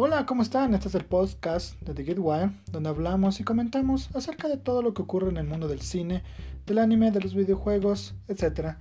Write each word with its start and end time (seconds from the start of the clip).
Hola, 0.00 0.26
¿cómo 0.26 0.42
están? 0.42 0.74
Este 0.74 0.86
es 0.86 0.94
el 0.94 1.04
podcast 1.04 1.74
de 1.80 1.92
The 1.92 2.04
Get 2.04 2.18
Wire, 2.20 2.52
donde 2.70 2.88
hablamos 2.88 3.40
y 3.40 3.42
comentamos 3.42 4.14
acerca 4.14 4.46
de 4.46 4.56
todo 4.56 4.80
lo 4.80 4.94
que 4.94 5.02
ocurre 5.02 5.28
en 5.28 5.38
el 5.38 5.48
mundo 5.48 5.66
del 5.66 5.80
cine, 5.80 6.22
del 6.66 6.78
anime, 6.78 7.10
de 7.10 7.20
los 7.20 7.34
videojuegos, 7.34 8.14
etc. 8.28 8.76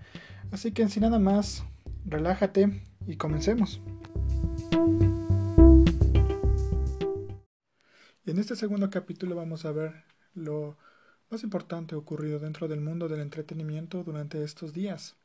Así 0.52 0.74
que 0.74 0.88
sin 0.90 1.02
nada 1.02 1.18
más, 1.18 1.64
relájate 2.06 2.84
y 3.08 3.16
comencemos. 3.16 3.82
En 8.28 8.38
este 8.38 8.56
segundo 8.56 8.92
capítulo 8.92 9.36
vamos 9.36 9.66
a 9.66 9.72
ver 9.72 10.04
lo 10.36 10.78
más 11.32 11.42
importante 11.42 11.96
ocurrido 11.96 12.38
dentro 12.38 12.68
del 12.68 12.82
mundo 12.82 13.08
del 13.08 13.22
entretenimiento 13.22 14.04
durante 14.04 14.44
estos 14.44 14.72
días. 14.72 15.16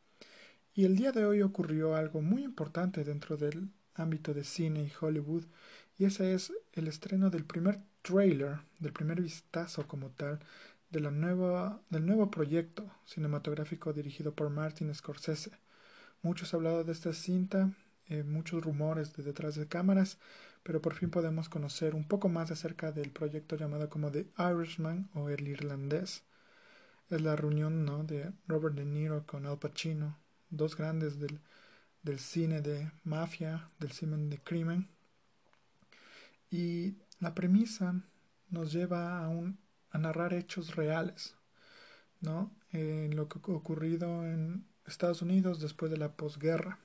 Y 0.74 0.86
el 0.86 0.96
día 0.96 1.12
de 1.12 1.26
hoy 1.26 1.42
ocurrió 1.42 1.96
algo 1.96 2.22
muy 2.22 2.44
importante 2.44 3.04
dentro 3.04 3.36
del 3.36 3.68
ámbito 3.94 4.34
de 4.34 4.44
cine 4.44 4.84
y 4.84 4.92
Hollywood, 5.00 5.44
y 6.02 6.04
ese 6.04 6.34
es 6.34 6.52
el 6.72 6.88
estreno 6.88 7.30
del 7.30 7.44
primer 7.44 7.78
trailer, 8.02 8.58
del 8.80 8.92
primer 8.92 9.20
vistazo 9.20 9.86
como 9.86 10.10
tal, 10.10 10.40
de 10.90 10.98
la 10.98 11.12
nueva, 11.12 11.80
del 11.90 12.04
nuevo 12.04 12.28
proyecto 12.28 12.90
cinematográfico 13.06 13.92
dirigido 13.92 14.34
por 14.34 14.50
Martin 14.50 14.92
Scorsese. 14.92 15.52
Muchos 16.20 16.52
han 16.52 16.58
hablado 16.58 16.82
de 16.82 16.90
esta 16.90 17.12
cinta, 17.12 17.70
eh, 18.08 18.24
muchos 18.24 18.64
rumores 18.64 19.12
de 19.12 19.22
detrás 19.22 19.54
de 19.54 19.68
cámaras, 19.68 20.18
pero 20.64 20.82
por 20.82 20.94
fin 20.94 21.08
podemos 21.08 21.48
conocer 21.48 21.94
un 21.94 22.08
poco 22.08 22.28
más 22.28 22.50
acerca 22.50 22.90
del 22.90 23.12
proyecto 23.12 23.54
llamado 23.54 23.88
como 23.88 24.10
The 24.10 24.26
Irishman 24.38 25.08
o 25.14 25.28
El 25.28 25.46
Irlandés. 25.46 26.24
Es 27.10 27.20
la 27.20 27.36
reunión 27.36 27.84
¿no? 27.84 28.02
de 28.02 28.32
Robert 28.48 28.74
De 28.74 28.84
Niro 28.84 29.24
con 29.24 29.46
Al 29.46 29.60
Pacino, 29.60 30.18
dos 30.50 30.76
grandes 30.76 31.20
del, 31.20 31.38
del 32.02 32.18
cine 32.18 32.60
de 32.60 32.90
mafia, 33.04 33.70
del 33.78 33.92
cine 33.92 34.16
de 34.16 34.38
crimen. 34.38 34.88
Y 36.52 36.98
la 37.18 37.34
premisa 37.34 38.04
nos 38.50 38.72
lleva 38.72 39.24
a, 39.24 39.30
a 39.90 39.98
narrar 39.98 40.34
hechos 40.34 40.76
reales, 40.76 41.34
¿no? 42.20 42.54
En 42.72 43.16
lo 43.16 43.26
que 43.28 43.38
ocurrido 43.50 44.26
en 44.26 44.66
Estados 44.86 45.22
Unidos 45.22 45.60
después 45.60 45.90
de 45.90 45.96
la 45.96 46.12
posguerra. 46.12 46.78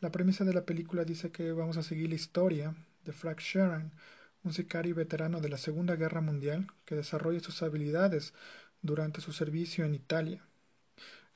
La 0.00 0.10
premisa 0.10 0.44
de 0.44 0.54
la 0.54 0.64
película 0.64 1.04
dice 1.04 1.30
que 1.30 1.52
vamos 1.52 1.76
a 1.76 1.82
seguir 1.82 2.08
la 2.08 2.14
historia 2.14 2.74
de 3.04 3.12
Frank 3.12 3.40
Sheeran, 3.40 3.92
un 4.44 4.54
sicario 4.54 4.94
veterano 4.94 5.42
de 5.42 5.50
la 5.50 5.58
Segunda 5.58 5.94
Guerra 5.96 6.22
Mundial 6.22 6.68
que 6.86 6.94
desarrolla 6.94 7.40
sus 7.40 7.62
habilidades 7.62 8.32
durante 8.80 9.20
su 9.20 9.32
servicio 9.32 9.84
en 9.84 9.94
Italia. 9.94 10.42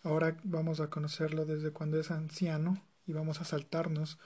Ahora 0.02 0.38
vamos 0.44 0.80
a 0.80 0.88
conocerlo 0.88 1.44
desde 1.44 1.72
cuando 1.72 2.00
es 2.00 2.10
anciano 2.10 2.82
y 3.06 3.12
vamos 3.12 3.42
a 3.42 3.44
saltarnos 3.44 4.18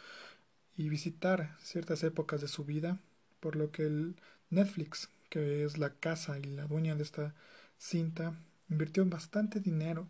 y 0.76 0.88
visitar 0.88 1.56
ciertas 1.60 2.04
épocas 2.04 2.40
de 2.40 2.46
su 2.46 2.64
vida, 2.64 3.00
por 3.40 3.56
lo 3.56 3.70
que 3.70 3.82
el 3.84 4.16
Netflix, 4.50 5.10
que 5.28 5.64
es 5.64 5.78
la 5.78 5.94
casa 5.94 6.38
y 6.38 6.44
la 6.44 6.66
dueña 6.66 6.94
de 6.94 7.02
esta 7.02 7.34
cinta, 7.78 8.34
invirtió 8.68 9.04
bastante 9.06 9.60
dinero 9.60 10.08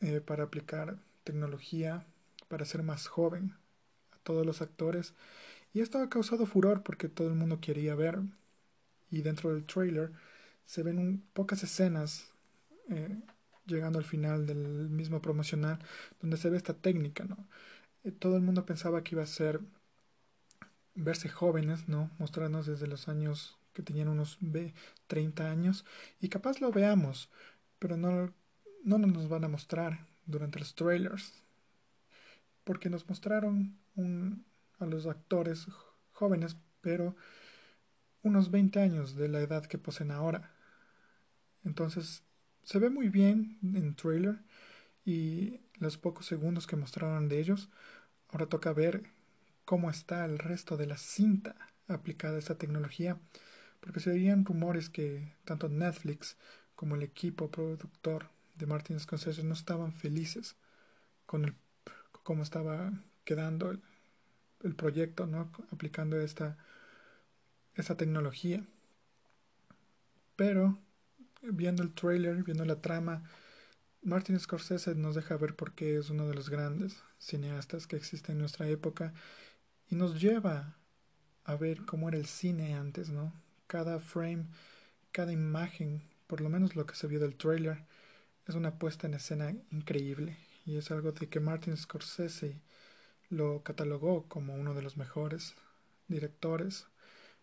eh, 0.00 0.20
para 0.20 0.44
aplicar 0.44 0.98
tecnología 1.24 2.04
para 2.48 2.64
ser 2.64 2.82
más 2.82 3.06
joven 3.06 3.54
a 4.12 4.18
todos 4.18 4.44
los 4.44 4.60
actores 4.62 5.14
y 5.72 5.80
esto 5.80 5.98
ha 5.98 6.10
causado 6.10 6.46
furor 6.46 6.82
porque 6.82 7.08
todo 7.08 7.28
el 7.28 7.34
mundo 7.34 7.60
quería 7.60 7.94
ver 7.94 8.20
y 9.10 9.22
dentro 9.22 9.52
del 9.54 9.64
trailer 9.64 10.12
se 10.66 10.82
ven 10.82 11.22
pocas 11.32 11.62
escenas 11.62 12.32
eh, 12.90 13.20
llegando 13.66 13.98
al 13.98 14.04
final 14.04 14.46
del 14.46 14.88
mismo 14.90 15.22
promocional, 15.22 15.78
donde 16.20 16.36
se 16.36 16.50
ve 16.50 16.56
esta 16.56 16.74
técnica, 16.74 17.24
¿no? 17.24 17.46
Eh, 18.04 18.12
todo 18.12 18.36
el 18.36 18.42
mundo 18.42 18.66
pensaba 18.66 19.02
que 19.02 19.14
iba 19.14 19.22
a 19.22 19.26
ser 19.26 19.60
verse 20.94 21.28
jóvenes, 21.28 21.88
¿no? 21.88 22.10
Mostrarnos 22.18 22.66
desde 22.66 22.86
los 22.86 23.08
años 23.08 23.58
que 23.72 23.82
tenían 23.82 24.08
unos 24.08 24.38
30 25.06 25.50
años 25.50 25.84
y 26.20 26.28
capaz 26.28 26.60
lo 26.60 26.70
veamos, 26.70 27.30
pero 27.78 27.96
no, 27.96 28.32
no 28.84 28.98
nos 28.98 29.28
van 29.28 29.44
a 29.44 29.48
mostrar 29.48 30.06
durante 30.26 30.58
los 30.58 30.74
trailers, 30.74 31.42
porque 32.64 32.90
nos 32.90 33.08
mostraron 33.08 33.78
un, 33.96 34.44
a 34.78 34.86
los 34.86 35.06
actores 35.06 35.66
jóvenes, 36.12 36.56
pero 36.80 37.16
unos 38.22 38.50
20 38.50 38.80
años 38.80 39.16
de 39.16 39.28
la 39.28 39.40
edad 39.40 39.66
que 39.66 39.78
poseen 39.78 40.10
ahora. 40.10 40.52
Entonces 41.64 42.22
se 42.62 42.78
ve 42.78 42.90
muy 42.90 43.08
bien 43.08 43.58
en 43.62 43.94
trailer 43.94 44.42
y 45.04 45.60
los 45.78 45.98
pocos 45.98 46.26
segundos 46.26 46.66
que 46.66 46.76
mostraron 46.76 47.28
de 47.28 47.40
ellos. 47.40 47.68
Ahora 48.28 48.46
toca 48.46 48.72
ver 48.72 49.04
cómo 49.64 49.90
está 49.90 50.24
el 50.24 50.38
resto 50.38 50.76
de 50.76 50.86
la 50.86 50.96
cinta 50.96 51.56
aplicada 51.88 52.36
a 52.36 52.38
esta 52.38 52.58
tecnología, 52.58 53.18
porque 53.80 54.00
se 54.00 54.10
veían 54.10 54.44
rumores 54.44 54.88
que 54.88 55.34
tanto 55.44 55.68
Netflix 55.68 56.36
como 56.74 56.96
el 56.96 57.02
equipo 57.02 57.50
productor 57.50 58.30
de 58.54 58.66
Martin 58.66 58.98
Scorsese 58.98 59.42
no 59.44 59.54
estaban 59.54 59.92
felices 59.92 60.56
con 61.26 61.44
el 61.44 61.54
cómo 62.22 62.42
estaba 62.42 62.92
quedando 63.24 63.70
el, 63.70 63.82
el 64.62 64.74
proyecto, 64.74 65.26
¿no? 65.26 65.50
aplicando 65.70 66.20
esta, 66.20 66.56
esta 67.74 67.96
tecnología. 67.96 68.64
Pero 70.36 70.78
viendo 71.42 71.82
el 71.82 71.92
trailer, 71.92 72.42
viendo 72.44 72.64
la 72.64 72.80
trama, 72.80 73.24
Martin 74.02 74.38
Scorsese 74.38 74.94
nos 74.94 75.14
deja 75.14 75.36
ver 75.36 75.54
por 75.54 75.74
qué 75.74 75.96
es 75.96 76.10
uno 76.10 76.26
de 76.28 76.34
los 76.34 76.50
grandes 76.50 77.02
cineastas 77.18 77.86
que 77.86 77.96
existe 77.96 78.32
en 78.32 78.38
nuestra 78.38 78.68
época 78.68 79.14
y 79.92 79.94
nos 79.94 80.18
lleva 80.18 80.78
a 81.44 81.54
ver 81.54 81.84
cómo 81.84 82.08
era 82.08 82.16
el 82.16 82.24
cine 82.24 82.74
antes, 82.76 83.10
¿no? 83.10 83.30
Cada 83.66 84.00
frame, 84.00 84.46
cada 85.10 85.32
imagen, 85.32 86.02
por 86.26 86.40
lo 86.40 86.48
menos 86.48 86.76
lo 86.76 86.86
que 86.86 86.94
se 86.94 87.06
vio 87.06 87.20
del 87.20 87.36
trailer, 87.36 87.84
es 88.46 88.54
una 88.54 88.78
puesta 88.78 89.06
en 89.06 89.12
escena 89.12 89.54
increíble 89.70 90.38
y 90.64 90.78
es 90.78 90.90
algo 90.90 91.12
de 91.12 91.28
que 91.28 91.40
Martin 91.40 91.76
Scorsese 91.76 92.58
lo 93.28 93.62
catalogó 93.64 94.26
como 94.28 94.54
uno 94.54 94.72
de 94.72 94.80
los 94.80 94.96
mejores 94.96 95.56
directores 96.08 96.86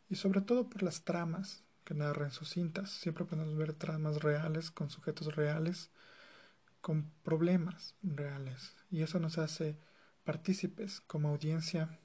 y 0.10 0.16
sobre 0.16 0.42
todo 0.42 0.72
por 0.72 0.82
las 0.82 1.04
tramas 1.04 1.64
que 1.84 1.94
narra 1.94 2.26
en 2.26 2.32
sus 2.32 2.50
cintas. 2.50 2.90
Siempre 2.90 3.26
podemos 3.26 3.56
ver 3.56 3.74
tramas 3.74 4.24
reales, 4.24 4.72
con 4.72 4.90
sujetos 4.90 5.36
reales, 5.36 5.92
con 6.82 7.12
problemas 7.22 7.94
reales. 8.02 8.74
Y 8.90 9.04
eso 9.04 9.20
nos 9.20 9.38
hace 9.38 9.78
partícipes 10.24 11.00
como 11.02 11.30
audiencia, 11.30 12.00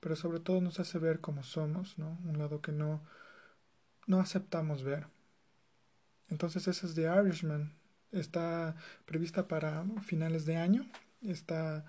pero 0.00 0.16
sobre 0.16 0.40
todo 0.40 0.60
nos 0.60 0.80
hace 0.80 0.98
ver 0.98 1.20
cómo 1.20 1.42
somos, 1.42 1.98
¿no? 1.98 2.18
Un 2.24 2.38
lado 2.38 2.60
que 2.60 2.72
no, 2.72 3.02
no 4.06 4.20
aceptamos 4.20 4.82
ver. 4.82 5.06
Entonces 6.28 6.68
esa 6.68 6.86
es 6.86 6.94
The 6.94 7.02
Irishman. 7.02 7.72
Está 8.12 8.76
prevista 9.04 9.48
para 9.48 9.84
finales 10.02 10.46
de 10.46 10.56
año. 10.56 10.86
Está, 11.22 11.84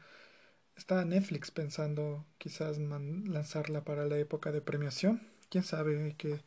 está 0.75 1.03
Netflix 1.05 1.51
pensando 1.51 2.25
quizás 2.37 2.77
lanzarla 2.77 3.83
para 3.83 4.05
la 4.05 4.17
época 4.17 4.51
de 4.51 4.61
premiación. 4.61 5.21
Quién 5.49 5.63
sabe, 5.63 6.03
hay 6.03 6.13
que 6.13 6.41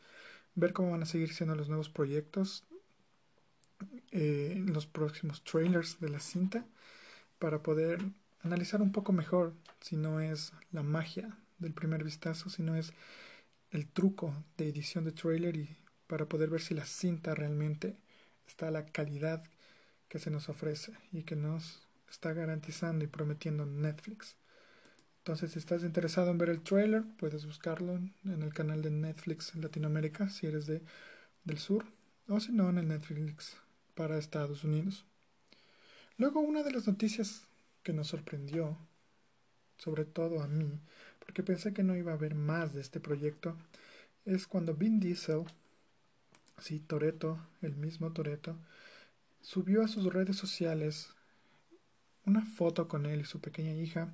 ver 0.55 0.73
cómo 0.73 0.91
van 0.91 1.03
a 1.03 1.07
seguir 1.07 1.33
siendo 1.33 1.55
los 1.55 1.69
nuevos 1.69 1.89
proyectos, 1.89 2.65
eh, 4.11 4.61
los 4.67 4.85
próximos 4.85 5.43
trailers 5.43 5.99
de 5.99 6.09
la 6.09 6.19
cinta, 6.19 6.65
para 7.39 7.63
poder 7.63 7.99
analizar 8.43 8.81
un 8.81 8.91
poco 8.91 9.13
mejor 9.13 9.53
si 9.79 9.95
no 9.95 10.19
es 10.19 10.53
la 10.71 10.83
magia 10.83 11.37
del 11.61 11.73
primer 11.73 12.03
vistazo, 12.03 12.49
si 12.49 12.63
no 12.63 12.75
es 12.75 12.93
el 13.71 13.87
truco 13.87 14.43
de 14.57 14.67
edición 14.67 15.05
de 15.05 15.13
trailer 15.13 15.55
y 15.55 15.77
para 16.07 16.25
poder 16.25 16.49
ver 16.49 16.61
si 16.61 16.73
la 16.73 16.85
cinta 16.85 17.33
realmente 17.33 17.95
está 18.45 18.67
a 18.67 18.71
la 18.71 18.85
calidad 18.85 19.43
que 20.09 20.19
se 20.19 20.29
nos 20.29 20.49
ofrece 20.49 20.93
y 21.13 21.23
que 21.23 21.37
nos 21.37 21.87
está 22.09 22.33
garantizando 22.33 23.05
y 23.05 23.07
prometiendo 23.07 23.65
Netflix. 23.65 24.35
Entonces, 25.19 25.51
si 25.51 25.59
estás 25.59 25.83
interesado 25.83 26.31
en 26.31 26.37
ver 26.37 26.49
el 26.49 26.63
trailer, 26.63 27.03
puedes 27.17 27.45
buscarlo 27.45 27.93
en 27.93 28.41
el 28.41 28.53
canal 28.53 28.81
de 28.81 28.89
Netflix 28.89 29.55
Latinoamérica, 29.55 30.29
si 30.29 30.47
eres 30.47 30.65
de, 30.65 30.81
del 31.43 31.59
sur, 31.59 31.85
o 32.27 32.39
si 32.39 32.51
no, 32.51 32.69
en 32.69 32.79
el 32.79 32.87
Netflix 32.87 33.55
para 33.93 34.17
Estados 34.17 34.63
Unidos. 34.63 35.05
Luego, 36.17 36.39
una 36.39 36.63
de 36.63 36.71
las 36.71 36.87
noticias 36.87 37.43
que 37.83 37.93
nos 37.93 38.07
sorprendió, 38.09 38.77
sobre 39.77 40.05
todo 40.05 40.41
a 40.41 40.47
mí, 40.47 40.81
porque 41.31 41.43
pensé 41.43 41.71
que 41.71 41.81
no 41.81 41.95
iba 41.95 42.11
a 42.11 42.15
haber 42.15 42.35
más 42.35 42.73
de 42.73 42.81
este 42.81 42.99
proyecto, 42.99 43.55
es 44.25 44.47
cuando 44.47 44.73
Vin 44.73 44.99
Diesel, 44.99 45.45
sí, 46.59 46.81
Toreto, 46.81 47.39
el 47.61 47.73
mismo 47.77 48.11
Toreto, 48.11 48.57
subió 49.39 49.81
a 49.81 49.87
sus 49.87 50.11
redes 50.11 50.35
sociales 50.35 51.07
una 52.25 52.45
foto 52.45 52.89
con 52.89 53.05
él 53.05 53.21
y 53.21 53.23
su 53.23 53.39
pequeña 53.39 53.71
hija 53.71 54.13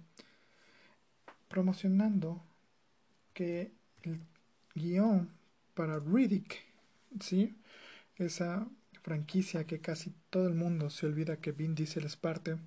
promocionando 1.47 2.43
que 3.33 3.71
el 4.03 4.19
guion 4.75 5.31
para 5.73 5.97
Riddick, 5.97 6.63
¿sí? 7.19 7.57
esa 8.17 8.67
franquicia 9.01 9.65
que 9.65 9.81
casi 9.81 10.13
todo 10.29 10.47
el 10.47 10.53
mundo 10.53 10.91
se 10.91 11.07
olvida 11.07 11.37
que 11.37 11.51
Vin 11.51 11.73
Diesel 11.73 12.05
es 12.05 12.15
parte, 12.15 12.57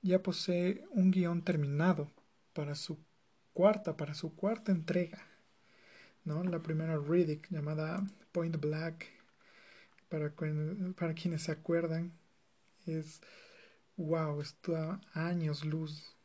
ya 0.00 0.22
posee 0.22 0.86
un 0.92 1.10
guion 1.10 1.42
terminado 1.42 2.10
para 2.54 2.74
su 2.74 2.98
cuarta, 3.52 3.96
para 3.96 4.14
su 4.14 4.34
cuarta 4.34 4.72
entrega. 4.72 5.22
¿no? 6.24 6.42
La 6.44 6.62
primera 6.62 6.96
Riddick 6.98 7.50
llamada 7.50 8.04
Point 8.32 8.56
Black, 8.58 9.06
para, 10.08 11.14
quienes 11.14 11.42
se 11.42 11.52
acuerdan, 11.52 12.12
es 12.86 13.20
wow, 13.96 14.40
está 14.40 15.00
años 15.12 15.64
luz 15.64 16.16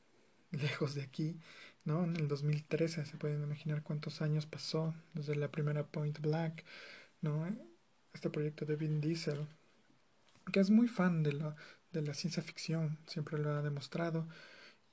lejos 0.52 0.96
de 0.96 1.04
aquí, 1.04 1.40
¿no? 1.86 2.04
En 2.04 2.16
el 2.16 2.28
2013 2.28 3.06
se 3.06 3.18
pueden 3.18 3.44
imaginar 3.44 3.84
cuántos 3.84 4.22
años 4.22 4.46
pasó 4.46 4.94
desde 5.14 5.36
la 5.36 5.52
primera 5.52 5.86
Point 5.86 6.20
Black, 6.20 6.66
¿no? 7.22 7.48
Este 8.14 8.30
proyecto 8.30 8.66
de 8.66 8.76
Vin 8.76 9.02
Diesel, 9.02 9.48
que 10.52 10.60
es 10.60 10.70
muy 10.70 10.88
fan 10.88 11.24
de 11.24 11.34
la, 11.34 11.56
de 11.92 12.02
la 12.02 12.14
ciencia 12.14 12.42
ficción, 12.42 12.98
siempre 13.08 13.38
lo 13.38 13.52
ha 13.52 13.62
demostrado, 13.62 14.28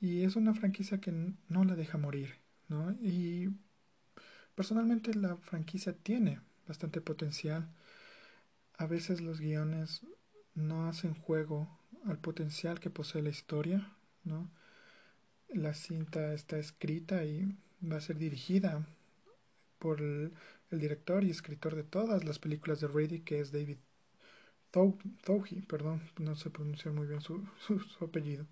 y 0.01 0.25
es 0.25 0.37
una 0.37 0.55
franquicia 0.55 1.01
que 1.01 1.13
no 1.49 1.65
la 1.65 1.75
deja 1.75 1.99
morir, 1.99 2.35
¿no? 2.69 2.93
Y 3.01 3.51
personalmente 4.55 5.15
la 5.15 5.37
franquicia 5.37 5.95
tiene 5.95 6.41
bastante 6.67 7.01
potencial. 7.01 7.69
A 8.79 8.87
veces 8.87 9.21
los 9.21 9.41
guiones 9.41 10.03
no 10.55 10.89
hacen 10.89 11.15
juego 11.15 11.69
al 12.05 12.19
potencial 12.19 12.81
que 12.81 12.91
posee 12.91 13.23
la 13.23 13.31
historia, 13.31 13.93
¿no? 14.25 14.51
La 15.49 15.75
cinta 15.75 16.35
está 16.35 16.59
escrita 16.59 17.25
y 17.25 17.57
va 17.83 17.97
a 17.97 18.01
ser 18.01 18.19
dirigida 18.19 18.87
por 19.79 20.01
el, 20.01 20.33
director 20.71 21.23
y 21.23 21.31
escritor 21.31 21.77
de 21.77 21.85
todas 21.85 22.25
las 22.25 22.39
películas 22.39 22.81
de 22.81 22.89
Riddick, 22.89 23.25
que 23.25 23.41
es 23.41 23.53
David 23.53 23.79
Towhy, 24.71 25.63
perdón, 25.63 26.03
no 26.19 26.35
sé 26.35 26.51
pronunciar 26.51 26.93
muy 26.93 27.07
bien 27.07 27.21
su, 27.21 27.47
su, 27.67 28.05
apellido, 28.05 28.47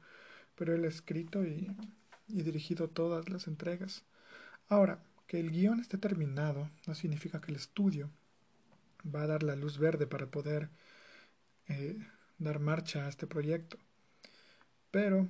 pero 0.55 0.75
él 0.75 0.85
ha 0.85 0.89
escrito 0.89 1.45
y, 1.45 1.75
y 2.29 2.43
dirigido 2.43 2.89
todas 2.89 3.29
las 3.29 3.47
entregas. 3.47 4.05
Ahora, 4.69 5.03
que 5.27 5.41
el 5.41 5.51
guion 5.51 5.81
esté 5.81 5.99
terminado 5.99 6.71
no 6.87 6.95
significa 6.95 7.41
que 7.41 7.51
el 7.51 7.57
estudio 7.57 8.11
va 9.05 9.23
a 9.23 9.27
dar 9.27 9.43
la 9.43 9.57
luz 9.57 9.79
verde 9.79 10.07
para 10.07 10.27
poder 10.27 10.71
eh, 11.69 11.97
dar 12.39 12.61
marcha 12.61 13.07
a 13.07 13.09
este 13.09 13.27
proyecto. 13.27 13.79
Pero 14.91 15.29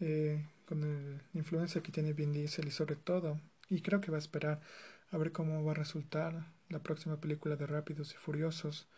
eh, 0.00 0.46
con 0.66 0.80
la 0.80 1.22
influencia 1.34 1.82
que 1.82 1.92
tiene 1.92 2.12
Vin 2.12 2.32
Diesel 2.32 2.68
y 2.68 2.70
sobre 2.70 2.96
todo, 2.96 3.40
y 3.68 3.80
creo 3.82 4.00
que 4.00 4.10
va 4.10 4.16
a 4.16 4.20
esperar 4.20 4.60
a 5.10 5.18
ver 5.18 5.32
cómo 5.32 5.64
va 5.64 5.72
a 5.72 5.74
resultar 5.74 6.46
la 6.68 6.82
próxima 6.82 7.20
película 7.20 7.56
de 7.56 7.66
Rápidos 7.66 8.14
y 8.14 8.16
Furiosos. 8.16 8.88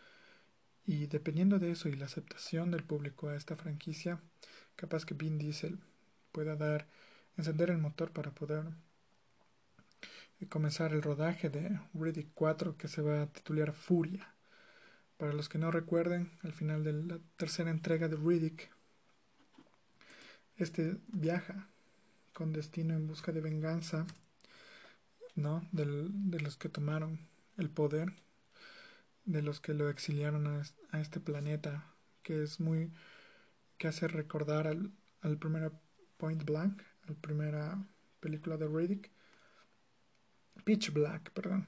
Y 0.85 1.07
dependiendo 1.07 1.59
de 1.59 1.71
eso 1.71 1.89
y 1.89 1.95
la 1.95 2.05
aceptación 2.05 2.71
del 2.71 2.83
público 2.83 3.27
a 3.27 3.35
esta 3.35 3.55
franquicia, 3.55 4.21
capaz 4.75 5.05
que 5.05 5.13
Vin 5.13 5.37
Diesel 5.37 5.79
pueda 6.31 6.55
dar, 6.55 6.87
encender 7.37 7.69
el 7.69 7.77
motor 7.77 8.11
para 8.11 8.31
poder 8.31 8.65
eh, 10.39 10.47
comenzar 10.47 10.93
el 10.93 11.01
rodaje 11.01 11.49
de 11.49 11.79
Riddick 11.93 12.29
4 12.33 12.77
que 12.77 12.87
se 12.87 13.01
va 13.01 13.23
a 13.23 13.27
titular 13.27 13.73
Furia. 13.73 14.33
Para 15.17 15.33
los 15.33 15.47
que 15.47 15.57
no 15.57 15.71
recuerden, 15.71 16.31
al 16.43 16.53
final 16.53 16.83
de 16.83 16.93
la 16.93 17.19
tercera 17.37 17.71
entrega 17.71 18.07
de 18.07 18.17
Riddick, 18.17 18.69
este 20.57 20.97
viaja 21.07 21.69
con 22.33 22.51
destino 22.51 22.93
en 22.93 23.07
busca 23.07 23.31
de 23.31 23.41
venganza, 23.41 24.05
¿no? 25.35 25.67
de 25.71 26.39
los 26.39 26.57
que 26.57 26.69
tomaron 26.69 27.19
el 27.57 27.69
poder, 27.69 28.13
de 29.25 29.41
los 29.41 29.59
que 29.59 29.73
lo 29.73 29.89
exiliaron 29.89 30.47
a, 30.47 30.99
este 31.01 31.19
planeta, 31.19 31.85
que 32.23 32.43
es 32.43 32.59
muy. 32.59 32.91
Que 33.77 33.87
hace 33.87 34.07
recordar 34.07 34.67
al, 34.67 34.91
al 35.21 35.37
primer 35.37 35.71
Point 36.17 36.43
Blank, 36.43 36.81
a 36.81 37.11
la 37.11 37.15
primera 37.15 37.85
película 38.19 38.57
de 38.57 38.67
Riddick. 38.67 39.11
Pitch 40.63 40.91
Black, 40.91 41.31
perdón. 41.31 41.67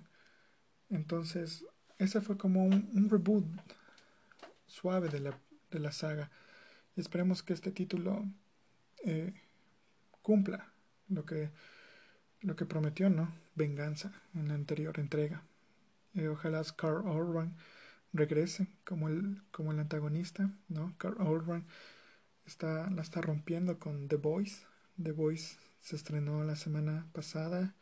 Entonces, 0.89 1.65
ese 1.97 2.21
fue 2.21 2.37
como 2.37 2.63
un, 2.63 3.09
reboot 3.09 3.45
suave 4.67 5.09
de 5.09 5.19
la, 5.19 5.39
de 5.71 5.79
la, 5.79 5.91
saga. 5.91 6.31
Y 6.95 7.01
esperemos 7.01 7.43
que 7.43 7.53
este 7.53 7.71
título 7.71 8.25
eh, 9.03 9.33
cumpla 10.21 10.71
lo 11.09 11.25
que, 11.25 11.51
lo 12.41 12.55
que 12.55 12.65
prometió, 12.65 13.09
¿no? 13.09 13.33
Venganza 13.55 14.11
en 14.33 14.47
la 14.47 14.53
anterior 14.53 14.99
entrega. 14.99 15.43
Eh, 16.15 16.27
ojalá 16.27 16.63
Carl 16.75 17.07
Orban 17.07 17.55
regrese 18.13 18.67
como 18.83 19.09
el, 19.09 19.41
como 19.51 19.71
el 19.71 19.79
antagonista, 19.79 20.49
¿no? 20.69 20.95
Carl 20.97 21.21
Orban 21.21 21.65
está, 22.47 22.89
la 22.89 23.01
está 23.01 23.21
rompiendo 23.21 23.77
con 23.77 24.07
The 24.07 24.15
Voice. 24.15 24.65
The 25.01 25.11
Voice 25.11 25.57
se 25.79 25.95
estrenó 25.95 26.43
la 26.43 26.55
semana 26.55 27.07
pasada. 27.13 27.75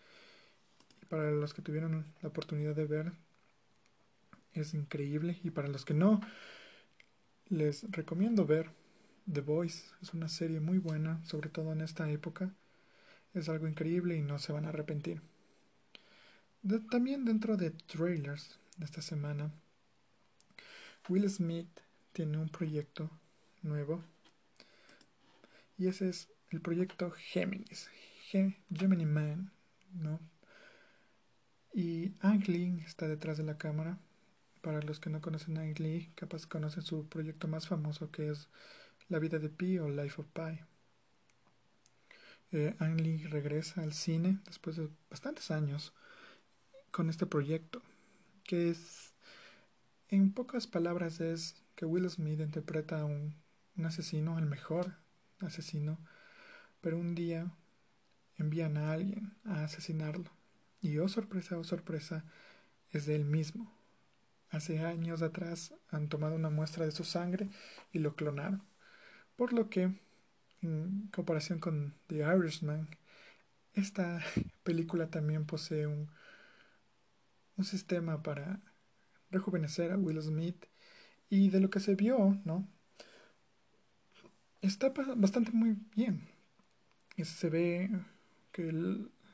Y 1.01 1.05
para 1.05 1.31
los 1.31 1.53
que 1.53 1.61
tuvieron 1.61 2.05
la 2.21 2.29
oportunidad 2.29 2.75
de 2.75 2.85
ver, 2.85 3.13
es 4.53 4.73
increíble 4.73 5.39
y 5.43 5.51
para 5.51 5.67
los 5.67 5.85
que 5.85 5.93
no, 5.93 6.21
les 7.47 7.89
recomiendo 7.91 8.45
ver 8.45 8.71
The 9.31 9.41
Voice. 9.41 9.89
Es 10.01 10.13
una 10.13 10.29
serie 10.29 10.59
muy 10.59 10.79
buena, 10.79 11.23
sobre 11.25 11.49
todo 11.49 11.71
en 11.71 11.81
esta 11.81 12.09
época. 12.09 12.53
Es 13.33 13.49
algo 13.49 13.67
increíble 13.67 14.15
y 14.15 14.21
no 14.21 14.39
se 14.39 14.53
van 14.53 14.65
a 14.65 14.69
arrepentir. 14.69 15.21
también 16.89 17.25
dentro 17.25 17.57
de 17.57 17.71
trailers 17.71 18.57
de 18.77 18.85
esta 18.85 19.01
semana, 19.01 19.51
Will 21.07 21.29
Smith 21.29 21.69
tiene 22.13 22.37
un 22.37 22.49
proyecto 22.49 23.11
nuevo 23.61 24.03
y 25.77 25.87
ese 25.87 26.09
es 26.09 26.29
el 26.49 26.61
proyecto 26.61 27.11
Géminis, 27.11 27.89
Gemini 28.73 29.05
Man, 29.05 29.51
¿no? 29.93 30.19
Y 31.73 32.13
Ang 32.21 32.47
Lee 32.47 32.83
está 32.85 33.07
detrás 33.07 33.37
de 33.37 33.43
la 33.43 33.57
cámara 33.57 33.97
para 34.61 34.81
los 34.81 34.99
que 34.99 35.09
no 35.09 35.21
conocen 35.21 35.57
Ang 35.57 35.77
Lee, 35.79 36.11
capaz 36.15 36.45
conocen 36.45 36.83
su 36.83 37.07
proyecto 37.07 37.47
más 37.47 37.67
famoso 37.67 38.11
que 38.11 38.29
es 38.29 38.47
La 39.09 39.19
vida 39.19 39.39
de 39.39 39.49
Pi 39.49 39.77
o 39.79 39.89
Life 39.89 40.21
of 40.21 40.27
Pi. 40.27 40.59
Eh, 42.51 42.75
Ang 42.79 43.01
Lee 43.01 43.25
regresa 43.25 43.81
al 43.81 43.93
cine 43.93 44.39
después 44.45 44.77
de 44.77 44.89
bastantes 45.09 45.51
años 45.51 45.93
con 46.91 47.09
este 47.09 47.25
proyecto, 47.25 47.81
que 48.45 48.69
es, 48.69 49.13
en 50.07 50.31
pocas 50.31 50.65
palabras, 50.65 51.19
es 51.19 51.61
que 51.75 51.85
Will 51.85 52.09
Smith 52.09 52.39
interpreta 52.39 53.01
a 53.01 53.05
un, 53.05 53.35
un 53.75 53.85
asesino, 53.85 54.39
el 54.39 54.45
mejor 54.45 55.04
asesino, 55.39 55.99
pero 56.81 56.97
un 56.97 57.15
día 57.15 57.51
envían 58.37 58.77
a 58.77 58.91
alguien 58.91 59.37
a 59.45 59.63
asesinarlo. 59.63 60.31
Y 60.81 60.97
oh 60.99 61.07
sorpresa, 61.07 61.57
oh 61.57 61.63
sorpresa, 61.63 62.25
es 62.91 63.05
de 63.05 63.15
él 63.15 63.25
mismo 63.25 63.75
hace 64.55 64.79
años 64.79 65.21
atrás 65.21 65.73
han 65.89 66.09
tomado 66.09 66.35
una 66.35 66.49
muestra 66.49 66.85
de 66.85 66.91
su 66.91 67.03
sangre 67.03 67.49
y 67.91 67.99
lo 67.99 68.15
clonaron. 68.15 68.63
Por 69.35 69.53
lo 69.53 69.69
que, 69.69 69.99
en 70.61 71.09
comparación 71.13 71.59
con 71.59 71.95
The 72.07 72.19
Irishman, 72.37 72.89
esta 73.73 74.21
película 74.63 75.09
también 75.09 75.45
posee 75.45 75.87
un, 75.87 76.09
un 77.57 77.65
sistema 77.65 78.23
para 78.23 78.61
rejuvenecer 79.29 79.91
a 79.91 79.97
Will 79.97 80.21
Smith 80.21 80.65
y 81.29 81.49
de 81.49 81.59
lo 81.59 81.69
que 81.69 81.79
se 81.79 81.95
vio, 81.95 82.39
¿no? 82.45 82.67
Está 84.65 84.89
bastante 84.89 85.51
muy 85.51 85.77
bien. 85.95 86.27
Se 87.23 87.49
ve 87.51 87.91
que 88.51 88.71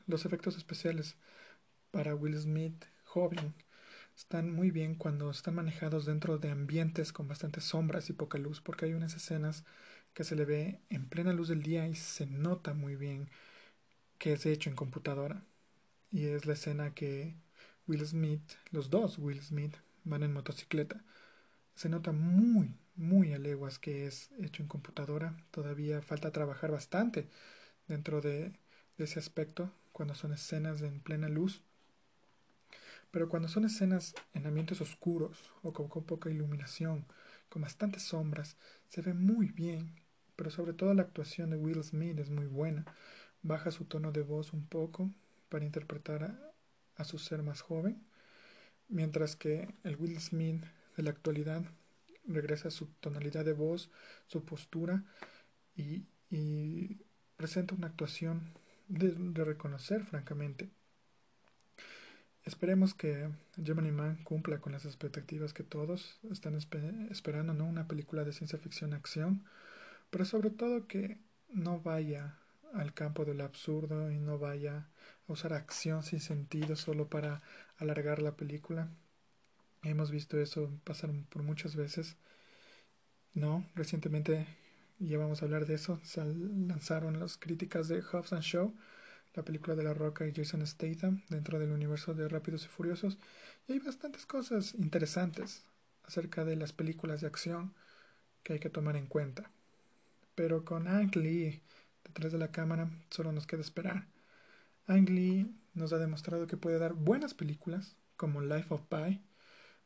los 0.06 0.26
efectos 0.26 0.58
especiales 0.58 1.16
para 1.90 2.14
Will 2.14 2.38
Smith 2.38 2.84
joven 3.04 3.54
están 4.14 4.50
muy 4.52 4.70
bien 4.70 4.94
cuando 4.94 5.30
están 5.30 5.54
manejados 5.54 6.04
dentro 6.04 6.36
de 6.36 6.50
ambientes 6.50 7.14
con 7.14 7.28
bastantes 7.28 7.64
sombras 7.64 8.10
y 8.10 8.12
poca 8.12 8.36
luz, 8.36 8.60
porque 8.60 8.84
hay 8.84 8.92
unas 8.92 9.14
escenas 9.14 9.64
que 10.12 10.24
se 10.24 10.36
le 10.36 10.44
ve 10.44 10.82
en 10.90 11.08
plena 11.08 11.32
luz 11.32 11.48
del 11.48 11.62
día 11.62 11.88
y 11.88 11.94
se 11.94 12.26
nota 12.26 12.74
muy 12.74 12.94
bien 12.94 13.30
que 14.18 14.34
es 14.34 14.44
hecho 14.44 14.68
en 14.68 14.76
computadora. 14.76 15.42
Y 16.10 16.26
es 16.26 16.44
la 16.44 16.52
escena 16.52 16.92
que 16.92 17.36
Will 17.86 18.06
Smith, 18.06 18.52
los 18.70 18.90
dos 18.90 19.16
Will 19.18 19.40
Smith, 19.40 19.76
van 20.04 20.24
en 20.24 20.34
motocicleta. 20.34 21.02
Se 21.74 21.88
nota 21.88 22.12
muy, 22.12 22.76
muy 22.94 23.32
a 23.32 23.38
leguas 23.38 23.78
que 23.78 24.06
es 24.06 24.30
hecho 24.40 24.62
en 24.62 24.68
computadora. 24.68 25.36
Todavía 25.50 26.02
falta 26.02 26.32
trabajar 26.32 26.70
bastante 26.70 27.28
dentro 27.88 28.20
de, 28.20 28.52
ese 28.98 29.18
aspecto 29.18 29.72
cuando 29.90 30.14
son 30.14 30.32
escenas 30.32 30.80
en 30.82 31.00
plena 31.00 31.28
luz 31.28 31.62
pero 33.12 33.28
cuando 33.28 33.46
son 33.46 33.66
escenas 33.66 34.14
en 34.32 34.46
ambientes 34.46 34.80
oscuros 34.80 35.52
o 35.62 35.72
con, 35.72 35.88
poca 35.88 36.30
iluminación, 36.30 37.04
con 37.50 37.62
bastantes 37.62 38.02
sombras, 38.02 38.56
se 38.88 39.02
ve 39.02 39.12
muy 39.12 39.48
bien. 39.48 40.00
Pero 40.34 40.50
sobre 40.50 40.72
todo 40.72 40.94
la 40.94 41.02
actuación 41.02 41.50
de 41.50 41.58
Will 41.58 41.84
Smith 41.84 42.18
es 42.18 42.30
muy 42.30 42.46
buena. 42.46 42.86
Baja 43.42 43.70
su 43.70 43.84
tono 43.84 44.12
de 44.12 44.22
voz 44.22 44.54
un 44.54 44.66
poco 44.66 45.10
para 45.50 45.66
interpretar 45.66 46.52
a, 46.96 47.04
su 47.04 47.18
ser 47.18 47.42
más 47.42 47.60
joven, 47.60 48.02
mientras 48.88 49.36
que 49.36 49.74
el 49.84 49.96
Will 49.96 50.18
Smith 50.18 50.64
de 50.96 51.02
la 51.02 51.10
actualidad 51.10 51.64
regresa 52.26 52.70
su 52.70 52.86
tonalidad 53.00 53.44
de 53.44 53.52
voz, 53.52 53.90
su 54.26 54.44
postura 54.44 55.04
y, 55.74 56.06
y 56.30 57.00
presenta 57.36 57.74
una 57.74 57.88
actuación 57.88 58.52
de, 58.88 59.44
reconocer, 59.44 60.04
francamente. 60.04 60.70
Esperemos 62.44 62.94
que 62.94 63.30
Gemini 63.62 63.92
Man 63.92 64.22
cumpla 64.24 64.60
con 64.60 64.72
las 64.72 64.84
expectativas 64.84 65.52
que 65.52 65.62
todos 65.62 66.18
están 66.30 66.56
esperando, 67.10 67.54
¿no? 67.54 67.66
Una 67.66 67.86
película 67.86 68.24
de 68.24 68.32
ciencia 68.32 68.58
ficción 68.58 68.94
acción, 68.94 69.44
pero 70.10 70.24
sobre 70.24 70.50
todo 70.50 70.88
que 70.88 71.18
no 71.48 71.80
vaya 71.80 72.38
al 72.74 72.94
campo 72.94 73.24
del 73.24 73.40
absurdo 73.40 74.10
y 74.10 74.18
no 74.18 74.38
vaya 74.38 74.88
a 75.28 75.32
usar 75.32 75.52
acción 75.52 76.02
sin 76.02 76.20
sentido 76.20 76.74
solo 76.74 77.08
para 77.08 77.42
alargar 77.78 78.20
la 78.20 78.36
película. 78.36 78.88
Hemos 79.82 80.10
visto 80.10 80.38
eso 80.40 80.70
pasar 80.84 81.10
por 81.28 81.42
muchas 81.42 81.76
veces. 81.76 82.16
No, 83.34 83.66
recientemente 83.74 84.46
ya 84.98 85.18
vamos 85.18 85.42
a 85.42 85.44
hablar 85.46 85.66
de 85.66 85.74
eso. 85.74 86.00
Se 86.04 86.24
lanzaron 86.24 87.18
las 87.18 87.36
críticas 87.36 87.88
de 87.88 88.02
Hobbs 88.02 88.32
and 88.32 88.42
Show, 88.42 88.74
la 89.34 89.44
película 89.44 89.74
de 89.74 89.82
La 89.82 89.94
Roca 89.94 90.26
y 90.26 90.32
Jason 90.32 90.66
Statham 90.66 91.22
dentro 91.28 91.58
del 91.58 91.72
universo 91.72 92.14
de 92.14 92.28
Rápidos 92.28 92.64
y 92.64 92.68
Furiosos. 92.68 93.18
Y 93.66 93.72
hay 93.72 93.78
bastantes 93.80 94.26
cosas 94.26 94.74
interesantes 94.74 95.64
acerca 96.04 96.44
de 96.44 96.56
las 96.56 96.72
películas 96.72 97.20
de 97.20 97.26
acción 97.26 97.74
que 98.42 98.54
hay 98.54 98.58
que 98.60 98.70
tomar 98.70 98.96
en 98.96 99.06
cuenta. 99.06 99.50
Pero 100.34 100.64
con 100.64 100.88
Ang 100.88 101.14
Lee 101.16 101.62
detrás 102.04 102.32
de 102.32 102.38
la 102.38 102.52
cámara, 102.52 102.90
solo 103.10 103.32
nos 103.32 103.46
queda 103.46 103.60
esperar. 103.60 104.06
Ang 104.86 105.08
Lee 105.08 105.54
nos 105.74 105.92
ha 105.92 105.98
demostrado 105.98 106.46
que 106.46 106.56
puede 106.56 106.78
dar 106.78 106.92
buenas 106.92 107.34
películas, 107.34 107.96
como 108.16 108.40
Life 108.40 108.66
of 108.70 108.82
Pi, 108.88 109.22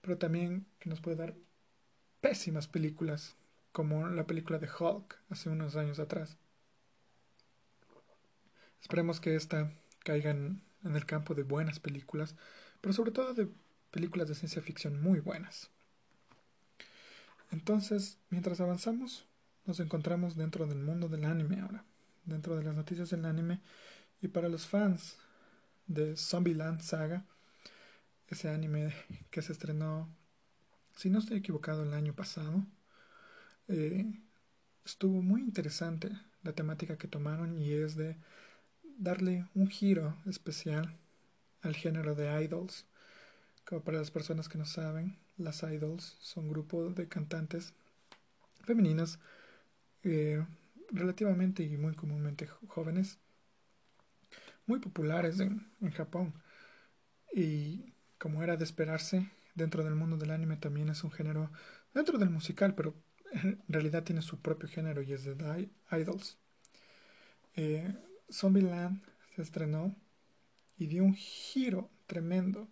pero 0.00 0.18
también 0.18 0.66
que 0.78 0.88
nos 0.88 1.00
puede 1.00 1.16
dar 1.16 1.34
pésimas 2.20 2.68
películas, 2.68 3.36
como 3.72 4.08
la 4.08 4.26
película 4.26 4.58
de 4.58 4.68
Hulk 4.68 5.18
hace 5.28 5.50
unos 5.50 5.76
años 5.76 5.98
atrás. 5.98 6.38
Esperemos 8.80 9.20
que 9.20 9.34
esta 9.36 9.72
caiga 10.04 10.30
en, 10.30 10.62
el 10.84 11.04
campo 11.04 11.34
de 11.34 11.42
buenas 11.42 11.80
películas, 11.80 12.36
pero 12.80 12.92
sobre 12.92 13.10
todo 13.10 13.34
de 13.34 13.48
películas 13.90 14.28
de 14.28 14.34
ciencia 14.34 14.62
ficción 14.62 15.02
muy 15.02 15.20
buenas. 15.20 15.70
Entonces, 17.50 18.18
mientras 18.30 18.60
avanzamos, 18.60 19.26
nos 19.64 19.80
encontramos 19.80 20.36
dentro 20.36 20.66
del 20.66 20.78
mundo 20.78 21.08
del 21.08 21.24
anime 21.24 21.60
ahora, 21.60 21.84
dentro 22.24 22.56
de 22.56 22.62
las 22.62 22.74
noticias 22.74 23.10
del 23.10 23.24
anime, 23.24 23.60
y 24.22 24.28
para 24.28 24.48
los 24.48 24.66
fans 24.66 25.16
de 25.86 26.16
Zombieland 26.16 26.80
Saga, 26.80 27.24
ese 28.28 28.48
anime 28.48 28.94
que 29.30 29.42
se 29.42 29.52
estrenó, 29.52 30.08
si 30.96 31.10
no 31.10 31.18
estoy 31.18 31.38
equivocado, 31.38 31.82
el 31.82 31.94
año 31.94 32.14
pasado, 32.14 32.64
eh, 33.68 34.04
estuvo 34.84 35.22
muy 35.22 35.42
interesante 35.42 36.10
la 36.42 36.52
temática 36.52 36.96
que 36.96 37.08
tomaron 37.08 37.58
y 37.58 37.72
es 37.72 37.96
de 37.96 38.16
darle 38.98 39.46
un 39.54 39.68
giro 39.68 40.16
especial 40.26 40.96
al 41.62 41.74
género 41.74 42.14
de 42.14 42.42
idols. 42.42 42.86
Como 43.64 43.82
para 43.82 43.98
las 43.98 44.10
personas 44.10 44.48
que 44.48 44.58
no 44.58 44.64
saben, 44.64 45.18
las 45.36 45.62
idols 45.62 46.16
son 46.20 46.48
grupos 46.48 46.94
de 46.94 47.08
cantantes 47.08 47.74
femeninas 48.64 49.18
eh, 50.04 50.44
relativamente 50.90 51.62
y 51.62 51.76
muy 51.76 51.94
comúnmente 51.94 52.46
jóvenes, 52.68 53.18
muy 54.66 54.78
populares 54.78 55.40
en, 55.40 55.68
en 55.80 55.90
Japón. 55.90 56.34
Y 57.34 57.92
como 58.18 58.42
era 58.42 58.56
de 58.56 58.64
esperarse, 58.64 59.30
dentro 59.54 59.84
del 59.84 59.94
mundo 59.94 60.16
del 60.16 60.30
anime 60.30 60.56
también 60.56 60.88
es 60.88 61.02
un 61.04 61.10
género, 61.10 61.50
dentro 61.94 62.18
del 62.18 62.30
musical, 62.30 62.74
pero 62.74 62.94
en 63.32 63.62
realidad 63.68 64.04
tiene 64.04 64.22
su 64.22 64.40
propio 64.40 64.68
género 64.68 65.02
y 65.02 65.12
es 65.12 65.24
de 65.24 65.70
idols. 65.90 66.38
Eh, 67.54 67.94
Zombieland 68.30 69.02
se 69.34 69.42
estrenó 69.42 69.96
y 70.76 70.86
dio 70.86 71.04
un 71.04 71.14
giro 71.14 71.90
tremendo 72.06 72.68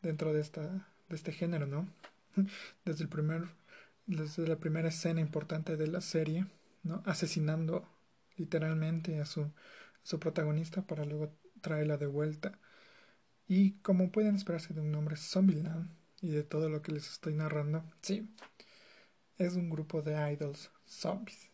dentro 0.00 0.32
de, 0.32 0.40
esta, 0.40 0.88
de 1.08 1.16
este 1.16 1.32
género, 1.32 1.66
¿no? 1.66 1.88
Desde, 2.84 3.04
el 3.04 3.08
primer, 3.08 3.48
desde 4.06 4.46
la 4.46 4.56
primera 4.56 4.88
escena 4.88 5.20
importante 5.20 5.76
de 5.76 5.86
la 5.86 6.00
serie, 6.00 6.46
¿no? 6.82 7.02
Asesinando 7.04 7.86
literalmente 8.36 9.20
a 9.20 9.26
su, 9.26 9.42
a 9.42 9.52
su 10.02 10.18
protagonista 10.18 10.82
para 10.82 11.04
luego 11.04 11.36
traerla 11.60 11.98
de 11.98 12.06
vuelta. 12.06 12.58
Y 13.54 13.72
como 13.82 14.10
pueden 14.10 14.36
esperarse 14.36 14.72
de 14.72 14.80
un 14.80 14.90
nombre 14.90 15.14
Zombieland 15.14 15.90
y 16.22 16.30
de 16.30 16.42
todo 16.42 16.70
lo 16.70 16.80
que 16.80 16.90
les 16.90 17.06
estoy 17.06 17.34
narrando, 17.34 17.84
sí, 18.00 18.26
es 19.36 19.56
un 19.56 19.68
grupo 19.68 20.00
de 20.00 20.32
idols 20.32 20.70
zombies. 20.86 21.50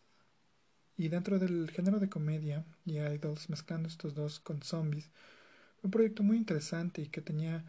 Y 0.97 1.09
dentro 1.09 1.41
del 1.41 1.69
género 1.73 1.99
de 1.99 2.09
comedia 2.09 2.65
y 2.87 2.99
idols, 2.99 3.51
mezclando 3.51 3.89
estos 3.89 4.15
dos 4.15 4.39
con 4.39 4.63
zombies, 4.63 5.11
un 5.83 5.91
proyecto 5.91 6.23
muy 6.23 6.37
interesante 6.37 7.03
y 7.03 7.09
que 7.09 7.21
tenía 7.21 7.65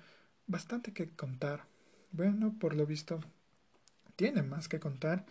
bastante 0.45 0.93
que 0.93 1.09
contar. 1.09 1.63
Bueno, 2.12 2.55
por 2.59 2.75
lo 2.75 2.86
visto, 2.86 3.21
tiene 4.15 4.43
más 4.43 4.67
que 4.67 4.79
contar 4.79 5.25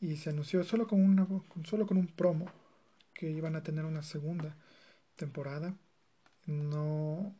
y 0.00 0.16
se 0.16 0.30
anunció 0.30 0.62
solo 0.62 0.86
con, 0.86 1.00
una, 1.04 1.26
solo 1.64 1.88
con 1.88 1.96
un 1.96 2.06
promo 2.06 2.46
que 3.14 3.32
iban 3.32 3.56
a 3.56 3.64
tener 3.64 3.84
una 3.84 4.04
segunda 4.04 4.54
temporada. 5.16 5.74
No, 6.46 7.34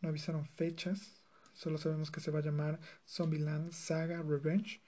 no 0.00 0.08
avisaron 0.08 0.46
fechas, 0.46 1.22
solo 1.54 1.78
sabemos 1.78 2.10
que 2.10 2.20
se 2.20 2.30
va 2.30 2.40
a 2.40 2.42
llamar 2.42 2.80
Zombieland 3.06 3.72
Saga 3.72 4.22
Revenge 4.22 4.80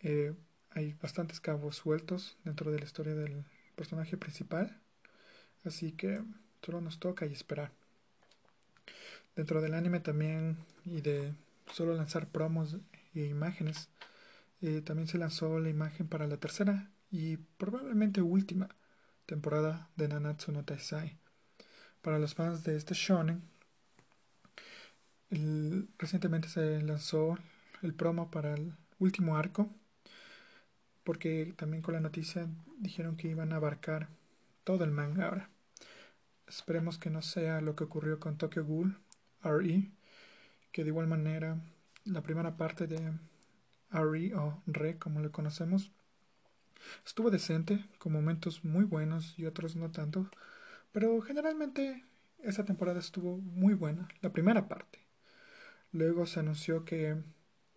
eh, 0.00 0.34
hay 0.70 0.94
bastantes 0.94 1.40
cabos 1.40 1.76
sueltos 1.76 2.38
dentro 2.44 2.70
de 2.70 2.78
la 2.78 2.84
historia 2.84 3.14
del 3.14 3.44
personaje 3.76 4.16
principal, 4.16 4.80
así 5.64 5.92
que 5.92 6.22
solo 6.62 6.80
nos 6.80 6.98
toca 6.98 7.26
y 7.26 7.32
esperar. 7.32 7.72
Dentro 9.36 9.60
del 9.60 9.74
anime 9.74 10.00
también 10.00 10.56
y 10.84 11.00
de 11.02 11.34
solo 11.72 11.94
lanzar 11.94 12.28
promos 12.28 12.76
e 13.14 13.26
imágenes, 13.26 13.88
eh, 14.62 14.80
también 14.80 15.08
se 15.08 15.18
lanzó 15.18 15.58
la 15.58 15.68
imagen 15.68 16.08
para 16.08 16.26
la 16.26 16.36
tercera 16.38 16.90
y 17.10 17.36
probablemente 17.36 18.22
última 18.22 18.68
temporada 19.26 19.90
de 19.96 20.08
Nanatsu 20.08 20.52
no 20.52 20.64
Taisai. 20.64 21.18
Para 22.02 22.18
los 22.18 22.34
fans 22.34 22.64
de 22.64 22.76
este 22.76 22.94
shonen, 22.94 23.42
recientemente 25.98 26.48
se 26.48 26.82
lanzó 26.82 27.38
el 27.82 27.94
promo 27.94 28.30
para 28.30 28.54
el 28.54 28.74
último 28.98 29.36
arco 29.36 29.70
porque 31.04 31.54
también 31.56 31.82
con 31.82 31.94
la 31.94 32.00
noticia 32.00 32.46
dijeron 32.78 33.16
que 33.16 33.28
iban 33.28 33.52
a 33.52 33.56
abarcar 33.56 34.08
todo 34.64 34.84
el 34.84 34.90
manga 34.90 35.26
ahora. 35.26 35.50
Esperemos 36.46 36.98
que 36.98 37.10
no 37.10 37.22
sea 37.22 37.60
lo 37.60 37.76
que 37.76 37.84
ocurrió 37.84 38.20
con 38.20 38.36
Tokyo 38.36 38.64
Ghoul 38.64 38.98
RE, 39.42 39.90
que 40.72 40.84
de 40.84 40.88
igual 40.88 41.06
manera 41.06 41.58
la 42.04 42.22
primera 42.22 42.56
parte 42.56 42.86
de 42.86 43.12
RE 43.90 44.34
o 44.34 44.62
RE 44.66 44.98
como 44.98 45.20
le 45.20 45.30
conocemos 45.30 45.90
estuvo 47.04 47.30
decente, 47.30 47.84
con 47.98 48.12
momentos 48.12 48.64
muy 48.64 48.84
buenos 48.84 49.38
y 49.38 49.46
otros 49.46 49.76
no 49.76 49.90
tanto, 49.90 50.30
pero 50.92 51.20
generalmente 51.20 52.04
esa 52.42 52.64
temporada 52.64 53.00
estuvo 53.00 53.36
muy 53.36 53.74
buena, 53.74 54.08
la 54.22 54.32
primera 54.32 54.68
parte. 54.68 55.09
Luego 55.92 56.26
se 56.26 56.40
anunció 56.40 56.84
que 56.84 57.16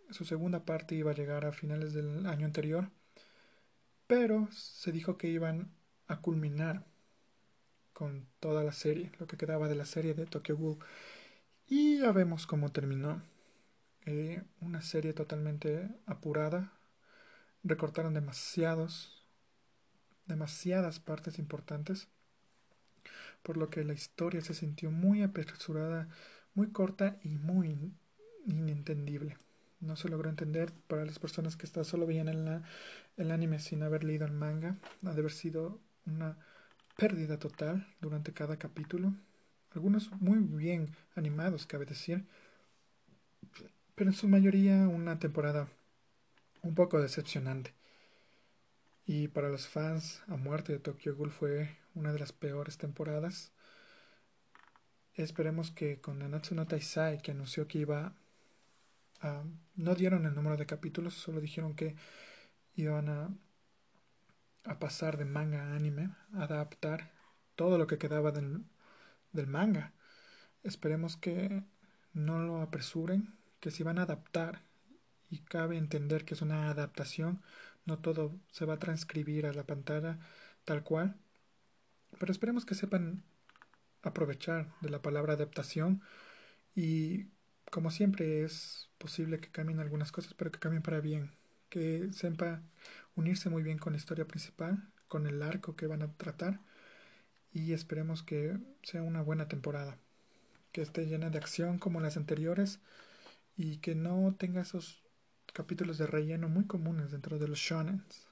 su 0.10 0.25
segunda 0.25 0.65
parte 0.65 0.96
iba 0.96 1.12
a 1.12 1.15
llegar 1.15 1.46
a 1.46 1.51
finales 1.51 1.93
del 1.93 2.25
año 2.27 2.46
anterior 2.46 2.89
pero 4.08 4.48
se 4.51 4.91
dijo 4.91 5.17
que 5.17 5.27
iban 5.27 5.72
a 6.08 6.22
culminar 6.22 6.86
con 7.93 8.27
toda 8.39 8.63
la 8.63 8.72
serie, 8.72 9.12
lo 9.20 9.27
que 9.27 9.38
quedaba 9.38 9.67
de 9.67 9.75
la 9.75 9.86
serie 9.86 10.13
de 10.13 10.25
Tokyo 10.25 10.58
Ghoul. 10.58 10.77
Y 11.67 12.00
ya 12.00 12.12
vemos 12.12 12.46
cómo 12.46 12.72
terminó. 12.72 13.24
Eh, 14.05 14.43
una 14.62 14.82
serie 14.82 15.13
totalmente 15.13 15.89
apurada. 16.05 16.74
Recortaron 17.63 18.13
demasiados, 18.13 19.25
demasiadas 20.25 21.00
partes 21.00 21.39
importantes. 21.39 22.08
Por 23.41 23.58
lo 23.58 23.70
que 23.72 23.84
la 23.84 23.93
historia 23.93 24.41
se 24.41 24.53
sintió 24.53 24.91
muy 24.91 25.24
apresurada, 25.24 26.10
muy 26.53 26.72
corta 26.72 27.17
y 27.24 27.29
muy 27.29 27.93
inentendible 28.45 29.38
no 29.83 29.95
se 29.95 30.09
logró 30.09 30.29
entender 30.29 30.71
para 30.88 31.05
las 31.05 31.19
personas 31.19 31.57
que 31.57 31.67
solo 31.67 32.07
veían 32.07 32.29
el, 32.29 32.62
el 33.17 33.31
anime 33.31 33.59
sin 33.59 33.83
haber 33.83 34.03
leído 34.03 34.25
el 34.25 34.31
manga. 34.31 34.77
Ha 35.05 35.12
de 35.12 35.19
haber 35.19 35.31
sido 35.31 35.79
una 36.05 36.38
pérdida 36.97 37.38
total 37.38 37.88
durante 38.00 38.33
cada 38.33 38.57
capítulo. 38.57 39.13
Algunos 39.71 40.12
muy 40.21 40.39
bien 40.39 40.95
animados, 41.15 41.65
cabe 41.65 41.85
decir. 41.85 42.25
Pero 43.95 44.09
en 44.09 44.15
su 44.15 44.27
mayoría 44.27 44.88
una 44.88 45.19
temporada 45.19 45.67
un 46.62 46.75
poco 46.75 47.01
decepcionante. 47.01 47.73
Y 49.05 49.27
para 49.27 49.50
los 49.50 49.67
fans, 49.67 50.23
a 50.27 50.38
muerte 50.38 50.71
de 50.71 50.79
Tokyo 50.79 51.15
Ghoul 51.15 51.31
fue 51.31 51.75
una 51.93 52.13
de 52.13 52.19
las 52.19 52.31
peores 52.31 52.77
temporadas. 52.77 53.51
Esperemos 55.13 55.71
que 55.71 56.00
con 56.00 56.19
Nanatsu 56.19 56.55
no 56.55 56.65
Taisai, 56.65 57.21
que 57.21 57.31
anunció 57.31 57.67
que 57.67 57.79
iba 57.79 58.15
no 59.75 59.96
dieron 59.96 60.25
el 60.25 60.36
número 60.36 60.58
de 60.58 60.65
capítulos, 60.65 61.13
solo 61.13 61.42
dijeron 61.42 61.75
que 61.75 61.96
iban 62.75 63.10
a, 63.10 63.30
a 64.65 64.80
pasar 64.80 65.18
de 65.18 65.25
manga 65.25 65.63
a 65.63 65.75
anime, 65.75 66.10
a 66.34 66.44
adaptar 66.44 67.12
todo 67.56 67.77
lo 67.77 67.88
que 67.88 67.98
quedaba 67.98 68.32
del, 68.32 68.63
del 69.32 69.48
manga. 69.48 69.94
Esperemos 70.63 71.18
que 71.18 71.63
no 72.13 72.39
lo 72.39 72.62
apresuren, 72.62 73.36
que 73.60 73.72
si 73.72 73.84
van 73.84 74.00
a 74.00 74.03
adaptar, 74.03 74.62
y 75.30 75.39
cabe 75.39 75.77
entender 75.77 76.25
que 76.25 76.36
es 76.36 76.42
una 76.42 76.70
adaptación, 76.70 77.42
no 77.86 78.00
todo 78.00 78.39
se 78.51 78.65
va 78.65 78.75
a 78.75 78.80
transcribir 78.80 79.46
a 79.48 79.53
la 79.53 79.65
pantalla 79.65 80.20
tal 80.63 80.84
cual, 80.84 81.18
pero 82.20 82.32
esperemos 82.32 82.65
que 82.65 82.75
sepan 82.75 83.24
aprovechar 84.03 84.74
de 84.82 84.89
la 84.89 85.01
palabra 85.01 85.34
adaptación 85.34 86.01
y 86.75 87.30
como 87.72 87.89
siempre 87.89 88.44
es 88.44 88.89
posible 89.03 89.41
que 89.41 89.51
cambien 89.51 89.81
algunas 89.81 90.13
cosas, 90.13 90.33
pero 90.33 90.50
que 90.50 90.60
cambien 90.60 90.81
para 90.81 91.01
bien, 91.01 91.29
que 91.67 92.07
sepa 92.13 92.62
unirse 93.15 93.50
muy 93.50 93.62
bien 93.62 93.77
con 93.77 93.91
la 93.91 93.98
historia 93.98 94.25
principal, 94.25 94.81
con 95.10 95.27
el 95.27 95.43
arco 95.43 95.75
que 95.75 95.88
van 95.88 96.03
a 96.03 96.13
tratar 96.13 96.62
y 97.51 97.74
esperemos 97.74 98.24
que 98.24 98.57
sea 98.81 99.03
una 99.03 99.22
buena 99.22 99.50
temporada, 99.50 99.98
que 100.72 100.81
esté 100.81 101.05
llena 101.05 101.29
de 101.29 101.38
acción 101.38 101.79
como 101.79 102.00
las 102.00 102.15
anteriores 102.15 102.79
y 103.57 103.79
que 103.79 103.93
no 103.93 104.33
tenga 104.39 104.62
esos 104.62 105.03
capítulos 105.51 105.98
de 105.98 106.07
relleno 106.07 106.48
muy 106.48 106.65
comunes 106.65 107.12
dentro 107.12 107.39
de 107.39 107.50
los 107.50 107.60
shonens. 107.60 108.29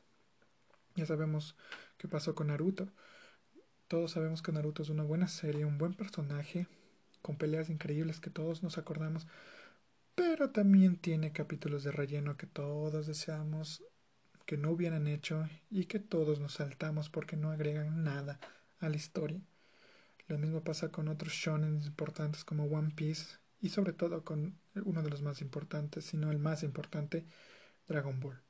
Ya 0.95 1.05
sabemos 1.05 1.57
qué 1.97 2.07
pasó 2.07 2.33
con 2.33 2.47
Naruto. 2.47 2.87
Todos 3.89 4.11
sabemos 4.11 4.41
que 4.41 4.53
Naruto 4.53 4.83
es 4.83 4.89
una 4.89 5.03
buena 5.03 5.27
serie, 5.27 5.65
un 5.65 5.77
buen 5.77 5.95
personaje, 5.95 6.69
con 7.21 7.35
peleas 7.35 7.69
increíbles 7.69 8.21
que 8.21 8.29
todos 8.29 8.63
nos 8.63 8.77
acordamos, 8.77 9.27
pero 10.15 10.51
también 10.51 10.97
tiene 10.97 11.31
capítulos 11.31 11.83
de 11.83 11.91
relleno 11.91 12.37
que 12.37 12.47
todos 12.47 13.07
deseamos 13.07 13.83
que 14.45 14.57
no 14.57 14.71
hubieran 14.71 15.07
hecho 15.07 15.47
y 15.69 15.85
que 15.85 15.99
todos 15.99 16.39
nos 16.39 16.55
saltamos 16.55 17.09
porque 17.09 17.37
no 17.37 17.51
agregan 17.51 18.03
nada 18.03 18.39
a 18.79 18.89
la 18.89 18.95
historia. 18.95 19.41
Lo 20.27 20.37
mismo 20.37 20.63
pasa 20.63 20.89
con 20.89 21.07
otros 21.07 21.33
shonen 21.33 21.81
importantes 21.83 22.43
como 22.43 22.65
One 22.65 22.91
Piece 22.95 23.37
y 23.59 23.69
sobre 23.69 23.93
todo 23.93 24.23
con 24.23 24.59
uno 24.75 25.03
de 25.03 25.09
los 25.09 25.21
más 25.21 25.41
importantes, 25.41 26.05
si 26.05 26.17
no 26.17 26.31
el 26.31 26.39
más 26.39 26.63
importante, 26.63 27.25
Dragon 27.87 28.19
Ball. 28.19 28.41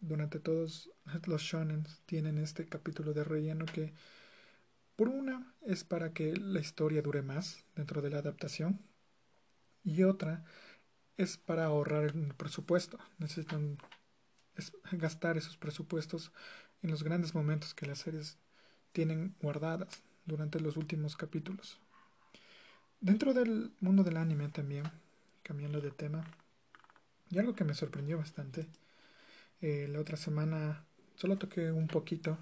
Durante 0.00 0.40
todos 0.40 0.90
los 1.26 1.42
shonen 1.42 1.86
tienen 2.06 2.38
este 2.38 2.66
capítulo 2.66 3.12
de 3.12 3.24
relleno 3.24 3.66
que 3.66 3.94
por 4.96 5.08
una 5.08 5.54
es 5.62 5.84
para 5.84 6.12
que 6.12 6.36
la 6.36 6.60
historia 6.60 7.02
dure 7.02 7.22
más 7.22 7.64
dentro 7.74 8.00
de 8.00 8.10
la 8.10 8.18
adaptación 8.18 8.80
y 9.82 10.02
otra 10.04 10.44
es 11.16 11.36
para 11.36 11.66
ahorrar 11.66 12.04
el 12.04 12.34
presupuesto. 12.34 12.98
Necesitan 13.18 13.78
gastar 14.92 15.36
esos 15.36 15.56
presupuestos 15.56 16.32
en 16.82 16.90
los 16.90 17.02
grandes 17.02 17.34
momentos 17.34 17.74
que 17.74 17.86
las 17.86 17.98
series 17.98 18.38
tienen 18.92 19.34
guardadas 19.40 20.02
durante 20.26 20.60
los 20.60 20.76
últimos 20.76 21.16
capítulos. 21.16 21.80
Dentro 23.00 23.34
del 23.34 23.72
mundo 23.80 24.04
del 24.04 24.16
anime 24.16 24.48
también, 24.48 24.84
cambiando 25.42 25.80
de 25.80 25.90
tema, 25.90 26.24
y 27.30 27.38
algo 27.38 27.54
que 27.54 27.64
me 27.64 27.74
sorprendió 27.74 28.18
bastante, 28.18 28.66
eh, 29.60 29.88
la 29.90 30.00
otra 30.00 30.16
semana 30.16 30.84
solo 31.16 31.36
toqué 31.36 31.70
un 31.72 31.88
poquito 31.88 32.38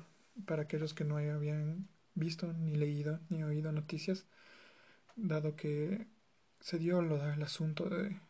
para 0.46 0.62
aquellos 0.62 0.94
que 0.94 1.04
no 1.04 1.16
habían 1.16 1.88
visto, 2.14 2.52
ni 2.52 2.74
leído, 2.74 3.20
ni 3.28 3.42
oído 3.42 3.72
noticias, 3.72 4.26
dado 5.16 5.56
que 5.56 6.06
se 6.60 6.78
dio 6.78 7.02
lo 7.02 7.18
del 7.18 7.42
asunto 7.42 7.88
de, 7.88 8.20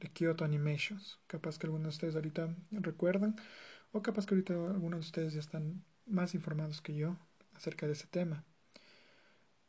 de 0.00 0.08
Kyoto 0.10 0.44
Animations. 0.44 1.20
Capaz 1.26 1.58
que 1.58 1.66
algunos 1.66 1.84
de 1.84 1.96
ustedes 1.96 2.14
ahorita 2.14 2.54
recuerdan, 2.70 3.36
o 3.92 4.02
capaz 4.02 4.26
que 4.26 4.34
ahorita 4.34 4.54
algunos 4.54 5.00
de 5.00 5.06
ustedes 5.06 5.32
ya 5.34 5.40
están 5.40 5.84
más 6.06 6.34
informados 6.34 6.80
que 6.80 6.94
yo 6.94 7.16
acerca 7.54 7.86
de 7.86 7.92
ese 7.92 8.06
tema. 8.06 8.44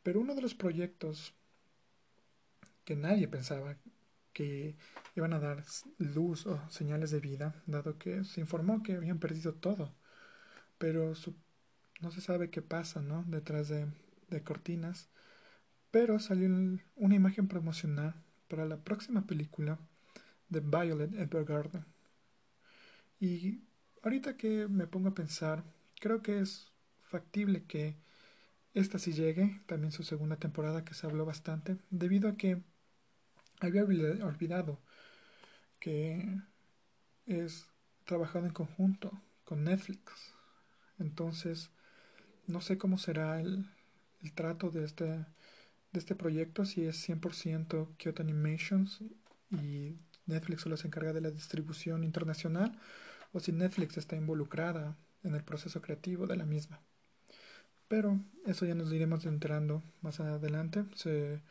Pero 0.02 0.20
uno 0.20 0.34
de 0.34 0.42
los 0.42 0.54
proyectos 0.54 1.34
que 2.84 2.96
nadie 2.96 3.28
pensaba 3.28 3.76
que 4.32 4.76
iban 5.14 5.32
a 5.34 5.40
dar 5.40 5.64
luz 5.98 6.46
o 6.46 6.60
señales 6.70 7.10
de 7.10 7.20
vida, 7.20 7.62
dado 7.66 7.98
que 7.98 8.24
se 8.24 8.40
informó 8.40 8.82
que 8.82 8.94
habían 8.94 9.18
perdido 9.18 9.54
todo. 9.54 9.94
Pero 10.78 11.12
no 12.00 12.10
se 12.10 12.20
sabe 12.20 12.50
qué 12.50 12.62
pasa, 12.62 13.02
¿no? 13.02 13.24
Detrás 13.28 13.68
de, 13.68 13.86
cortinas. 14.44 15.10
Pero 15.90 16.18
salió 16.18 16.48
una 16.96 17.14
imagen 17.14 17.48
promocional 17.48 18.14
para 18.48 18.64
la 18.64 18.78
próxima 18.82 19.26
película 19.26 19.78
de 20.52 20.60
Violet 20.60 21.12
Evergarden. 21.14 21.84
Y 23.18 23.62
ahorita 24.02 24.36
que 24.36 24.68
me 24.68 24.86
pongo 24.86 25.08
a 25.08 25.14
pensar, 25.14 25.64
creo 26.00 26.22
que 26.22 26.40
es 26.40 26.72
factible 27.02 27.64
que 27.64 27.96
esta 28.74 28.98
sí 28.98 29.12
llegue, 29.12 29.60
también 29.66 29.92
su 29.92 30.02
segunda 30.02 30.36
temporada 30.36 30.84
que 30.84 30.94
se 30.94 31.06
habló 31.06 31.24
bastante, 31.24 31.78
debido 31.90 32.28
a 32.28 32.36
que 32.36 32.62
había 33.60 33.82
olvidado 33.84 34.80
que 35.78 36.40
es 37.26 37.66
trabajado 38.04 38.46
en 38.46 38.52
conjunto 38.52 39.10
con 39.44 39.64
Netflix. 39.64 40.34
Entonces, 40.98 41.70
no 42.46 42.60
sé 42.60 42.78
cómo 42.78 42.98
será 42.98 43.40
el, 43.40 43.70
trato 44.34 44.70
de 44.70 44.84
este, 44.84 45.04
de 45.04 45.26
este 45.94 46.14
proyecto, 46.14 46.64
si 46.64 46.84
es 46.84 47.08
100% 47.08 47.96
Kyoto 47.96 48.22
Animations 48.22 49.00
y 49.50 49.96
Netflix 50.26 50.62
solo 50.62 50.76
se 50.76 50.86
encarga 50.86 51.12
de 51.12 51.20
la 51.20 51.30
distribución 51.30 52.04
internacional, 52.04 52.78
o 53.32 53.40
si 53.40 53.52
Netflix 53.52 53.96
está 53.96 54.16
involucrada 54.16 54.96
en 55.24 55.34
el 55.34 55.44
proceso 55.44 55.80
creativo 55.80 56.26
de 56.26 56.36
la 56.36 56.44
misma. 56.44 56.80
Pero 57.88 58.20
eso 58.46 58.64
ya 58.66 58.74
nos 58.74 58.92
iremos 58.92 59.26
enterando 59.26 59.82
más 60.00 60.20
adelante. 60.20 60.84
Se 60.94 61.42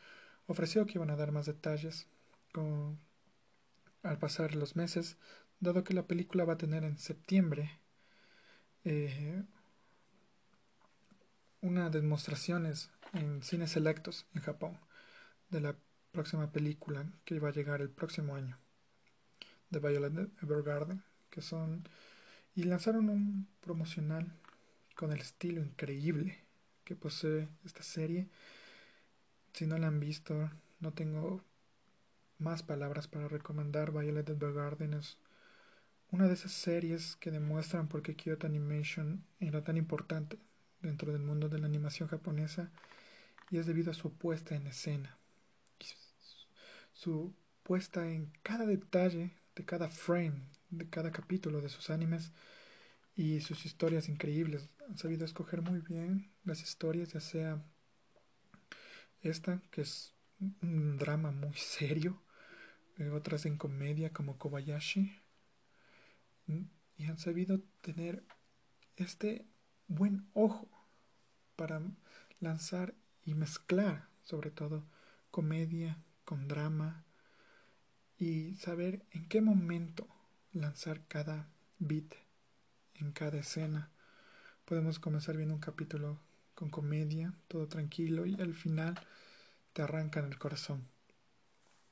ofreció 0.46 0.86
que 0.86 0.94
iban 0.98 1.10
a 1.10 1.16
dar 1.16 1.32
más 1.32 1.46
detalles 1.46 2.08
al 4.02 4.18
pasar 4.18 4.54
los 4.54 4.76
meses, 4.76 5.16
dado 5.60 5.84
que 5.84 5.94
la 5.94 6.06
película 6.06 6.44
va 6.44 6.54
a 6.54 6.58
tener 6.58 6.84
en 6.84 6.98
septiembre 6.98 7.80
eh, 8.84 9.44
una 11.60 11.90
demostraciones 11.90 12.90
en 13.12 13.42
cines 13.42 13.70
selectos 13.70 14.26
en 14.34 14.42
Japón 14.42 14.78
de 15.50 15.60
la 15.60 15.76
próxima 16.10 16.50
película 16.50 17.06
que 17.24 17.38
va 17.38 17.48
a 17.50 17.52
llegar 17.52 17.80
el 17.80 17.90
próximo 17.90 18.34
año 18.34 18.58
de 19.72 19.80
Violet 19.80 20.30
Evergarden 20.42 21.02
que 21.30 21.40
son 21.40 21.88
y 22.54 22.64
lanzaron 22.64 23.08
un 23.08 23.48
promocional 23.60 24.32
con 24.94 25.12
el 25.12 25.20
estilo 25.20 25.62
increíble 25.62 26.38
que 26.84 26.94
posee 26.94 27.48
esta 27.64 27.82
serie. 27.82 28.28
Si 29.54 29.66
no 29.66 29.78
la 29.78 29.88
han 29.88 29.98
visto 29.98 30.50
no 30.80 30.92
tengo 30.92 31.42
más 32.38 32.62
palabras 32.62 33.08
para 33.08 33.28
recomendar. 33.28 33.92
Violet 33.92 34.28
Evergarden 34.28 34.94
es 34.94 35.16
una 36.10 36.28
de 36.28 36.34
esas 36.34 36.52
series 36.52 37.16
que 37.16 37.30
demuestran 37.30 37.88
por 37.88 38.02
qué 38.02 38.14
Kyoto 38.14 38.46
Animation 38.46 39.24
era 39.40 39.64
tan 39.64 39.78
importante 39.78 40.38
dentro 40.82 41.12
del 41.12 41.22
mundo 41.22 41.48
de 41.48 41.58
la 41.58 41.66
animación 41.66 42.08
japonesa 42.08 42.70
y 43.50 43.58
es 43.58 43.66
debido 43.66 43.92
a 43.92 43.94
su 43.94 44.12
puesta 44.12 44.54
en 44.54 44.66
escena, 44.66 45.16
su 46.92 47.32
puesta 47.62 48.10
en 48.10 48.32
cada 48.42 48.66
detalle 48.66 49.32
de 49.54 49.64
cada 49.64 49.88
frame, 49.88 50.42
de 50.70 50.88
cada 50.88 51.10
capítulo 51.10 51.60
de 51.60 51.68
sus 51.68 51.90
animes 51.90 52.32
y 53.14 53.40
sus 53.40 53.64
historias 53.66 54.08
increíbles. 54.08 54.68
Han 54.88 54.98
sabido 54.98 55.24
escoger 55.24 55.62
muy 55.62 55.80
bien 55.80 56.32
las 56.44 56.62
historias, 56.62 57.12
ya 57.12 57.20
sea 57.20 57.64
esta, 59.20 59.60
que 59.70 59.82
es 59.82 60.14
un 60.60 60.98
drama 60.98 61.30
muy 61.30 61.54
serio, 61.56 62.22
eh, 62.98 63.10
otras 63.10 63.46
en 63.46 63.56
comedia 63.56 64.12
como 64.12 64.38
Kobayashi, 64.38 65.18
y 66.98 67.04
han 67.04 67.18
sabido 67.18 67.60
tener 67.80 68.24
este 68.96 69.46
buen 69.86 70.28
ojo 70.34 70.68
para 71.56 71.80
lanzar 72.40 72.94
y 73.24 73.34
mezclar 73.34 74.08
sobre 74.22 74.50
todo 74.50 74.84
comedia 75.30 75.98
con 76.24 76.48
drama 76.48 77.04
y 78.22 78.54
saber 78.54 79.02
en 79.10 79.26
qué 79.26 79.40
momento 79.40 80.06
lanzar 80.52 81.00
cada 81.08 81.48
beat 81.80 82.14
en 82.94 83.10
cada 83.10 83.38
escena. 83.38 83.90
Podemos 84.64 85.00
comenzar 85.00 85.36
viendo 85.36 85.56
un 85.56 85.60
capítulo 85.60 86.20
con 86.54 86.70
comedia, 86.70 87.34
todo 87.48 87.66
tranquilo 87.66 88.24
y 88.24 88.40
al 88.40 88.54
final 88.54 88.94
te 89.72 89.82
arranca 89.82 90.20
en 90.20 90.26
el 90.26 90.38
corazón. 90.38 90.86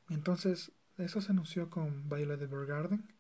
Entonces, 0.09 0.71
eso 0.99 1.21
se 1.21 1.33
anunció 1.33 1.69
con 1.69 2.09
Violet 2.09 2.41
Evergarden. 2.41 3.13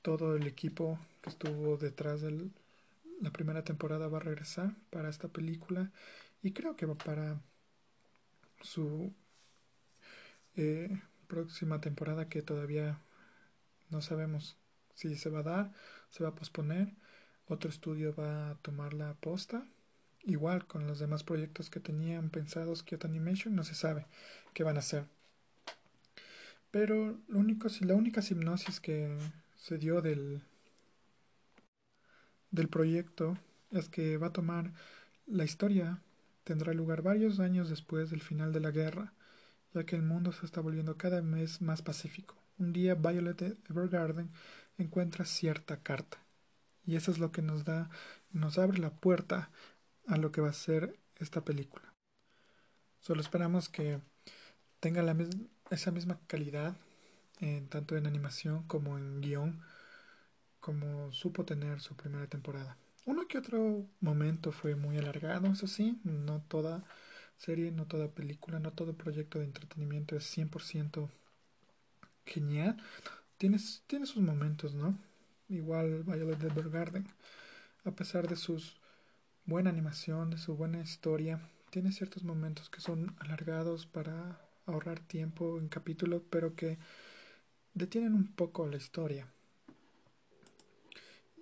Todo 0.00 0.34
el 0.34 0.46
equipo 0.46 0.98
que 1.20 1.28
estuvo 1.28 1.76
detrás 1.76 2.22
del 2.22 2.52
la 3.20 3.32
primera 3.32 3.64
temporada 3.64 4.08
va 4.08 4.16
a 4.16 4.22
regresar 4.22 4.74
para 4.88 5.10
esta 5.10 5.28
película 5.28 5.92
y 6.42 6.52
creo 6.52 6.74
que 6.74 6.86
va 6.86 6.94
para 6.94 7.38
su 8.62 9.12
eh, 10.56 10.98
próxima 11.32 11.80
temporada 11.80 12.28
que 12.28 12.42
todavía 12.42 12.98
no 13.88 14.02
sabemos 14.02 14.58
si 14.94 15.16
se 15.16 15.30
va 15.30 15.38
a 15.38 15.42
dar, 15.54 15.72
se 16.10 16.22
va 16.22 16.28
a 16.28 16.34
posponer, 16.34 16.92
otro 17.46 17.70
estudio 17.70 18.14
va 18.14 18.50
a 18.50 18.54
tomar 18.56 18.92
la 18.92 19.14
posta 19.14 19.66
igual 20.24 20.66
con 20.66 20.86
los 20.86 20.98
demás 20.98 21.24
proyectos 21.24 21.70
que 21.70 21.80
tenían 21.80 22.28
pensados 22.28 22.82
Kyoto 22.82 23.06
Animation, 23.06 23.56
no 23.56 23.64
se 23.64 23.74
sabe 23.74 24.06
qué 24.52 24.62
van 24.62 24.76
a 24.76 24.80
hacer. 24.80 25.06
Pero 26.70 27.18
la 27.28 27.94
única 27.94 28.20
hipnosis 28.20 28.78
que 28.78 29.16
se 29.56 29.78
dio 29.78 30.02
del, 30.02 30.42
del 32.50 32.68
proyecto 32.68 33.38
es 33.70 33.88
que 33.88 34.18
va 34.18 34.26
a 34.26 34.32
tomar 34.34 34.74
la 35.26 35.44
historia, 35.44 35.98
tendrá 36.44 36.74
lugar 36.74 37.00
varios 37.00 37.40
años 37.40 37.70
después 37.70 38.10
del 38.10 38.20
final 38.20 38.52
de 38.52 38.60
la 38.60 38.70
guerra, 38.70 39.14
ya 39.74 39.84
que 39.84 39.96
el 39.96 40.02
mundo 40.02 40.32
se 40.32 40.46
está 40.46 40.60
volviendo 40.60 40.96
cada 40.96 41.20
vez 41.20 41.60
más 41.60 41.82
pacífico. 41.82 42.36
Un 42.58 42.72
día 42.72 42.94
Violet 42.94 43.42
Evergarden 43.70 44.30
encuentra 44.78 45.24
cierta 45.24 45.82
carta 45.82 46.18
y 46.84 46.96
eso 46.96 47.10
es 47.10 47.18
lo 47.18 47.32
que 47.32 47.42
nos 47.42 47.64
da, 47.64 47.90
nos 48.30 48.58
abre 48.58 48.78
la 48.78 48.90
puerta 48.90 49.50
a 50.06 50.16
lo 50.16 50.32
que 50.32 50.40
va 50.40 50.50
a 50.50 50.54
ser 50.54 50.98
esta 51.18 51.44
película. 51.44 51.94
Solo 53.00 53.20
esperamos 53.20 53.68
que 53.68 54.00
tenga 54.80 55.02
la 55.02 55.16
esa 55.70 55.90
misma 55.90 56.20
calidad, 56.26 56.76
tanto 57.68 57.96
en 57.96 58.06
animación 58.06 58.64
como 58.64 58.98
en 58.98 59.20
guion, 59.20 59.60
como 60.60 61.12
supo 61.12 61.44
tener 61.44 61.80
su 61.80 61.96
primera 61.96 62.26
temporada. 62.26 62.76
Uno 63.04 63.26
que 63.26 63.38
otro 63.38 63.86
momento 64.00 64.52
fue 64.52 64.76
muy 64.76 64.96
alargado, 64.98 65.48
eso 65.48 65.66
sí, 65.66 66.00
no 66.04 66.40
toda 66.42 66.84
serie, 67.42 67.72
no 67.72 67.86
toda 67.86 68.08
película, 68.08 68.60
no 68.60 68.72
todo 68.72 68.92
proyecto 68.92 69.38
de 69.38 69.46
entretenimiento 69.46 70.16
es 70.16 70.24
100% 70.36 71.08
genial. 72.24 72.76
Tiene, 73.36 73.58
tiene 73.86 74.06
sus 74.06 74.22
momentos, 74.22 74.74
¿no? 74.74 74.96
Igual 75.48 76.04
Violet 76.04 76.42
Evergarden, 76.42 77.06
a 77.84 77.90
pesar 77.90 78.28
de 78.28 78.36
sus 78.36 78.80
buena 79.44 79.70
animación, 79.70 80.30
de 80.30 80.38
su 80.38 80.56
buena 80.56 80.80
historia, 80.80 81.40
tiene 81.70 81.90
ciertos 81.90 82.22
momentos 82.22 82.70
que 82.70 82.80
son 82.80 83.16
alargados 83.18 83.86
para 83.86 84.40
ahorrar 84.66 85.00
tiempo 85.00 85.58
en 85.58 85.68
capítulos, 85.68 86.22
pero 86.30 86.54
que 86.54 86.78
detienen 87.74 88.14
un 88.14 88.28
poco 88.28 88.68
la 88.68 88.76
historia. 88.76 89.26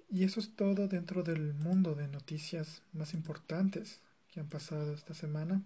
Y 0.08 0.24
eso 0.24 0.40
es 0.40 0.56
todo 0.56 0.88
dentro 0.88 1.22
del 1.22 1.52
mundo 1.54 1.94
de 1.94 2.08
noticias 2.08 2.82
más 2.92 3.12
importantes 3.12 4.00
que 4.32 4.40
han 4.40 4.48
pasado 4.48 4.94
esta 4.94 5.14
semana. 5.14 5.62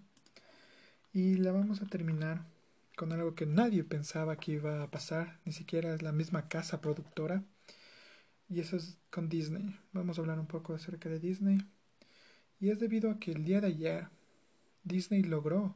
Y 1.15 1.37
la 1.37 1.53
vamos 1.53 1.81
a 1.81 1.85
terminar 1.85 2.45
con 2.97 3.13
algo 3.13 3.35
que 3.35 3.45
nadie 3.45 3.85
pensaba 3.85 4.35
que 4.35 4.51
iba 4.51 4.83
a 4.83 4.91
pasar, 4.91 5.39
ni 5.45 5.53
siquiera 5.53 5.95
es 5.95 6.01
la 6.01 6.11
misma 6.11 6.49
casa 6.49 6.81
productora. 6.81 7.41
Y 8.49 8.59
eso 8.59 8.75
es 8.75 8.97
con 9.11 9.29
Disney. 9.29 9.79
Vamos 9.93 10.17
a 10.17 10.21
hablar 10.21 10.39
un 10.39 10.47
poco 10.47 10.73
acerca 10.73 11.07
de 11.07 11.19
Disney. 11.19 11.59
Y 12.59 12.69
es 12.69 12.79
debido 12.79 13.09
a 13.09 13.17
que 13.17 13.31
el 13.31 13.45
día 13.45 13.61
de 13.61 13.67
ayer 13.67 14.09
Disney 14.83 15.23
logró 15.23 15.75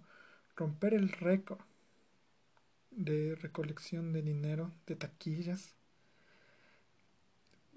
romper 0.58 0.94
el 0.94 1.10
récord 1.10 1.62
de 2.92 3.36
recolección 3.36 4.12
de 4.12 4.22
dinero 4.22 4.74
de 4.88 4.98
taquillas 4.98 5.74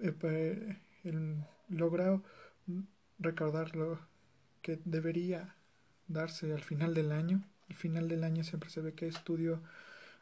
eh, 0.01 0.77
el, 1.05 1.45
logrado 1.69 2.23
recordar 3.19 3.73
lo 3.73 3.99
que 4.61 4.81
debería 4.83 5.55
darse 6.09 6.51
al 6.51 6.61
final 6.61 6.93
del 6.93 7.13
año. 7.13 7.41
Al 7.73 7.79
final 7.79 8.07
del 8.07 8.23
año 8.23 8.43
siempre 8.43 8.69
se 8.69 8.81
ve 8.81 8.93
qué 8.93 9.07
estudio 9.07 9.59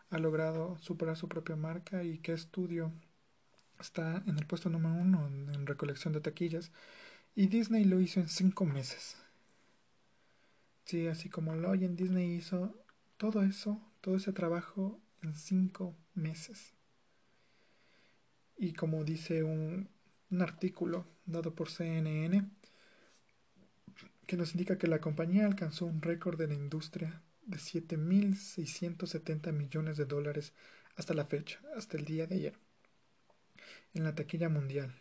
ha 0.09 0.17
logrado 0.19 0.77
superar 0.77 1.17
su 1.17 1.27
propia 1.27 1.57
marca 1.57 2.01
y 2.01 2.19
qué 2.19 2.31
estudio 2.31 2.93
está 3.77 4.23
en 4.25 4.37
el 4.37 4.45
puesto 4.45 4.69
número 4.69 4.95
uno 4.95 5.27
en 5.27 5.67
recolección 5.67 6.13
de 6.13 6.21
taquillas. 6.21 6.71
Y 7.35 7.47
Disney 7.47 7.83
lo 7.83 7.99
hizo 7.99 8.21
en 8.21 8.29
cinco 8.29 8.65
meses. 8.65 9.17
Sí, 10.85 11.07
así 11.07 11.27
como 11.27 11.53
lo 11.53 11.69
oyen, 11.69 11.97
Disney 11.97 12.37
hizo 12.37 12.73
todo 13.17 13.43
eso, 13.43 13.81
todo 13.99 14.15
ese 14.15 14.31
trabajo 14.31 15.01
en 15.21 15.35
cinco 15.35 15.93
meses. 16.13 16.73
Y 18.57 18.71
como 18.71 19.03
dice 19.03 19.43
un, 19.43 19.89
un 20.29 20.41
artículo 20.41 21.05
dado 21.25 21.53
por 21.53 21.69
CNN, 21.69 22.49
que 24.25 24.37
nos 24.37 24.53
indica 24.53 24.77
que 24.77 24.87
la 24.87 25.01
compañía 25.01 25.45
alcanzó 25.45 25.85
un 25.85 26.01
récord 26.01 26.37
de 26.37 26.47
la 26.47 26.53
industria 26.53 27.21
de 27.45 27.57
7.670 27.57 29.51
millones 29.51 29.97
de 29.97 30.05
dólares 30.05 30.53
hasta 30.95 31.13
la 31.13 31.25
fecha, 31.25 31.59
hasta 31.75 31.97
el 31.97 32.05
día 32.05 32.25
de 32.27 32.35
ayer, 32.35 32.53
en 33.93 34.03
la 34.03 34.15
taquilla 34.15 34.49
mundial. 34.49 34.93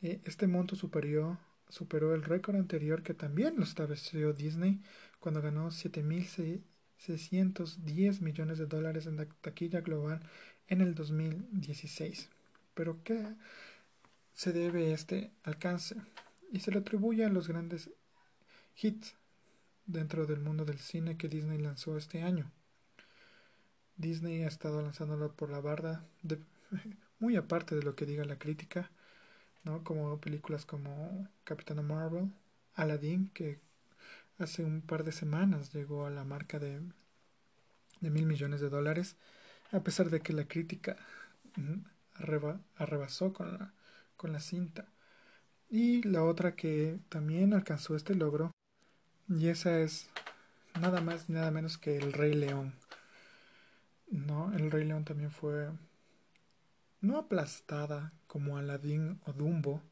Eh, 0.00 0.20
este 0.24 0.46
monto 0.46 0.76
superó, 0.76 1.40
superó 1.68 2.14
el 2.14 2.22
récord 2.22 2.54
anterior 2.56 3.02
que 3.02 3.14
también 3.14 3.56
lo 3.56 3.64
estableció 3.64 4.32
Disney 4.32 4.80
cuando 5.18 5.42
ganó 5.42 5.70
7.610 5.70 8.20
millones 8.20 8.58
de 8.58 8.66
dólares 8.66 9.06
en 9.06 9.16
la 9.16 9.26
taquilla 9.40 9.80
global 9.80 10.20
en 10.68 10.80
el 10.80 10.94
2016. 10.94 12.30
Pero 12.74 13.02
¿qué 13.02 13.34
se 14.34 14.52
debe 14.52 14.92
este 14.92 15.32
alcance? 15.42 15.96
Y 16.52 16.60
se 16.60 16.70
lo 16.70 16.78
atribuye 16.80 17.24
a 17.24 17.28
los 17.28 17.48
grandes 17.48 17.90
hits 18.80 19.16
dentro 19.88 20.26
del 20.26 20.40
mundo 20.40 20.64
del 20.64 20.78
cine 20.78 21.16
que 21.16 21.28
Disney 21.28 21.58
lanzó 21.58 21.96
este 21.96 22.22
año. 22.22 22.52
Disney 23.96 24.44
ha 24.44 24.48
estado 24.48 24.80
lanzándolo 24.82 25.32
por 25.32 25.50
la 25.50 25.60
barda, 25.60 26.04
muy 27.18 27.36
aparte 27.36 27.74
de 27.74 27.82
lo 27.82 27.96
que 27.96 28.06
diga 28.06 28.24
la 28.24 28.38
crítica, 28.38 28.90
¿no? 29.64 29.82
como 29.82 30.20
películas 30.20 30.64
como 30.66 31.26
Capitana 31.44 31.82
Marvel, 31.82 32.30
Aladdin, 32.74 33.30
que 33.34 33.58
hace 34.38 34.62
un 34.62 34.82
par 34.82 35.04
de 35.04 35.12
semanas 35.12 35.72
llegó 35.72 36.06
a 36.06 36.10
la 36.10 36.24
marca 36.24 36.58
de, 36.58 36.80
de 38.00 38.10
mil 38.10 38.26
millones 38.26 38.60
de 38.60 38.68
dólares, 38.68 39.16
a 39.72 39.80
pesar 39.80 40.10
de 40.10 40.20
que 40.20 40.32
la 40.32 40.46
crítica 40.46 40.96
arrebasó 42.76 43.32
con 43.32 43.58
la, 43.58 43.72
con 44.16 44.32
la 44.32 44.40
cinta. 44.40 44.86
Y 45.70 46.02
la 46.02 46.24
otra 46.24 46.54
que 46.56 47.00
también 47.08 47.52
alcanzó 47.54 47.96
este 47.96 48.14
logro, 48.14 48.52
y 49.28 49.48
esa 49.48 49.80
es 49.80 50.08
nada 50.80 51.00
más 51.00 51.28
nada 51.28 51.50
menos 51.50 51.78
que 51.78 51.96
El 51.96 52.12
Rey 52.12 52.34
León. 52.34 52.74
No, 54.10 54.52
El 54.54 54.70
Rey 54.70 54.84
León 54.84 55.04
también 55.04 55.30
fue 55.30 55.68
no 57.00 57.18
aplastada 57.18 58.12
como 58.26 58.56
Aladdin 58.56 59.20
o 59.26 59.32
Dumbo 59.32 59.82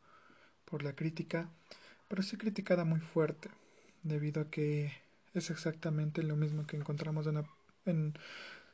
por 0.65 0.83
la 0.83 0.95
crítica, 0.95 1.49
pero 2.09 2.23
sí 2.23 2.37
criticada 2.37 2.85
muy 2.85 3.01
fuerte 3.01 3.51
debido 4.03 4.43
a 4.43 4.51
que 4.51 4.93
es 5.35 5.51
exactamente 5.51 6.23
lo 6.23 6.37
mismo 6.37 6.67
que 6.67 6.77
encontramos 6.77 7.27
en, 7.27 7.45
en 7.85 8.15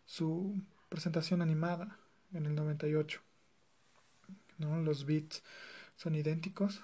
su 0.07 0.62
presentación 0.88 1.42
animada 1.42 1.98
en 2.33 2.46
el 2.46 2.55
98. 2.55 3.20
¿no? 4.59 4.81
Los 4.81 5.07
beats 5.07 5.42
son 5.96 6.14
idénticos 6.14 6.83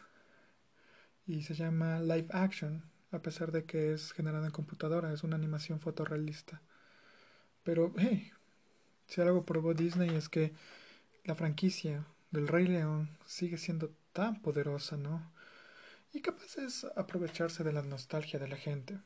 y 1.27 1.43
se 1.43 1.55
llama 1.55 2.01
live 2.01 2.29
action, 2.31 2.83
a 3.11 3.21
pesar 3.21 3.53
de 3.53 3.65
que 3.65 3.93
es 3.93 4.13
generada 4.13 4.47
en 4.47 4.53
computadora, 4.53 5.13
es 5.13 5.23
una 5.25 5.37
animación 5.37 5.81
fotorrealista. 5.81 6.63
Pero, 7.65 7.93
hey, 7.99 8.31
si 9.07 9.21
algo 9.21 9.45
probó 9.45 9.75
Disney 9.75 10.11
es 10.11 10.29
que 10.29 10.53
la 11.25 11.35
franquicia 11.35 12.07
del 12.31 12.49
Rey 12.49 12.67
León 12.67 13.11
sigue 13.27 13.59
siendo 13.59 13.91
tan 14.13 14.41
poderosa, 14.43 14.97
¿no? 14.97 15.31
y 16.13 16.21
capaz 16.21 16.57
es 16.59 16.85
aprovecharse 16.97 17.65
de 17.65 17.73
la 17.73 17.83
nostalgia 17.83 18.39
de 18.39 18.49
la 18.49 18.57
gente. 18.57 18.99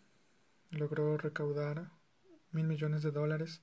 Logró 0.70 1.18
recaudar 1.18 1.90
mil 2.52 2.66
millones 2.66 3.02
de 3.02 3.10
dólares, 3.10 3.60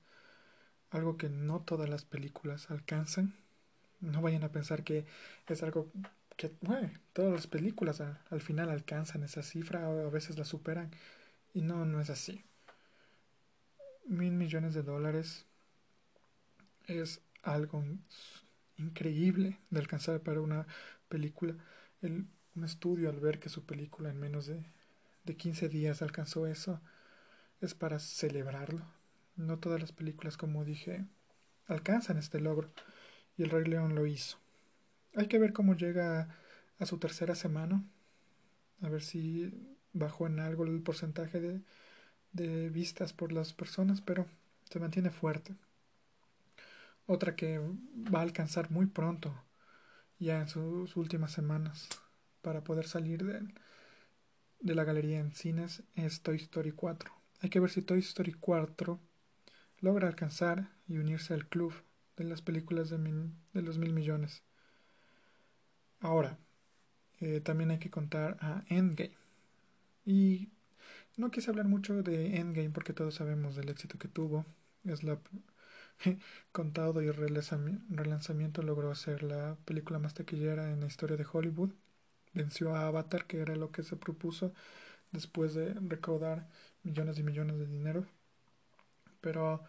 algo 0.90 1.16
que 1.16 1.28
no 1.28 1.60
todas 1.62 1.88
las 1.88 2.04
películas 2.04 2.70
alcanzan. 2.70 3.34
No 4.00 4.22
vayan 4.22 4.44
a 4.44 4.52
pensar 4.52 4.84
que 4.84 5.06
es 5.46 5.62
algo 5.62 5.90
que 6.40 6.56
bueno, 6.62 6.90
todas 7.12 7.32
las 7.34 7.46
películas 7.46 8.00
al, 8.00 8.40
final 8.40 8.70
alcanzan 8.70 9.22
esa 9.24 9.42
cifra 9.42 9.86
o 9.90 10.06
a 10.06 10.10
veces 10.10 10.38
la 10.38 10.46
superan. 10.46 10.90
Y 11.52 11.60
no, 11.60 11.84
no 11.84 12.00
es 12.00 12.08
así. 12.08 12.44
Mil 14.06 14.32
millones 14.32 14.72
de 14.72 14.82
dólares 14.82 15.44
es 16.86 17.20
algo 17.42 17.84
increíble 18.78 19.58
de 19.68 19.80
alcanzar 19.80 20.20
para 20.20 20.40
una 20.40 20.66
película. 21.08 21.56
El 22.00 22.26
un 22.56 22.64
estudio 22.64 23.10
al 23.10 23.20
ver 23.20 23.38
que 23.38 23.50
su 23.50 23.66
película 23.66 24.08
en 24.08 24.18
menos 24.18 24.46
de, 24.46 24.64
de 25.24 25.36
15 25.36 25.68
días 25.68 26.00
alcanzó 26.00 26.46
eso, 26.46 26.80
es 27.60 27.74
para 27.74 27.98
celebrarlo. 27.98 28.84
No 29.36 29.58
todas 29.58 29.78
las 29.78 29.92
películas, 29.92 30.38
como 30.38 30.64
dije, 30.64 31.04
alcanzan 31.66 32.16
este 32.16 32.40
logro, 32.40 32.72
y 33.36 33.42
el 33.42 33.50
Rey 33.50 33.64
León 33.66 33.94
lo 33.94 34.06
hizo. 34.06 34.38
Hay 35.14 35.26
que 35.28 35.38
ver 35.38 35.52
cómo 35.52 35.74
llega 35.74 36.28
a 36.78 36.86
su 36.86 36.98
tercera 36.98 37.34
semana, 37.34 37.84
a 38.82 38.88
ver 38.88 39.02
si 39.02 39.52
bajó 39.92 40.26
en 40.26 40.40
algo 40.40 40.64
el 40.64 40.82
porcentaje 40.82 41.40
de, 41.40 41.62
de 42.32 42.70
vistas 42.70 43.12
por 43.12 43.32
las 43.32 43.52
personas, 43.54 44.00
pero 44.02 44.26
se 44.70 44.80
mantiene 44.80 45.10
fuerte. 45.10 45.56
Otra 47.06 47.36
que 47.36 47.58
va 47.58 48.20
a 48.20 48.22
alcanzar 48.22 48.70
muy 48.70 48.86
pronto, 48.86 49.34
ya 50.18 50.40
en 50.40 50.48
sus 50.48 50.96
últimas 50.96 51.32
semanas, 51.32 51.88
para 52.42 52.64
poder 52.64 52.86
salir 52.86 53.24
del, 53.24 53.54
de 54.60 54.74
la 54.74 54.84
galería 54.84 55.18
en 55.18 55.32
cines 55.32 55.82
es 55.96 56.22
Toy 56.22 56.36
Story 56.36 56.72
4. 56.72 57.12
Hay 57.40 57.50
que 57.50 57.60
ver 57.60 57.70
si 57.70 57.82
Toy 57.82 57.98
Story 58.00 58.32
4 58.32 59.00
logra 59.78 60.08
alcanzar 60.08 60.70
y 60.86 60.98
unirse 60.98 61.34
al 61.34 61.48
club 61.48 61.74
de 62.16 62.24
las 62.24 62.42
películas 62.42 62.90
de, 62.90 62.98
de 63.52 63.62
los 63.62 63.78
mil 63.78 63.92
millones. 63.92 64.42
Ahora, 66.00 66.38
eh, 67.20 67.40
también 67.40 67.70
hay 67.70 67.78
que 67.78 67.90
contar 67.90 68.36
a 68.40 68.64
Endgame. 68.68 69.16
Y 70.04 70.50
no 71.16 71.30
quise 71.30 71.50
hablar 71.50 71.66
mucho 71.68 72.02
de 72.02 72.38
Endgame 72.38 72.70
porque 72.70 72.92
todos 72.94 73.16
sabemos 73.16 73.56
del 73.56 73.70
éxito 73.70 73.98
que 73.98 74.08
tuvo. 74.08 74.46
Es 74.84 75.04
la 75.04 75.20
contado 76.52 77.02
y 77.02 77.10
relanzamiento 77.10 78.62
logró 78.62 78.94
ser 78.94 79.22
la 79.22 79.56
película 79.66 79.98
más 79.98 80.14
taquillera 80.14 80.70
en 80.70 80.80
la 80.80 80.86
historia 80.86 81.16
de 81.16 81.26
Hollywood. 81.30 81.72
Venció 82.34 82.76
a 82.76 82.86
Avatar, 82.88 83.26
que 83.26 83.40
era 83.40 83.56
lo 83.56 83.72
que 83.72 83.82
se 83.84 83.96
propuso 83.96 84.52
después 85.12 85.54
de 85.54 85.74
recaudar 85.74 86.48
millones 86.84 87.18
y 87.18 87.24
millones 87.24 87.58
de 87.58 87.66
dinero. 87.66 88.06
Pero 89.20 89.62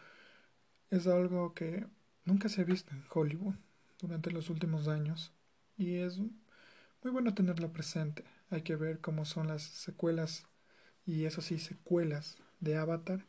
es 0.91 1.07
algo 1.07 1.53
que 1.53 1.87
nunca 2.25 2.49
se 2.49 2.61
ha 2.61 2.65
visto 2.65 2.93
en 2.93 3.03
Hollywood 3.13 3.55
durante 3.99 4.31
los 4.31 4.49
últimos 4.49 4.87
años 4.87 5.33
y 5.81 5.95
es 5.95 6.19
muy 6.19 7.11
bueno 7.11 7.33
tenerlo 7.33 7.73
presente. 7.73 8.23
Hay 8.51 8.61
que 8.61 8.75
ver 8.75 8.99
cómo 8.99 9.25
son 9.25 9.47
las 9.47 9.63
secuelas 9.63 10.45
y 11.07 11.25
eso 11.25 11.41
sí, 11.41 11.57
secuelas 11.57 12.37
de 12.59 12.77
Avatar. 12.77 13.25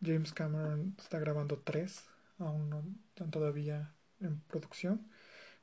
James 0.00 0.32
Cameron 0.32 0.94
está 0.98 1.18
grabando 1.18 1.58
tres, 1.58 2.04
aún 2.38 2.70
no 2.70 2.84
están 3.08 3.32
todavía 3.32 3.92
en 4.20 4.38
producción. 4.42 5.10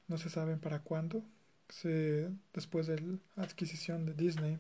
No 0.08 0.18
se 0.18 0.30
sabe 0.30 0.58
para 0.58 0.80
cuándo. 0.80 1.24
Se, 1.70 2.30
después 2.54 2.88
de 2.88 3.00
la 3.00 3.44
adquisición 3.44 4.06
de 4.06 4.14
Disney 4.14 4.60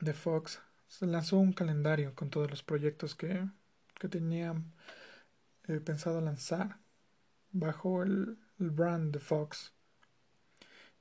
de 0.00 0.14
Fox, 0.14 0.60
se 0.88 1.06
lanzó 1.06 1.38
un 1.38 1.52
calendario 1.52 2.14
con 2.16 2.28
todos 2.28 2.50
los 2.50 2.64
proyectos 2.64 3.14
que, 3.14 3.46
que 4.00 4.08
tenían 4.08 4.72
eh, 5.68 5.78
pensado 5.78 6.20
lanzar 6.20 6.78
bajo 7.52 8.02
el, 8.02 8.36
brand 8.70 9.12
de 9.12 9.20
Fox. 9.20 9.72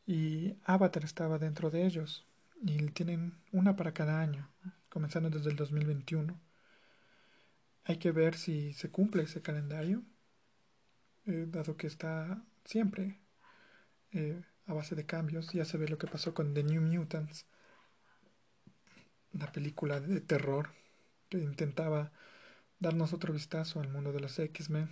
Y 0.05 0.57
Avatar 0.63 1.03
estaba 1.03 1.37
dentro 1.37 1.69
de 1.69 1.85
ellos. 1.85 2.25
Y 2.63 2.77
tienen 2.91 3.41
una 3.51 3.75
para 3.75 3.93
cada 3.93 4.21
año, 4.21 4.49
comenzando 4.89 5.29
desde 5.29 5.49
el 5.49 5.55
2021. 5.55 6.39
Hay 7.85 7.97
que 7.97 8.11
ver 8.11 8.35
si 8.35 8.73
se 8.73 8.91
cumple 8.91 9.23
ese 9.23 9.41
calendario, 9.41 10.03
eh, 11.25 11.45
dado 11.49 11.77
que 11.77 11.87
está 11.87 12.43
siempre 12.65 13.19
eh, 14.11 14.43
a 14.67 14.73
base 14.73 14.95
de 14.95 15.05
cambios. 15.05 15.51
Ya 15.53 15.65
se 15.65 15.77
ve 15.77 15.87
lo 15.87 15.97
que 15.97 16.07
pasó 16.07 16.33
con 16.33 16.53
The 16.53 16.63
New 16.63 16.81
Mutants, 16.81 17.45
la 19.33 19.51
película 19.51 19.99
de 19.99 20.21
terror 20.21 20.69
que 21.29 21.39
intentaba 21.39 22.11
darnos 22.79 23.13
otro 23.13 23.33
vistazo 23.33 23.79
al 23.79 23.89
mundo 23.89 24.11
de 24.11 24.19
los 24.19 24.37
X-Men, 24.37 24.89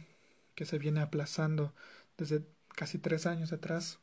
que 0.55 0.65
se 0.65 0.79
viene 0.79 1.01
aplazando 1.01 1.73
desde 2.17 2.45
casi 2.75 2.97
tres 2.97 3.25
años 3.25 3.51
atrás 3.53 3.99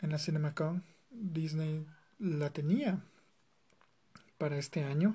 en 0.00 0.10
la 0.10 0.18
CinemaCon. 0.18 0.84
Disney 1.10 1.86
la 2.18 2.50
tenía 2.50 3.02
para 4.38 4.58
este 4.58 4.84
año, 4.84 5.14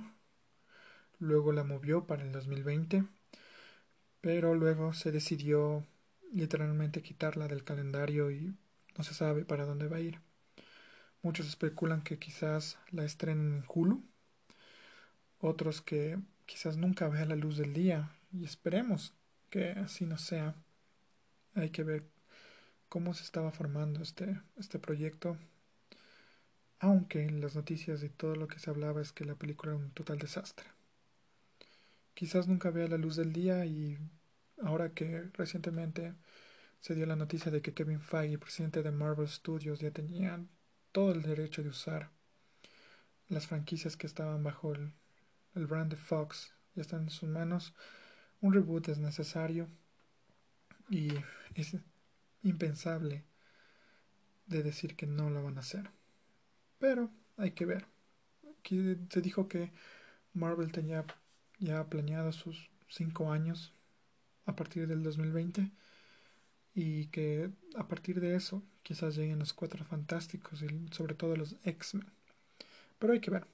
luego 1.19 1.51
la 1.51 1.63
movió 1.63 2.05
para 2.05 2.23
el 2.23 2.31
2020, 2.31 3.05
pero 4.21 4.55
luego 4.55 4.93
se 4.93 5.11
decidió 5.11 5.85
literalmente 6.33 7.01
quitarla 7.01 7.47
del 7.47 7.63
calendario 7.63 8.31
y 8.31 8.55
no 8.97 9.03
se 9.03 9.13
sabe 9.13 9.45
para 9.45 9.65
dónde 9.65 9.87
va 9.87 9.97
a 9.97 10.01
ir. 10.01 10.19
Muchos 11.21 11.47
especulan 11.47 12.03
que 12.03 12.19
quizás 12.19 12.77
la 12.91 13.05
estrenen 13.05 13.53
en 13.53 13.65
Hulu, 13.67 14.03
otros 15.39 15.81
que 15.81 16.19
quizás 16.45 16.75
nunca 16.75 17.07
vea 17.07 17.25
la 17.25 17.35
luz 17.35 17.57
del 17.57 17.73
día 17.73 18.11
y 18.31 18.43
esperemos 18.43 19.13
que 19.49 19.71
así 19.71 20.05
no 20.05 20.17
sea. 20.17 20.55
Hay 21.55 21.69
que 21.69 21.83
ver 21.83 22.12
cómo 22.93 23.15
se 23.15 23.23
estaba 23.23 23.49
formando 23.49 24.03
este, 24.03 24.39
este 24.55 24.77
proyecto, 24.77 25.35
aunque 26.77 27.23
en 27.23 27.41
las 27.41 27.55
noticias 27.55 28.03
y 28.03 28.09
todo 28.09 28.35
lo 28.35 28.47
que 28.47 28.59
se 28.59 28.69
hablaba 28.69 29.01
es 29.01 29.11
que 29.11 29.25
la 29.25 29.33
película 29.33 29.71
era 29.71 29.81
un 29.81 29.89
total 29.89 30.19
desastre. 30.19 30.67
Quizás 32.13 32.47
nunca 32.47 32.69
vea 32.69 32.87
la 32.87 32.99
luz 32.99 33.15
del 33.15 33.33
día 33.33 33.65
y 33.65 33.97
ahora 34.61 34.93
que 34.93 35.23
recientemente 35.33 36.13
se 36.81 36.93
dio 36.93 37.07
la 37.07 37.15
noticia 37.15 37.51
de 37.51 37.63
que 37.63 37.73
Kevin 37.73 37.99
Feige, 37.99 38.37
presidente 38.37 38.83
de 38.83 38.91
Marvel 38.91 39.27
Studios, 39.27 39.79
ya 39.79 39.89
tenía 39.89 40.45
todo 40.91 41.13
el 41.13 41.23
derecho 41.23 41.63
de 41.63 41.69
usar 41.69 42.11
las 43.27 43.47
franquicias 43.47 43.97
que 43.97 44.05
estaban 44.05 44.43
bajo 44.43 44.75
el, 44.75 44.93
el 45.55 45.65
brand 45.65 45.89
de 45.89 45.97
Fox, 45.97 46.53
ya 46.75 46.83
están 46.83 47.01
en 47.01 47.09
sus 47.09 47.27
manos. 47.27 47.73
Un 48.39 48.53
reboot 48.53 48.87
es 48.89 48.99
necesario 48.99 49.67
y 50.91 51.09
es 51.55 51.75
impensable 52.43 53.23
de 54.45 54.63
decir 54.63 54.95
que 54.95 55.07
no 55.07 55.29
lo 55.29 55.43
van 55.43 55.57
a 55.57 55.61
hacer. 55.61 55.89
Pero 56.79 57.09
hay 57.37 57.51
que 57.51 57.65
ver. 57.65 57.87
Aquí 58.59 58.97
se 59.09 59.21
dijo 59.21 59.47
que 59.47 59.71
Marvel 60.33 60.71
tenía 60.71 61.05
ya 61.59 61.85
planeado 61.85 62.31
sus 62.31 62.69
cinco 62.87 63.31
años 63.31 63.73
a 64.45 64.55
partir 64.55 64.87
del 64.87 65.03
2020 65.03 65.71
y 66.75 67.07
que 67.07 67.51
a 67.75 67.87
partir 67.87 68.19
de 68.19 68.35
eso 68.35 68.63
quizás 68.83 69.15
lleguen 69.15 69.39
los 69.39 69.53
cuatro 69.53 69.85
fantásticos 69.85 70.61
y 70.61 70.87
sobre 70.91 71.15
todo 71.15 71.35
los 71.35 71.55
X-Men. 71.63 72.11
Pero 72.99 73.13
hay 73.13 73.19
que 73.19 73.31
ver. 73.31 73.47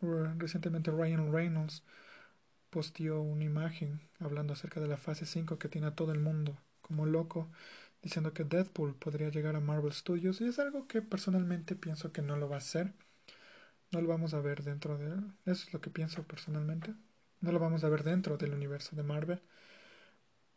Recientemente 0.00 0.90
Ryan 0.90 1.32
Reynolds 1.32 1.82
posteó 2.70 3.22
una 3.22 3.44
imagen 3.44 4.00
hablando 4.20 4.52
acerca 4.52 4.80
de 4.80 4.88
la 4.88 4.98
fase 4.98 5.24
5 5.26 5.58
que 5.58 5.68
tiene 5.68 5.86
a 5.86 5.94
todo 5.94 6.12
el 6.12 6.20
mundo 6.20 6.58
como 6.82 7.06
loco 7.06 7.48
diciendo 8.06 8.32
que 8.32 8.44
Deadpool 8.44 8.94
podría 8.94 9.30
llegar 9.30 9.56
a 9.56 9.60
Marvel 9.60 9.92
Studios 9.92 10.40
y 10.40 10.46
es 10.46 10.60
algo 10.60 10.86
que 10.86 11.02
personalmente 11.02 11.74
pienso 11.74 12.12
que 12.12 12.22
no 12.22 12.36
lo 12.36 12.48
va 12.48 12.54
a 12.54 12.58
hacer. 12.58 12.92
No 13.90 14.00
lo 14.00 14.06
vamos 14.06 14.32
a 14.32 14.40
ver 14.40 14.62
dentro 14.62 14.96
de... 14.96 15.08
Eso 15.44 15.66
es 15.66 15.72
lo 15.72 15.80
que 15.80 15.90
pienso 15.90 16.22
personalmente. 16.22 16.94
No 17.40 17.50
lo 17.50 17.58
vamos 17.58 17.82
a 17.82 17.88
ver 17.88 18.04
dentro 18.04 18.36
del 18.36 18.54
universo 18.54 18.94
de 18.94 19.02
Marvel. 19.02 19.42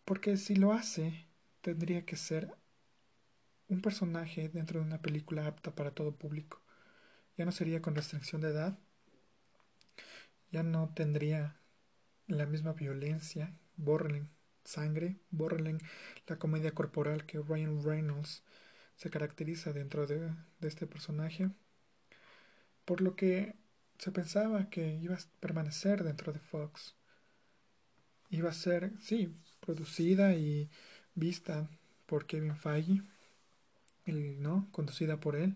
Porque 0.05 0.37
si 0.37 0.55
lo 0.55 0.73
hace, 0.73 1.25
tendría 1.61 2.05
que 2.05 2.17
ser 2.17 2.55
un 3.67 3.81
personaje 3.81 4.49
dentro 4.49 4.79
de 4.79 4.85
una 4.85 5.01
película 5.01 5.47
apta 5.47 5.73
para 5.73 5.89
todo 5.89 6.15
público. 6.15 6.61
Ya 7.35 7.45
no 7.45 7.51
sería 7.51 7.81
con 7.81 7.95
restricción 7.95 8.41
de 8.41 8.49
edad. 8.49 8.77
Ya 10.51 10.61
no 10.61 10.93
tendría 10.93 11.59
la 12.27 12.45
misma 12.45 12.73
violencia. 12.73 13.57
Borren 13.75 14.29
sangre, 14.69 15.17
borren 15.31 15.79
la 16.27 16.37
comedia 16.37 16.71
corporal 16.71 17.25
que 17.25 17.39
Ryan 17.39 17.83
Reynolds 17.83 18.43
se 18.95 19.09
caracteriza 19.09 19.73
dentro 19.73 20.07
de, 20.07 20.31
este 20.61 20.85
personaje, 20.85 21.49
por 22.85 23.01
lo 23.01 23.15
que 23.15 23.55
se 23.97 24.11
pensaba 24.11 24.69
que 24.69 24.95
iba 24.95 25.15
a 25.15 25.19
permanecer 25.39 26.03
dentro 26.03 26.33
de 26.33 26.39
Fox. 26.39 26.95
Iba 28.29 28.49
a 28.49 28.53
ser, 28.53 28.91
sí, 28.99 29.35
producida 29.59 30.33
y 30.33 30.69
vista 31.15 31.69
por 32.05 32.25
Kevin 32.25 32.55
Feige, 32.55 33.01
¿no? 34.05 34.67
conducida 34.71 35.19
por 35.19 35.35
él, 35.35 35.55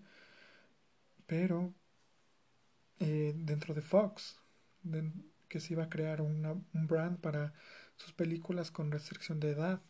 pero 1.28 1.74
eh, 3.00 3.34
dentro 3.36 3.74
de 3.74 3.82
Fox, 3.82 4.40
que 5.50 5.60
se 5.60 5.74
iba 5.74 5.84
a 5.84 5.90
crear 5.90 6.22
un 6.22 6.66
brand 6.74 7.20
para 7.20 7.54
sus 7.98 8.14
películas 8.14 8.72
con 8.72 8.92
restricción 8.92 9.40
de 9.40 9.52
edad, 9.52 9.82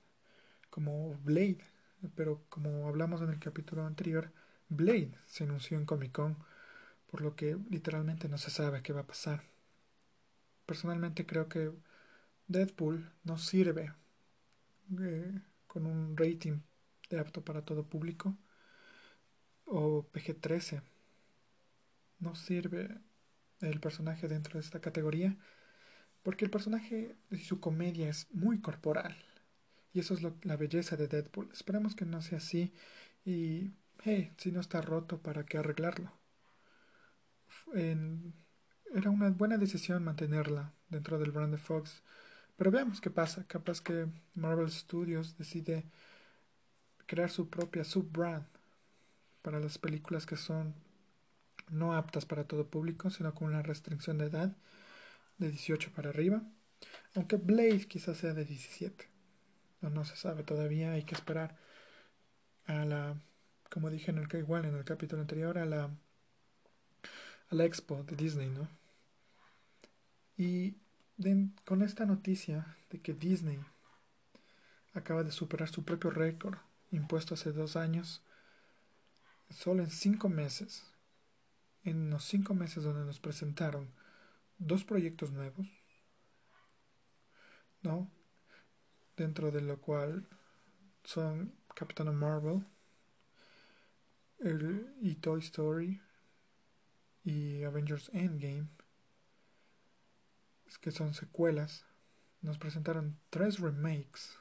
como 0.70 1.16
Blade, 1.24 1.60
pero 2.16 2.44
como 2.50 2.88
hablamos 2.88 3.22
en 3.22 3.30
el 3.30 3.40
capítulo 3.40 3.86
anterior, 3.86 4.32
Blade 4.70 5.12
se 5.26 5.44
anunció 5.44 5.78
en 5.78 5.86
Comic 5.86 6.12
Con, 6.12 6.38
por 7.10 7.22
lo 7.22 7.36
que 7.36 7.58
literalmente 7.70 8.28
no 8.28 8.38
se 8.38 8.50
sabe 8.50 8.82
qué 8.82 8.94
va 8.94 9.02
a 9.02 9.08
pasar. 9.08 9.44
Personalmente 10.66 11.26
creo 11.26 11.48
que 11.48 11.72
Deadpool 12.48 13.12
no 13.24 13.38
sirve 13.38 13.94
eh, 15.00 15.42
con 15.68 15.86
un 15.86 16.18
rating 16.18 16.60
de 17.10 17.20
apto 17.20 17.44
para 17.44 17.64
todo 17.64 17.88
público 17.88 18.36
o 19.66 20.08
PG-13. 20.12 20.82
No 22.20 22.36
sirve 22.36 23.00
el 23.62 23.80
personaje 23.80 24.28
dentro 24.28 24.54
de 24.54 24.62
esta 24.62 24.82
categoría 24.82 25.38
porque 26.24 26.46
el 26.46 26.52
personaje 26.52 27.16
y 27.32 27.38
su 27.40 27.60
comedia 27.60 28.10
es 28.10 28.28
muy 28.32 28.60
corporal. 28.62 29.16
Y 29.94 30.00
eso 30.00 30.14
es 30.16 30.22
la 30.24 30.56
belleza 30.58 30.98
de 30.98 31.08
Deadpool. 31.08 31.50
Esperemos 31.54 31.96
que 31.96 32.06
no 32.06 32.22
sea 32.22 32.40
así. 32.40 32.74
Y, 33.26 33.74
hey, 34.04 34.34
si 34.38 34.52
no 34.52 34.60
está 34.60 34.82
roto, 34.82 35.20
¿para 35.22 35.46
qué 35.46 35.58
arreglarlo? 35.58 36.12
era 37.74 39.10
una 39.10 39.30
buena 39.30 39.58
decisión 39.58 40.04
mantenerla 40.04 40.74
dentro 40.90 41.20
del 41.20 41.32
brand 41.32 41.52
de 41.52 41.58
Fox. 41.58 42.04
Pero 42.58 42.72
veamos 42.72 43.02
qué 43.02 43.10
pasa. 43.10 43.46
Capaz 43.48 43.82
que 43.82 44.08
Marvel 44.36 44.72
Studios 44.72 45.38
decide 45.38 45.86
crear 47.06 47.30
su 47.30 47.50
propia 47.50 47.84
sub-brand 47.84 48.46
para 49.42 49.60
las 49.60 49.78
películas 49.78 50.26
que 50.26 50.38
son 50.38 50.74
no 51.70 51.94
aptas 51.94 52.26
para 52.26 52.46
todo 52.46 52.68
público, 52.68 53.10
sino 53.10 53.34
con 53.34 53.48
una 53.50 53.62
restricción 53.62 54.18
de 54.18 54.26
edad 54.26 54.56
de 55.38 55.50
18 55.52 55.92
para 55.92 56.10
arriba. 56.10 56.44
Aunque 57.16 57.38
Blade 57.38 57.88
quizás 57.88 58.18
sea 58.18 58.34
de 58.34 58.46
17. 58.46 59.10
No, 59.82 59.90
no 59.90 60.06
se 60.06 60.16
sabe 60.16 60.44
todavía, 60.44 60.92
hay 60.92 61.04
que 61.04 61.16
esperar 61.16 61.58
a 62.66 62.86
la, 62.86 63.22
como 63.70 63.90
dije 63.90 64.12
en 64.12 64.18
el, 64.18 64.28
igual 64.38 64.66
en 64.66 64.76
el 64.76 64.86
capítulo 64.86 65.22
anterior, 65.22 65.58
a 65.58 65.66
la, 65.66 65.86
a 67.50 67.56
la 67.56 67.66
expo 67.66 68.04
de 68.04 68.16
Disney, 68.16 68.50
¿no? 68.50 68.68
Y 70.38 70.76
con 71.66 71.82
esta 71.82 72.06
noticia 72.06 72.76
de 72.90 73.02
que 73.02 73.14
Disney 73.14 73.60
acaba 74.94 75.24
de 75.24 75.32
superar 75.32 75.70
su 75.70 75.84
propio 75.84 76.10
récord 76.10 76.58
impuesto 76.92 77.34
hace 77.34 77.52
dos 77.52 77.76
años, 77.76 78.22
solo 79.50 79.84
en 79.84 79.90
cinco 79.90 80.30
meses, 80.30 80.86
en 81.84 82.10
los 82.10 82.24
cinco 82.24 82.54
meses 82.54 82.84
donde 82.84 83.06
nos 83.06 83.20
presentaron 83.20 83.90
dos 84.58 84.84
proyectos 84.84 85.32
nuevos, 85.32 85.68
¿no? 87.82 88.10
Dentro 89.16 89.52
de 89.52 89.62
lo 89.62 89.80
cual 89.82 90.28
son 91.04 91.54
Captain 91.76 92.14
Marvel 92.16 92.66
y 95.02 95.16
Toy 95.16 95.40
Story 95.40 96.02
y 97.24 97.64
Avengers 97.64 98.10
Endgame, 98.14 98.68
que 100.82 100.92
son 100.92 101.14
secuelas. 101.14 101.86
Nos 102.42 102.58
presentaron 102.58 103.18
tres 103.30 103.60
remakes 103.60 104.38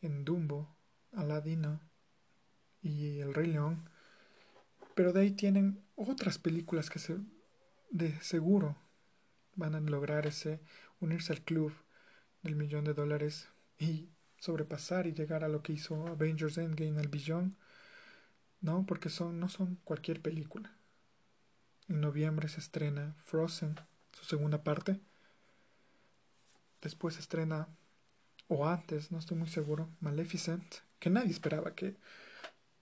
en 0.00 0.24
Dumbo, 0.24 0.76
Aladino 1.12 1.80
y 2.82 3.18
El 3.18 3.34
Rey 3.34 3.48
León. 3.48 3.90
Pero 4.94 5.12
de 5.12 5.22
ahí 5.22 5.30
tienen 5.32 5.84
otras 5.96 6.38
películas 6.38 6.90
que 6.90 6.98
se, 6.98 7.18
de 7.90 8.20
seguro 8.20 8.76
van 9.54 9.74
a 9.74 9.80
lograr 9.80 10.26
ese 10.26 10.60
unirse 11.00 11.32
al 11.32 11.42
club 11.42 11.72
del 12.42 12.56
millón 12.56 12.84
de 12.84 12.94
dólares 12.94 13.48
y 13.78 14.10
sobrepasar 14.38 15.06
y 15.06 15.12
llegar 15.12 15.44
a 15.44 15.48
lo 15.48 15.62
que 15.62 15.72
hizo 15.72 16.06
Avengers 16.06 16.58
Endgame 16.58 17.00
al 17.00 17.08
billón. 17.08 17.56
No, 18.60 18.86
porque 18.86 19.08
son, 19.08 19.38
no 19.40 19.48
son 19.48 19.76
cualquier 19.84 20.20
película. 20.20 20.72
En 21.88 22.00
noviembre 22.00 22.48
se 22.48 22.60
estrena 22.60 23.14
Frozen, 23.24 23.76
su 24.12 24.24
segunda 24.24 24.62
parte. 24.62 25.00
Después 26.82 27.14
se 27.14 27.20
estrena, 27.20 27.68
o 28.46 28.66
antes, 28.66 29.10
no 29.10 29.18
estoy 29.18 29.36
muy 29.36 29.48
seguro, 29.48 29.88
Maleficent, 30.00 30.76
que 30.98 31.10
nadie 31.10 31.30
esperaba 31.30 31.74
que, 31.74 31.96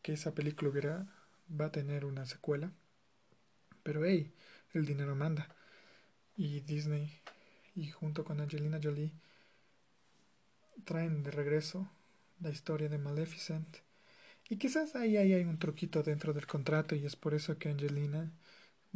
que 0.02 0.12
esa 0.12 0.34
película 0.34 0.70
hubiera, 0.70 1.06
va 1.48 1.66
a 1.66 1.72
tener 1.72 2.04
una 2.04 2.26
secuela. 2.26 2.72
Pero 3.82 4.04
hey, 4.04 4.34
el 4.78 4.86
dinero 4.86 5.14
manda. 5.16 5.48
Y 6.36 6.60
Disney, 6.60 7.20
y 7.74 7.90
junto 7.90 8.24
con 8.24 8.40
Angelina 8.40 8.80
Jolie, 8.82 9.12
traen 10.84 11.22
de 11.22 11.30
regreso 11.30 11.88
la 12.40 12.50
historia 12.50 12.88
de 12.88 12.98
Maleficent. 12.98 13.78
Y 14.48 14.58
quizás 14.58 14.94
ahí, 14.96 15.16
hay 15.16 15.44
un 15.44 15.58
truquito 15.58 16.02
dentro 16.02 16.32
del 16.32 16.46
contrato 16.46 16.94
y 16.94 17.04
es 17.06 17.16
por 17.16 17.34
eso 17.34 17.58
que 17.58 17.68
Angelina 17.68 18.32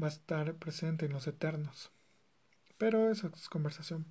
va 0.01 0.07
a 0.09 0.11
estar 0.11 0.55
presente 0.57 1.07
en 1.07 1.12
los 1.12 1.27
Eternos. 1.27 1.90
Pero 2.79 3.11
eso 3.11 3.31
es 3.35 3.49
conversación. 3.49 4.07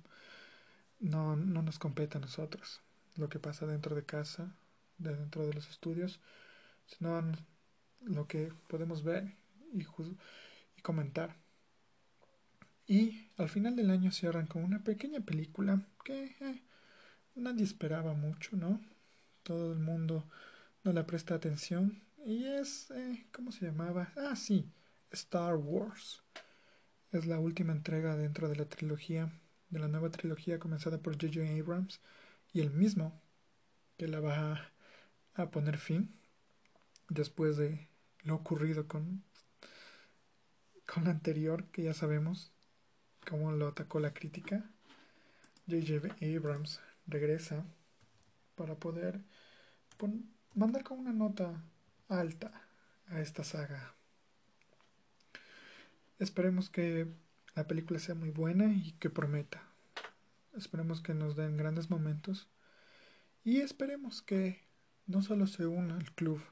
No, 1.00 1.36
no 1.36 1.62
nos 1.62 1.78
compete 1.78 2.18
a 2.18 2.20
nosotros 2.20 2.82
lo 3.16 3.28
que 3.28 3.38
pasa 3.38 3.66
dentro 3.66 3.94
de 3.96 4.04
casa, 4.04 4.54
de 4.98 5.14
dentro 5.16 5.46
de 5.46 5.54
los 5.54 5.68
estudios, 5.68 6.20
sino 6.86 7.22
lo 8.02 8.26
que 8.26 8.52
podemos 8.68 9.02
ver 9.02 9.34
y, 9.72 9.82
y 9.82 10.82
comentar. 10.82 11.36
Y 12.90 13.30
al 13.36 13.48
final 13.48 13.76
del 13.76 13.88
año 13.88 14.10
cierran 14.10 14.48
con 14.48 14.64
una 14.64 14.82
pequeña 14.82 15.20
película 15.20 15.80
que 16.04 16.34
eh, 16.40 16.64
nadie 17.36 17.62
esperaba 17.62 18.14
mucho, 18.14 18.56
¿no? 18.56 18.80
Todo 19.44 19.72
el 19.72 19.78
mundo 19.78 20.28
no 20.82 20.92
le 20.92 21.04
presta 21.04 21.36
atención. 21.36 22.02
Y 22.26 22.46
es, 22.46 22.90
eh, 22.90 23.28
¿cómo 23.32 23.52
se 23.52 23.66
llamaba? 23.66 24.12
Ah, 24.16 24.34
sí, 24.34 24.72
Star 25.12 25.54
Wars. 25.54 26.24
Es 27.12 27.26
la 27.26 27.38
última 27.38 27.70
entrega 27.70 28.16
dentro 28.16 28.48
de 28.48 28.56
la 28.56 28.64
trilogía, 28.64 29.30
de 29.68 29.78
la 29.78 29.86
nueva 29.86 30.10
trilogía 30.10 30.58
comenzada 30.58 30.98
por 30.98 31.12
J.J. 31.12 31.60
Abrams 31.60 32.00
y 32.52 32.58
el 32.60 32.72
mismo 32.72 33.22
que 33.98 34.08
la 34.08 34.18
va 34.18 34.72
a 35.34 35.50
poner 35.52 35.78
fin 35.78 36.12
después 37.08 37.56
de 37.56 37.88
lo 38.24 38.34
ocurrido 38.34 38.88
con, 38.88 39.22
con 40.92 41.04
la 41.04 41.10
anterior, 41.10 41.66
que 41.70 41.84
ya 41.84 41.94
sabemos 41.94 42.50
cómo 43.28 43.52
lo 43.52 43.68
atacó 43.68 44.00
la 44.00 44.12
crítica. 44.12 44.64
J.J. 45.68 46.16
Abrams 46.36 46.80
regresa 47.06 47.64
para 48.54 48.74
poder 48.74 49.20
mandar 50.54 50.82
con 50.84 50.98
una 50.98 51.12
nota 51.12 51.62
alta 52.08 52.50
a 53.06 53.20
esta 53.20 53.44
saga. 53.44 53.94
Esperemos 56.18 56.70
que 56.70 57.06
la 57.54 57.66
película 57.66 57.98
sea 57.98 58.14
muy 58.14 58.30
buena 58.30 58.72
y 58.72 58.92
que 58.92 59.10
prometa. 59.10 59.62
Esperemos 60.56 61.00
que 61.00 61.14
nos 61.14 61.36
den 61.36 61.56
grandes 61.56 61.90
momentos 61.90 62.48
y 63.44 63.60
esperemos 63.60 64.22
que 64.22 64.60
no 65.06 65.22
solo 65.22 65.46
se 65.46 65.66
una 65.66 65.96
al 65.96 66.12
club 66.12 66.42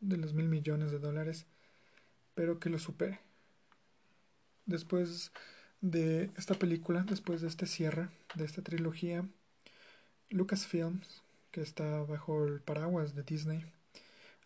de 0.00 0.16
los 0.16 0.32
mil 0.32 0.48
millones 0.48 0.90
de 0.90 0.98
dólares, 0.98 1.46
pero 2.34 2.58
que 2.58 2.70
lo 2.70 2.78
supere. 2.78 3.20
Después 4.66 5.32
de 5.80 6.30
esta 6.36 6.54
película, 6.54 7.04
después 7.08 7.40
de 7.40 7.48
este 7.48 7.66
cierre, 7.66 8.08
de 8.34 8.44
esta 8.44 8.62
trilogía, 8.62 9.24
Lucasfilms, 10.28 11.22
que 11.50 11.62
está 11.62 12.02
bajo 12.02 12.44
el 12.46 12.60
paraguas 12.60 13.14
de 13.14 13.22
Disney, 13.22 13.64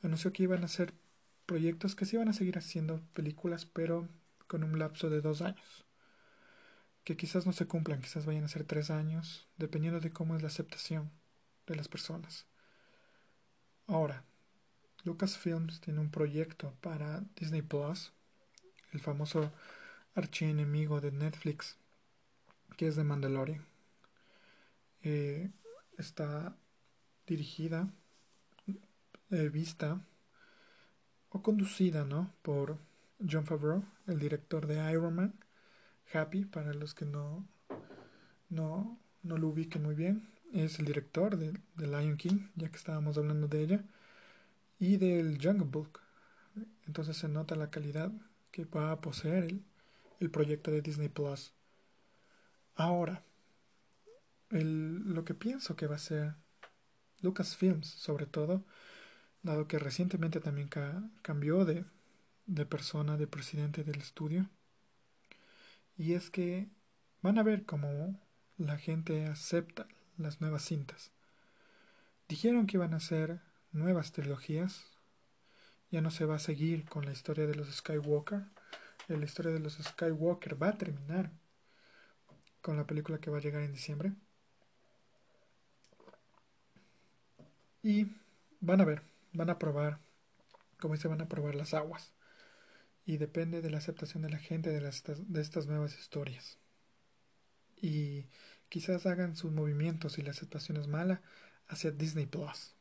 anunció 0.03 0.33
que 0.33 0.45
iban 0.45 0.63
a 0.63 0.67
hacer 0.67 0.95
proyectos 1.47 1.95
que 1.95 2.07
se 2.07 2.17
iban 2.17 2.29
a 2.29 2.33
seguir 2.33 2.59
haciendo 2.59 3.01
películas, 3.13 3.67
pero 3.67 4.09
con 4.47 4.65
un 4.65 4.79
lapso 4.79 5.11
de 5.11 5.21
dos 5.21 5.43
años. 5.43 5.85
Que 7.05 7.17
quizás 7.17 7.45
no 7.45 7.53
se 7.53 7.67
cumplan, 7.67 8.01
quizás 8.01 8.25
vayan 8.25 8.45
a 8.45 8.49
ser 8.49 8.65
tres 8.65 8.91
años, 8.91 9.47
dependiendo 9.59 10.01
de 10.01 10.11
cómo 10.11 10.37
es 10.37 10.43
la 10.43 10.49
aceptación 10.49 11.11
de 11.67 11.77
las 11.77 11.89
personas. 11.89 12.47
Ahora, 13.87 14.25
Lucasfilms 15.05 15.81
tiene 15.81 16.01
un 16.01 16.11
proyecto 16.11 16.73
para 16.81 17.23
Disney 17.37 17.61
Plus, 17.61 18.13
el 18.93 19.01
famoso 19.01 19.53
archienemigo 20.15 21.01
de 21.01 21.13
Netflix, 21.13 21.77
que 22.77 22.89
es 22.89 22.97
de 22.97 23.05
Mandalorian. 23.05 23.67
Eh, 25.03 25.51
está 25.99 26.57
dirigida, 27.27 27.93
eh, 29.31 29.49
vista 29.49 30.01
o 31.31 31.43
conducida 31.43 32.05
¿no? 32.05 32.33
por 32.43 32.79
John 33.29 33.47
Favreau, 33.47 33.85
el 34.07 34.19
director 34.19 34.67
de 34.67 34.93
Iron 34.93 35.15
Man, 35.15 35.35
Happy, 36.13 36.45
para 36.45 36.73
los 36.75 36.95
que 36.95 37.05
no, 37.05 37.47
no, 38.49 38.99
no 39.23 39.37
lo 39.39 39.49
ubiquen 39.49 39.83
muy 39.83 39.95
bien, 39.95 40.29
es 40.53 40.79
el 40.79 40.85
director 40.85 41.37
de, 41.37 41.53
de, 41.75 41.87
Lion 41.87 42.17
King, 42.17 42.49
ya 42.55 42.69
que 42.71 42.77
estábamos 42.77 43.19
hablando 43.19 43.49
de 43.49 43.63
ella, 43.63 43.85
y 44.79 44.97
del 44.97 45.39
Jungle 45.43 45.67
Book. 45.67 46.01
Entonces 46.87 47.17
se 47.17 47.29
nota 47.29 47.57
la 47.57 47.71
calidad 47.71 48.13
que 48.51 48.65
va 48.65 48.93
a 48.93 49.01
poseer 49.01 49.45
el, 49.45 49.65
el 50.21 50.31
proyecto 50.31 50.71
de 50.71 50.83
Disney 50.83 51.09
Plus. 51.09 51.53
Ahora, 52.75 53.23
lo 54.51 55.25
que 55.25 55.35
pienso 55.35 55.77
que 55.77 55.87
va 55.87 55.97
a 55.97 55.99
ser 55.99 56.35
Lucasfilms, 57.21 57.87
sobre 57.87 58.27
todo, 58.27 58.65
dado 59.43 59.67
que 59.69 59.79
recientemente 59.79 60.41
también 60.41 60.69
cambió 61.23 61.65
de, 61.65 61.85
de 62.47 62.67
persona, 62.67 63.17
de 63.17 63.27
presidente 63.27 63.85
del 63.85 64.01
estudio. 64.01 64.49
Y 65.97 66.15
es 66.15 66.31
que 66.31 66.69
van 67.23 67.39
a 67.39 67.43
ver 67.43 67.65
cómo 67.65 68.21
la 68.57 68.79
gente 68.79 69.27
acepta 69.27 69.87
las 70.17 70.41
nuevas 70.41 70.65
cintas. 70.65 71.13
Dijeron 72.29 72.67
que 72.67 72.77
iban 72.77 72.95
a 72.95 73.01
ser 73.01 73.41
nuevas 73.73 74.13
trilogías. 74.13 74.87
Ya 75.91 76.01
no 76.01 76.11
se 76.11 76.25
va 76.25 76.37
a 76.37 76.41
seguir 76.41 76.85
con 76.89 77.05
la 77.05 77.13
historia 77.13 77.47
de 77.47 77.55
los 77.55 77.69
Skywalker. 77.73 78.45
La 79.09 79.25
historia 79.25 79.53
de 79.53 79.61
los 79.61 79.75
Skywalker 79.75 80.61
va 80.61 80.69
a 80.69 80.79
terminar 80.79 81.31
con 82.63 82.77
la 82.77 82.87
película 82.87 83.19
que 83.19 83.31
va 83.31 83.37
a 83.39 83.41
llegar 83.43 83.63
en 83.63 83.73
diciembre. 83.73 84.15
Y 87.83 88.07
van 88.61 88.81
a 88.81 88.87
ver, 88.87 89.03
van 89.35 89.51
a 89.51 89.59
probar, 89.59 90.01
como 90.81 90.95
dice, 90.95 91.09
van 91.09 91.21
a 91.21 91.29
probar 91.29 91.55
las 91.55 91.75
aguas. 91.75 92.15
Y 93.05 93.19
depende 93.19 93.61
de 93.61 93.71
la 93.71 93.77
aceptación 93.77 94.23
de 94.23 94.31
la 94.31 94.39
gente 94.39 94.71
de, 94.71 94.81
las, 94.81 95.03
de 95.05 95.41
estas 95.43 95.67
nuevas 95.67 95.99
historias. 95.99 96.59
Y 97.77 98.27
quizás 98.71 99.05
hagan 99.05 99.37
sus 99.37 99.53
movimientos 99.53 100.17
y 100.17 100.23
la 100.23 100.31
aceptación 100.31 100.79
es 100.79 100.87
mala 100.87 101.21
hacia 101.69 101.91
Disney 101.91 102.25
Plus. 102.25 102.75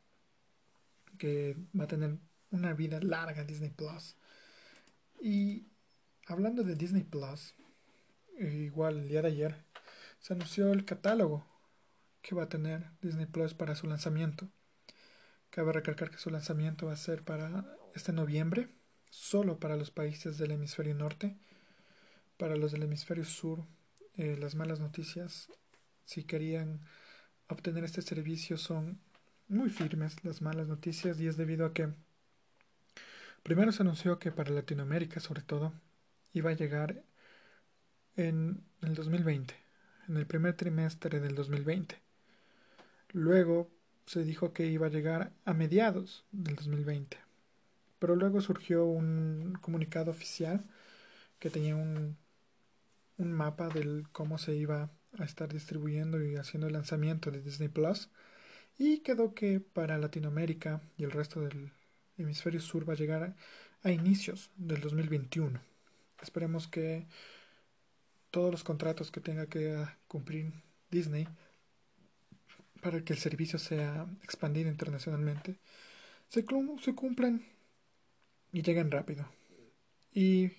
Que 1.17 1.57
va 1.78 1.84
a 1.84 1.88
tener 1.88 2.17
una 2.51 2.74
vida 2.74 3.01
larga 3.01 3.43
Disney 3.43 3.71
Plus. 3.71 4.15
Y 5.21 5.67
hablando 6.28 6.63
de 6.63 6.76
Disney 6.76 7.03
Plus, 7.03 7.53
eh, 8.39 8.51
igual 8.65 8.99
el 8.99 9.07
día 9.07 9.21
de 9.21 9.28
ayer 9.30 9.65
se 10.19 10.34
anunció 10.34 10.71
el 10.71 10.86
catálogo 10.86 11.45
que 12.21 12.36
va 12.36 12.43
a 12.43 12.49
tener 12.49 12.91
Disney 13.01 13.26
Plus 13.26 13.53
para 13.53 13.76
su 13.76 13.88
lanzamiento. 13.88 14.47
Cabe 15.49 15.74
recalcar 15.74 16.09
que 16.09 16.17
su 16.17 16.30
lanzamiento 16.30 16.88
va 16.88 16.93
a 16.93 16.97
ser 16.97 17.24
para 17.24 17.65
este 17.93 18.13
noviembre, 18.13 18.69
solo 19.09 19.59
para 19.59 19.76
los 19.76 19.91
países 19.91 20.38
del 20.38 20.51
hemisferio 20.51 20.95
norte. 20.95 21.38
Para 22.38 22.55
los 22.55 22.71
del 22.71 22.84
hemisferio 22.84 23.26
sur, 23.26 23.65
eh, 24.15 24.38
las 24.39 24.55
malas 24.55 24.80
noticias, 24.80 25.49
si 26.05 26.24
querían 26.24 26.82
obtener 27.47 27.84
este 27.84 28.01
servicio, 28.01 28.57
son 28.57 28.99
muy 29.47 29.69
firmes 29.69 30.24
las 30.24 30.41
malas 30.41 30.67
noticias 30.67 31.19
y 31.19 31.28
es 31.28 31.38
debido 31.38 31.65
a 31.65 31.74
que 31.74 31.93
primero 33.43 33.71
se 33.71 33.84
anunció 33.84 34.17
que 34.17 34.32
para 34.32 34.51
Latinoamérica 34.51 35.19
sobre 35.19 35.41
todo 35.41 35.74
iba 36.34 36.51
a 36.51 36.53
llegar 36.53 37.03
en 38.15 38.63
el 38.81 38.95
2020, 38.95 39.55
en 40.07 40.17
el 40.17 40.25
primer 40.25 40.55
trimestre 40.55 41.19
del 41.19 41.36
2020. 41.36 41.99
Luego 43.11 43.69
se 44.05 44.23
dijo 44.23 44.53
que 44.53 44.67
iba 44.67 44.88
a 44.88 44.91
llegar 44.91 45.31
a 45.45 45.53
mediados 45.53 46.25
del 46.31 46.55
2020. 46.55 47.17
Pero 47.99 48.15
luego 48.15 48.41
surgió 48.41 48.86
un 48.86 49.57
comunicado 49.61 50.11
oficial 50.11 50.65
que 51.39 51.49
tenía 51.49 51.75
un, 51.75 52.17
un 53.17 53.31
mapa 53.31 53.69
del 53.69 54.07
cómo 54.11 54.38
se 54.38 54.55
iba 54.55 54.91
a 55.17 55.23
estar 55.23 55.51
distribuyendo 55.51 56.23
y 56.23 56.36
haciendo 56.36 56.67
el 56.67 56.73
lanzamiento 56.73 57.31
de 57.31 57.41
Disney 57.41 57.69
Plus 57.69 58.09
y 58.77 58.99
quedó 58.99 59.34
que 59.34 59.59
para 59.59 59.97
Latinoamérica 59.97 60.81
y 60.97 61.03
el 61.03 61.11
resto 61.11 61.41
del 61.41 61.71
hemisferio 62.17 62.61
sur 62.61 62.88
va 62.88 62.93
a 62.93 62.97
llegar 62.97 63.36
a, 63.84 63.91
inicios 63.91 64.51
del 64.55 64.81
2021. 64.81 65.59
Esperemos 66.24 66.67
que 66.67 67.05
todos 68.32 68.51
los 68.51 68.63
contratos 68.63 69.11
que 69.11 69.21
tenga 69.21 69.45
que 69.45 69.86
cumplir 70.07 70.51
Disney 70.89 71.28
para 72.82 73.03
que 73.03 73.13
el 73.13 73.19
servicio 73.19 73.59
sea 73.59 74.07
expandido 74.24 74.69
internacionalmente 74.69 75.59
se, 76.30 76.43
cumplan 76.45 77.45
y 78.51 78.63
lleguen 78.63 78.89
rápido 78.89 79.28
y 80.11 80.51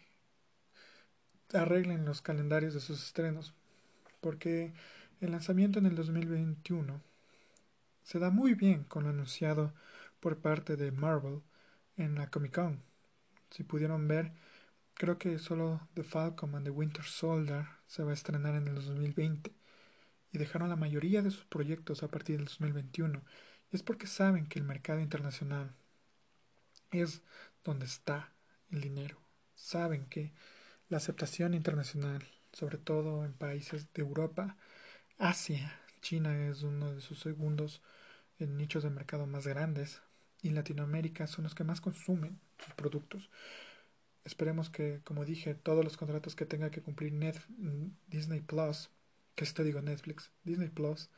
arreglen 1.52 2.04
los 2.04 2.22
calendarios 2.22 2.74
de 2.74 2.80
sus 2.80 3.02
estrenos 3.02 3.54
porque 4.20 4.72
el 5.20 5.32
lanzamiento 5.32 5.80
en 5.80 5.86
el 5.86 5.96
2021 5.96 7.02
se 8.04 8.18
da 8.18 8.30
muy 8.30 8.54
bien 8.54 8.84
con 8.84 9.04
lo 9.04 9.10
anunciado 9.10 9.74
por 10.20 10.38
parte 10.38 10.76
de 10.76 10.92
Marvel 10.92 11.42
en 11.96 12.14
la 12.14 12.30
Comic 12.30 12.54
Con. 12.54 12.82
Si 13.50 13.64
pudieron 13.64 14.06
ver, 14.06 14.32
creo 14.94 15.18
que 15.18 15.38
solo 15.38 15.80
The 15.94 16.04
Falcon 16.04 16.54
and 16.54 16.64
the 16.64 16.70
Winter 16.70 17.04
Soldier 17.04 17.66
se 17.86 18.02
va 18.04 18.12
a 18.12 18.14
estrenar 18.14 18.54
en 18.54 18.68
el 18.68 18.74
2020 18.74 19.52
y 20.32 20.38
dejaron 20.38 20.68
la 20.68 20.76
mayoría 20.76 21.22
de 21.22 21.30
sus 21.30 21.44
proyectos 21.44 22.02
a 22.02 22.08
partir 22.08 22.36
del 22.36 22.46
2021. 22.46 23.22
Y 23.70 23.76
es 23.76 23.82
porque 23.82 24.06
saben 24.06 24.46
que 24.46 24.58
el 24.58 24.64
mercado 24.64 25.00
internacional 25.00 25.74
es 26.90 27.22
donde 27.64 27.86
está 27.86 28.32
el 28.70 28.80
dinero. 28.80 29.18
Saben 29.54 30.06
que 30.06 30.32
la 30.88 30.98
aceptación 30.98 31.54
internacional, 31.54 32.24
sobre 32.52 32.78
todo 32.78 33.24
en 33.24 33.32
países 33.32 33.92
de 33.94 34.02
Europa, 34.02 34.56
Asia, 35.18 35.80
China 36.00 36.48
es 36.48 36.62
uno 36.62 36.94
de 36.94 37.00
sus 37.00 37.20
segundos 37.20 37.80
nichos 38.38 38.82
de 38.82 38.90
mercado 38.90 39.26
más 39.26 39.46
grandes 39.46 40.02
y 40.42 40.50
Latinoamérica 40.50 41.26
son 41.26 41.44
los 41.44 41.54
que 41.54 41.64
más 41.64 41.80
consumen 41.80 42.38
sus 42.58 42.74
productos. 42.74 43.30
Esperemos 44.24 44.70
que, 44.70 45.00
como 45.04 45.24
dije, 45.24 45.54
todos 45.54 45.84
los 45.84 45.96
contratos 45.96 46.34
que 46.34 46.46
tenga 46.46 46.70
que 46.70 46.80
cumplir 46.80 47.12
Disney 48.06 48.40
Plus, 48.40 48.90
que 49.34 49.44
esto 49.44 49.62
digo 49.62 49.82
Netflix, 49.82 50.30
Disney 50.44 50.68
Plus, 50.68 51.10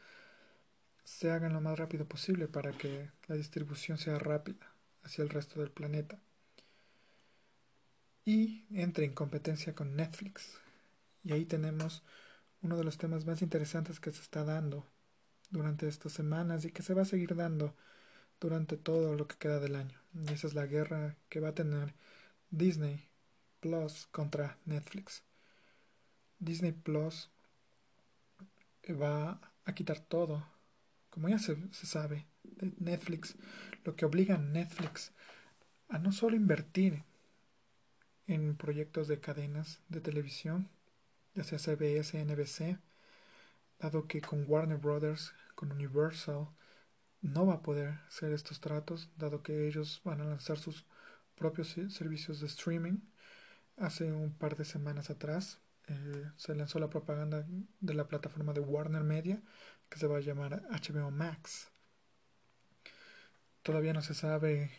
se 1.05 1.31
hagan 1.31 1.53
lo 1.53 1.61
más 1.61 1.79
rápido 1.79 2.07
posible 2.07 2.49
para 2.49 2.73
que 2.73 3.11
la 3.29 3.37
distribución 3.37 3.97
sea 3.97 4.19
rápida 4.19 4.73
hacia 5.05 5.23
el 5.23 5.31
resto 5.31 5.61
del 5.61 5.71
planeta. 5.71 6.19
Y 8.25 8.67
entre 8.71 9.05
en 9.05 9.15
competencia 9.15 9.73
con 9.73 9.95
Netflix. 9.95 10.59
Y 11.23 11.33
ahí 11.33 11.45
tenemos 11.45 12.03
uno 12.61 12.77
de 12.77 12.83
los 12.83 12.99
temas 12.99 13.25
más 13.25 13.41
interesantes 13.41 14.01
que 14.01 14.11
se 14.11 14.21
está 14.21 14.43
dando 14.43 14.85
durante 15.51 15.87
estas 15.87 16.13
semanas 16.13 16.65
y 16.65 16.73
que 16.73 16.83
se 16.83 16.93
va 16.93 17.03
a 17.03 17.05
seguir 17.05 17.37
dando 17.37 17.77
durante 18.41 18.77
todo 18.77 19.15
lo 19.15 19.29
que 19.29 19.37
queda 19.37 19.61
del 19.61 19.77
año. 19.77 20.01
Y 20.13 20.33
esa 20.33 20.49
es 20.49 20.55
la 20.55 20.67
guerra 20.67 21.17
que 21.29 21.39
va 21.39 21.51
a 21.51 21.55
tener 21.55 21.95
Disney 22.51 23.09
Plus 23.61 24.07
contra 24.13 24.59
Netflix. 24.65 25.23
Disney 26.39 26.73
Plus 26.73 27.31
va 28.93 29.41
a 29.65 29.75
quitar 29.75 30.01
todo, 30.01 30.47
como 31.11 31.29
ya 31.29 31.39
se, 31.39 31.57
sabe, 31.73 32.27
de 32.45 32.73
Netflix, 32.79 33.37
lo 33.85 33.97
que 33.97 34.05
obliga 34.05 34.37
a 34.37 34.39
Netflix 34.39 35.13
a 35.89 35.99
no 35.99 36.13
solo 36.13 36.37
invertir 36.37 37.05
en 38.27 38.57
proyectos 38.57 39.09
de 39.09 39.21
cadenas 39.21 39.81
de 39.89 40.01
televisión, 40.01 40.69
ya 41.35 41.45
sea 41.45 41.59
CBS, 41.59 42.19
NBC, 42.25 42.79
dado 43.79 44.07
que 44.07 44.21
con 44.21 44.45
Warner 44.49 44.79
Brothers, 44.79 45.33
con 45.55 45.71
Universal, 45.71 46.49
no 47.21 47.47
va 47.47 47.55
a 47.55 47.63
poder 47.63 48.01
hacer 48.09 48.33
estos 48.33 48.61
tratos, 48.61 49.11
dado 49.17 49.43
que 49.43 49.67
ellos 49.69 50.01
van 50.05 50.21
a 50.21 50.25
lanzar 50.25 50.59
sus 50.59 50.87
propios 51.37 51.77
servicios 51.91 52.41
de 52.41 52.47
streaming. 52.47 52.99
Hace 53.77 54.13
un 54.13 54.33
par 54.33 54.57
de 54.57 54.65
semanas 54.65 55.11
atrás 55.11 55.61
eh, 55.89 56.31
se 56.37 56.55
lanzó 56.55 56.79
la 56.79 56.91
propaganda 56.91 57.47
de 57.81 57.95
la 57.95 58.09
plataforma 58.09 58.53
de 58.53 58.61
Warner 58.61 59.05
Media, 59.05 59.43
que 59.89 59.99
se 59.99 60.07
va 60.07 60.19
a 60.19 60.21
llamar 60.21 60.63
HBO 60.71 61.11
Max. 61.11 61.71
Todavía 63.63 63.93
no 63.93 64.03
se 64.03 64.15
sabe 64.15 64.71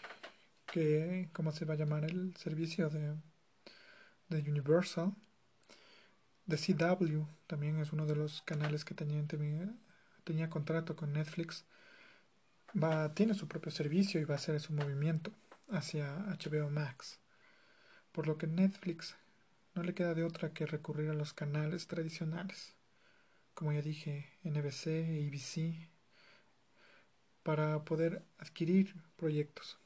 que, 0.65 1.29
cómo 1.33 1.51
se 1.51 1.65
va 1.65 1.75
a 1.75 1.77
llamar 1.77 2.05
el 2.05 2.35
servicio 2.37 2.89
de, 2.89 3.15
de 4.29 4.49
Universal, 4.49 5.13
The 6.47 6.57
CW 6.57 7.25
también 7.45 7.77
es 7.79 7.91
uno 7.91 8.05
de 8.05 8.15
los 8.15 8.41
canales 8.43 8.85
que 8.85 8.95
tenía, 8.95 9.21
tenía 10.23 10.49
contrato 10.49 10.95
con 10.95 11.11
Netflix. 11.13 11.65
Va, 12.81 13.13
tiene 13.13 13.33
su 13.33 13.47
propio 13.47 13.71
servicio 13.71 14.21
y 14.21 14.25
va 14.25 14.35
a 14.35 14.37
hacer 14.37 14.59
su 14.61 14.71
movimiento 14.73 15.31
hacia 15.69 16.15
HBO 16.27 16.69
Max. 16.69 17.19
Por 18.11 18.27
lo 18.27 18.37
que 18.37 18.47
Netflix 18.47 19.15
no 19.75 19.83
le 19.83 19.93
queda 19.93 20.13
de 20.13 20.23
otra 20.23 20.53
que 20.53 20.65
recurrir 20.65 21.09
a 21.09 21.13
los 21.13 21.33
canales 21.33 21.87
tradicionales, 21.87 22.75
como 23.53 23.71
ya 23.73 23.81
dije, 23.81 24.29
NBC 24.43 24.87
e 24.87 25.27
ABC, 25.27 25.89
para 27.43 27.83
poder 27.85 28.23
adquirir 28.39 28.95
proyectos. 29.15 29.77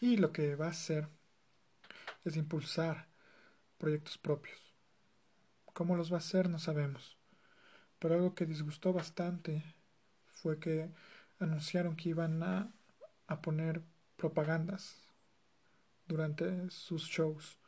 Y 0.00 0.16
lo 0.16 0.32
que 0.32 0.56
va 0.56 0.66
a 0.66 0.70
hacer 0.70 1.08
es 2.24 2.36
impulsar 2.36 3.08
proyectos 3.78 4.18
propios. 4.18 4.58
¿Cómo 5.72 5.96
los 5.96 6.12
va 6.12 6.16
a 6.16 6.18
hacer? 6.18 6.48
No 6.48 6.58
sabemos. 6.58 7.16
Pero 7.98 8.14
algo 8.14 8.34
que 8.34 8.46
disgustó 8.46 8.92
bastante 8.92 9.62
fue 10.32 10.58
que 10.58 10.90
anunciaron 11.38 11.96
que 11.96 12.10
iban 12.10 12.42
a, 12.42 12.72
a 13.26 13.40
poner 13.42 13.82
propagandas 14.16 15.09
durante 16.10 16.68
sus 16.70 17.04
shows. 17.04 17.58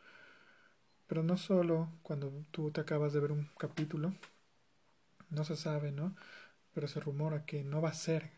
Pero 1.07 1.22
no 1.22 1.36
solo 1.36 1.93
cuando 2.03 2.45
tú 2.51 2.70
te 2.70 2.80
acabas 2.80 3.12
de 3.12 3.20
ver 3.20 3.32
un 3.32 3.49
capítulo, 3.59 4.14
no 5.30 5.45
se 5.45 5.57
sabe, 5.57 5.93
¿no? 5.93 6.16
Pero 6.74 6.88
se 6.88 7.01
rumora 7.01 7.45
que 7.45 7.64
no 7.64 7.80
va 7.80 7.90
a 7.90 7.95
ser 7.95 8.30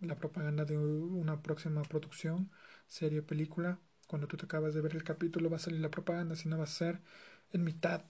la 0.00 0.16
propaganda 0.16 0.64
de 0.64 0.78
una 0.78 1.42
próxima 1.42 1.82
producción, 1.82 2.50
serie, 2.86 3.22
película. 3.22 3.78
Cuando 4.06 4.26
tú 4.28 4.36
te 4.36 4.46
acabas 4.46 4.74
de 4.74 4.80
ver 4.80 4.94
el 4.94 5.04
capítulo 5.04 5.50
va 5.50 5.56
a 5.56 5.60
salir 5.60 5.80
la 5.80 5.90
propaganda, 5.90 6.36
sino 6.36 6.56
va 6.58 6.64
a 6.64 6.66
ser 6.66 7.00
en 7.52 7.64
mitad 7.64 8.04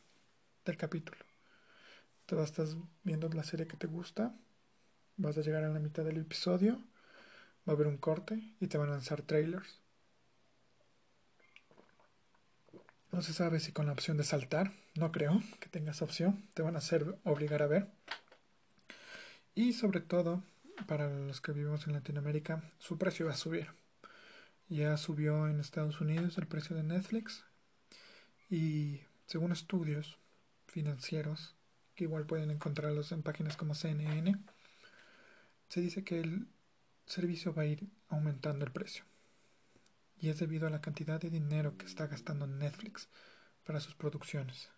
del 0.65 0.77
capítulo. 0.77 1.19
Te 2.27 2.35
vas, 2.35 2.51
estás 2.51 2.77
viendo 3.03 3.29
la 3.31 3.45
serie 3.45 3.67
que 3.67 3.77
te 3.77 3.87
gusta, 3.87 4.35
vas 5.17 5.37
a 5.39 5.43
llegar 5.43 5.65
a 5.65 5.69
la 5.71 5.81
mitad 5.81 6.05
del 6.05 6.19
episodio, 6.19 6.77
va 7.69 7.73
a 7.73 7.77
haber 7.77 7.87
un 7.87 7.99
corte 7.99 8.55
y 8.61 8.67
te 8.69 8.79
van 8.79 8.89
a 8.89 8.93
lanzar 8.93 9.23
trailers. 9.23 9.81
No 13.13 13.23
se 13.23 13.33
sabe 13.33 13.59
si 13.59 13.73
con 13.73 13.87
la 13.87 13.93
opción 13.93 14.17
de 14.17 14.25
saltar, 14.25 14.73
no 14.95 15.11
creo 15.11 15.43
que 15.59 15.69
tengas 15.69 16.01
opción, 16.01 16.49
te 16.55 16.63
van 16.63 16.77
a 16.77 16.79
hacer 16.79 17.19
obligar 17.25 17.63
a 17.63 17.67
ver. 17.67 17.89
Y 19.55 19.73
sobre 19.73 20.01
todo, 20.01 20.45
para 20.87 21.11
los 21.11 21.41
que 21.41 21.53
vivimos 21.53 21.87
en 21.87 21.93
Latinoamérica, 21.95 22.63
su 22.79 22.99
precio 22.99 23.27
va 23.27 23.33
a 23.33 23.37
subir. 23.37 23.69
Ya 24.69 24.97
subió 24.97 25.49
en 25.49 25.59
Estados 25.59 26.01
Unidos 26.01 26.39
el 26.39 26.47
precio 26.47 26.77
de 26.77 26.85
Netflix 26.85 27.45
y 28.49 29.01
según 29.27 29.51
estudios, 29.51 30.19
financieros, 30.69 31.57
que 31.97 32.05
igual 32.05 32.27
pueden 32.27 32.51
encontrarlos 32.51 33.11
en 33.11 33.23
páginas 33.23 33.57
como 33.57 33.75
CNN, 33.75 34.39
se 35.69 35.81
dice 35.81 36.05
que 36.05 36.21
el 36.21 36.47
servicio 37.07 37.53
va 37.53 37.63
a 37.63 37.67
ir 37.67 37.89
aumentando 38.09 38.65
el 38.65 38.73
precio. 38.73 39.10
Y 40.21 40.29
es 40.29 40.39
debido 40.39 40.67
a 40.67 40.71
la 40.71 40.81
cantidad 40.81 41.21
de 41.21 41.31
dinero 41.31 41.77
que 41.77 41.87
está 41.87 42.07
gastando 42.07 42.47
Netflix 42.47 43.09
para 43.65 43.81
sus 43.81 43.95
producciones, 43.95 44.71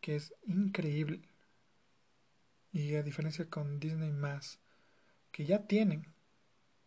que 0.00 0.16
es 0.16 0.34
increíble. 0.44 1.22
Y 2.72 2.96
a 2.96 3.02
diferencia 3.02 3.48
con 3.48 3.80
Disney 3.80 4.12
más, 4.12 4.58
que 5.32 5.46
ya 5.46 5.66
tienen 5.66 6.12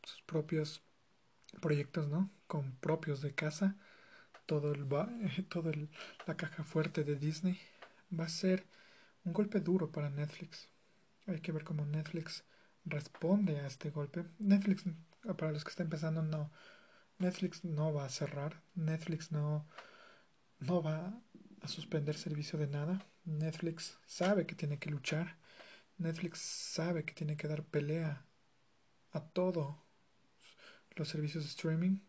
sus 0.03 0.22
propios 0.22 0.84
proyectos, 1.59 2.07
¿no? 2.07 2.30
Con 2.47 2.74
propios 2.78 3.22
de 3.22 3.34
casa, 3.34 3.76
todo 4.45 4.72
el 4.72 4.88
todo 5.49 5.72
la 6.26 6.38
caja 6.38 6.63
fuerte 6.63 7.03
de 7.03 7.15
Disney 7.15 7.59
va 8.18 8.26
a 8.26 8.30
ser 8.30 8.65
un 9.26 9.34
golpe 9.34 9.59
duro 9.59 9.91
para 9.91 10.09
Netflix. 10.09 10.70
Hay 11.28 11.41
que 11.41 11.51
ver 11.51 11.63
cómo 11.63 11.86
Netflix 11.86 12.43
responde 12.86 13.59
a 13.59 13.68
este 13.68 13.89
golpe. 13.89 14.26
Netflix, 14.39 14.84
para 15.38 15.51
los 15.51 15.63
que 15.63 15.70
están 15.70 15.88
empezando, 15.88 16.22
no. 16.22 16.49
Netflix 17.20 17.63
no 17.63 17.93
va 17.93 18.05
a 18.05 18.09
cerrar. 18.09 18.61
Netflix 18.76 19.32
no, 19.32 19.68
no 20.59 20.82
va 20.84 21.20
a 21.61 21.68
suspender 21.68 22.15
servicio 22.15 22.59
de 22.59 22.68
nada. 22.68 23.05
Netflix 23.26 23.97
sabe 24.05 24.45
que 24.45 24.55
tiene 24.55 24.80
que 24.80 24.89
luchar. 24.89 25.38
Netflix 25.97 26.39
sabe 26.39 27.05
que 27.05 27.13
tiene 27.13 27.38
que 27.38 27.47
dar 27.47 27.63
pelea 27.63 28.26
a 29.11 29.22
todos 29.22 29.76
los 30.95 31.07
servicios 31.07 31.43
de 31.43 31.49
streaming. 31.49 31.99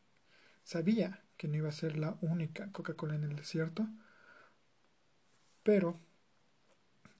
Sabía 0.62 1.24
que 1.36 1.48
no 1.48 1.56
iba 1.56 1.68
a 1.68 1.72
ser 1.72 1.96
la 1.96 2.18
única 2.20 2.70
Coca-Cola 2.72 3.14
en 3.14 3.24
el 3.24 3.36
desierto. 3.36 3.88
Pero, 5.62 5.98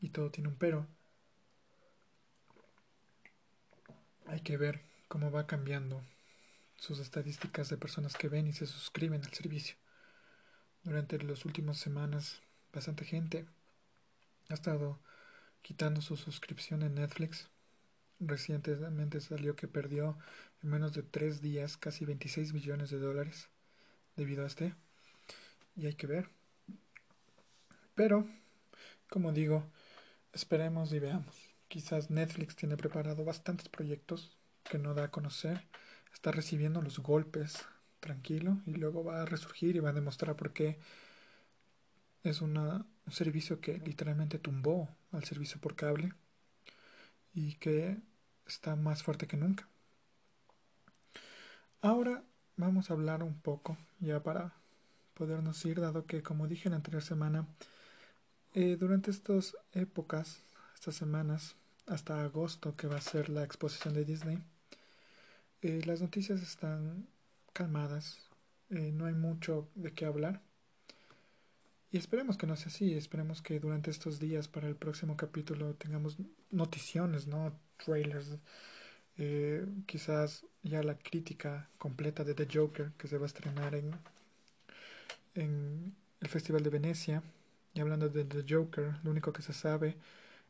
y 0.01 0.11
todo 0.11 0.31
tiene 0.31 0.49
un 0.49 0.57
pero, 0.57 0.87
hay 4.27 4.41
que 4.41 4.57
ver 4.57 4.83
cómo 5.09 5.31
va 5.31 5.47
cambiando 5.47 6.03
sus 6.79 7.01
estadísticas 7.01 7.69
de 7.69 7.77
personas 7.77 8.15
que 8.15 8.29
ven 8.29 8.47
y 8.47 8.53
se 8.53 8.67
suscriben 8.67 9.23
al 9.25 9.33
servicio. 9.33 9.77
Durante 10.83 11.19
las 11.19 11.45
últimas 11.45 11.79
semanas, 11.79 12.41
bastante 12.73 13.05
gente 13.05 13.47
ha 14.49 14.55
estado 14.55 14.99
quitando 15.63 16.01
su 16.01 16.17
suscripción 16.17 16.83
en 16.83 16.95
Netflix. 16.95 17.51
Recientemente 18.21 19.21
salió 19.21 19.55
que 19.55 19.69
perdió 19.69 20.19
en 20.63 20.71
menos 20.71 20.95
de 20.95 21.03
tres 21.03 21.43
días 21.43 21.77
casi 21.77 22.05
26 22.05 22.53
millones 22.53 22.91
de 22.91 22.99
dólares 22.99 23.49
debido 24.17 24.45
a 24.45 24.47
este. 24.47 24.75
Y 25.77 25.87
hay 25.87 25.95
que 25.95 26.07
ver. 26.07 26.31
Pero, 27.95 28.27
como 29.11 29.33
digo, 29.33 29.65
esperemos 30.33 30.93
y 30.93 31.01
veamos. 31.01 31.37
Quizás 31.69 32.11
Netflix 32.11 32.57
tiene 32.57 32.77
preparado 32.77 33.25
bastantes 33.25 33.69
proyectos 33.69 34.39
que 34.65 34.79
no 34.79 34.95
da 34.95 35.05
a 35.05 35.11
conocer. 35.11 35.67
Está 36.19 36.33
recibiendo 36.33 36.83
los 36.83 36.99
golpes 36.99 37.65
tranquilo 38.01 38.59
y 38.67 38.73
luego 38.73 39.05
va 39.05 39.23
a 39.23 39.25
resurgir 39.25 39.77
y 39.77 39.79
va 39.79 39.91
a 39.91 39.93
demostrar 39.93 40.35
por 40.35 40.53
qué 40.53 40.81
es 42.25 42.43
un 42.43 42.85
servicio 43.09 43.61
que 43.61 43.79
literalmente 43.79 44.41
tumbó 44.41 44.89
al 45.13 45.23
servicio 45.23 45.61
por 45.61 45.77
cable 45.77 46.13
y 47.33 47.55
que 47.55 47.99
está 48.47 48.75
más 48.75 49.05
fuerte 49.05 49.29
que 49.29 49.37
nunca. 49.37 49.69
Ahora 51.81 52.25
vamos 52.57 52.91
a 52.91 52.95
hablar 52.95 53.23
un 53.23 53.41
poco 53.41 53.79
ya 54.01 54.21
para 54.21 54.55
podernos 55.15 55.65
ir, 55.67 55.81
dado 55.81 56.05
que 56.05 56.25
como 56.25 56.49
dije 56.49 56.67
en 56.67 56.73
la 56.73 56.79
anterior 56.79 57.03
semana, 57.05 57.47
eh, 58.55 58.77
durante 58.77 59.13
estas 59.13 59.57
épocas, 59.71 60.43
estas 60.75 60.97
semanas, 60.97 61.55
hasta 61.87 62.25
agosto 62.25 62.75
que 62.75 62.89
va 62.89 62.97
a 62.97 63.01
ser 63.01 63.29
la 63.29 63.45
exposición 63.45 63.95
de 63.95 64.05
Disney, 64.05 64.43
eh, 65.63 65.83
las 65.85 66.01
noticias 66.01 66.43
están 66.43 67.07
calmadas, 67.53 68.29
eh, 68.71 68.93
no 68.93 69.07
hay 69.07 69.15
mucho 69.15 69.69
de 69.75 69.93
qué 69.93 70.05
hablar. 70.07 70.41
Y 71.91 71.97
esperemos 71.99 72.37
que 72.37 72.47
no 72.47 72.57
sea 72.57 72.69
así, 72.69 72.95
esperemos 72.95 73.41
que 73.43 73.59
durante 73.61 73.91
estos 73.91 74.19
días 74.21 74.47
para 74.49 74.69
el 74.69 74.77
próximo 74.77 75.17
capítulo 75.17 75.75
tengamos 75.75 76.19
noticiones, 76.51 77.27
¿no? 77.27 77.59
Trailers, 77.79 78.39
quizás 79.87 80.45
ya 80.63 80.83
la 80.83 80.99
crítica 80.99 81.69
completa 81.79 82.25
de 82.25 82.35
The 82.35 82.47
Joker 82.53 82.93
que 82.99 83.09
se 83.09 83.19
va 83.19 83.25
a 83.25 83.27
estrenar 83.27 83.75
en, 83.75 83.93
en 85.35 85.95
el 86.21 86.29
Festival 86.29 86.63
de 86.63 86.71
Venecia. 86.71 87.23
Y 87.75 87.81
hablando 87.81 88.09
de 88.09 88.25
The 88.25 88.45
Joker, 88.49 88.95
lo 89.03 89.11
único 89.11 89.33
que 89.33 89.43
se 89.43 89.53
sabe 89.53 89.97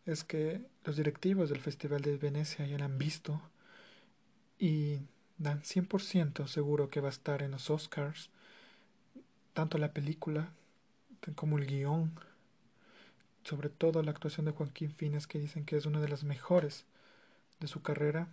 es 0.07 0.25
que 0.25 0.63
los 0.85 0.97
directivos 0.97 1.51
del 1.51 1.61
Festival 1.61 2.01
de 2.03 2.17
Venecia 2.17 2.67
ya 2.67 2.79
la 2.79 2.87
han 2.87 2.99
visto 2.99 3.41
y 4.59 5.01
dan 5.39 5.63
100% 5.63 6.47
seguro 6.47 6.91
que 6.91 7.01
va 7.01 7.09
a 7.09 7.11
estar 7.11 7.43
en 7.43 7.53
los 7.53 7.71
Oscars, 7.71 8.31
tanto 9.55 9.79
la 9.79 9.93
película 9.93 10.51
como 11.35 11.59
el 11.59 11.67
guion, 11.67 12.13
sobre 13.45 13.69
todo 13.69 14.03
la 14.03 14.11
actuación 14.11 14.47
de 14.47 14.53
Joaquín 14.53 14.93
Fines 14.93 15.27
que 15.27 15.39
dicen 15.39 15.65
que 15.65 15.77
es 15.77 15.87
una 15.87 16.01
de 16.01 16.09
las 16.09 16.25
mejores 16.25 16.85
de 17.61 17.67
su 17.67 17.83
carrera. 17.83 18.29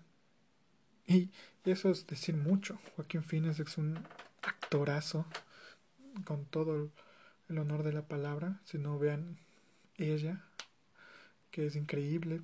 Y 1.08 1.30
eso 1.64 1.90
es 1.90 2.08
decir 2.08 2.36
mucho. 2.36 2.80
Joaquín 2.96 3.24
Fines 3.24 3.60
es 3.60 3.78
un 3.78 4.00
actorazo 4.42 5.26
con 6.26 6.46
todo 6.46 6.90
el 7.50 7.58
honor 7.58 7.84
de 7.84 7.94
la 7.94 8.08
palabra. 8.08 8.60
Si 8.66 8.78
no 8.78 8.98
vean 8.98 9.38
ella, 9.98 10.44
que 11.52 11.68
es 11.68 11.76
increíble. 11.76 12.42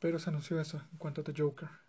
Pero 0.00 0.18
se 0.18 0.30
anunció 0.30 0.60
eso 0.60 0.82
en 0.92 0.98
cuanto 0.98 1.20
a 1.20 1.24
The 1.24 1.34
Joker. 1.36 1.81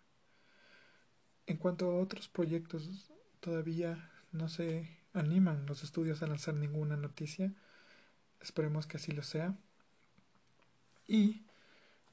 En 1.46 1.58
cuanto 1.58 1.90
a 1.90 1.96
otros 1.96 2.28
proyectos, 2.28 3.10
todavía 3.40 4.10
no 4.32 4.48
se 4.48 4.88
animan 5.12 5.66
los 5.66 5.82
estudios 5.84 6.22
a 6.22 6.26
lanzar 6.26 6.54
ninguna 6.54 6.96
noticia. 6.96 7.52
Esperemos 8.40 8.86
que 8.86 8.96
así 8.96 9.12
lo 9.12 9.22
sea. 9.22 9.54
Y 11.06 11.44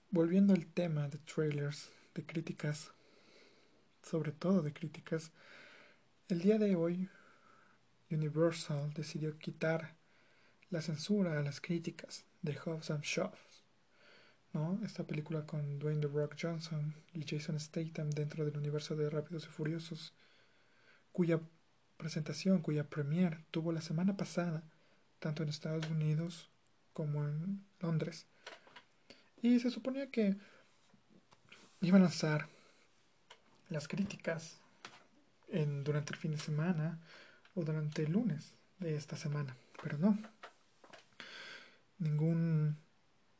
volviendo 0.09 0.53
al 0.53 0.65
tema 0.65 1.07
de 1.07 1.17
trailers, 1.19 1.89
de 2.13 2.25
críticas, 2.25 2.91
sobre 4.03 4.33
todo 4.33 4.61
de 4.61 4.73
críticas, 4.73 5.31
el 6.27 6.41
día 6.41 6.57
de 6.57 6.75
hoy 6.75 7.09
Universal 8.09 8.93
decidió 8.93 9.37
quitar 9.37 9.95
la 10.69 10.81
censura 10.81 11.39
a 11.39 11.41
las 11.41 11.61
críticas 11.61 12.25
de 12.41 12.57
Hobbs 12.57 12.91
and 12.91 13.03
Shaw 13.03 13.31
¿no? 14.53 14.79
Esta 14.83 15.03
película 15.05 15.45
con 15.45 15.79
Dwayne 15.79 16.01
The 16.01 16.07
Rock 16.07 16.35
Johnson 16.39 16.93
y 17.13 17.25
Jason 17.27 17.59
Statham 17.59 18.09
dentro 18.09 18.45
del 18.45 18.57
universo 18.57 18.95
de 18.95 19.09
Rápidos 19.09 19.45
y 19.45 19.49
Furiosos, 19.49 20.13
cuya 21.11 21.39
presentación, 21.97 22.61
cuya 22.61 22.89
premiere 22.89 23.45
tuvo 23.51 23.71
la 23.71 23.81
semana 23.81 24.17
pasada, 24.17 24.63
tanto 25.19 25.43
en 25.43 25.49
Estados 25.49 25.87
Unidos 25.89 26.49
como 26.93 27.23
en 27.25 27.63
Londres. 27.79 28.25
Y 29.41 29.59
se 29.59 29.69
suponía 29.69 30.09
que 30.09 30.35
iba 31.81 31.97
a 31.97 32.01
lanzar 32.01 32.47
las 33.69 33.87
críticas 33.87 34.59
durante 35.83 36.13
el 36.13 36.19
fin 36.19 36.31
de 36.31 36.37
semana 36.37 36.99
o 37.55 37.63
durante 37.63 38.03
el 38.03 38.11
lunes 38.13 38.53
de 38.79 38.95
esta 38.95 39.15
semana, 39.17 39.55
pero 39.81 39.97
no. 39.97 40.17
Ningún 41.99 42.77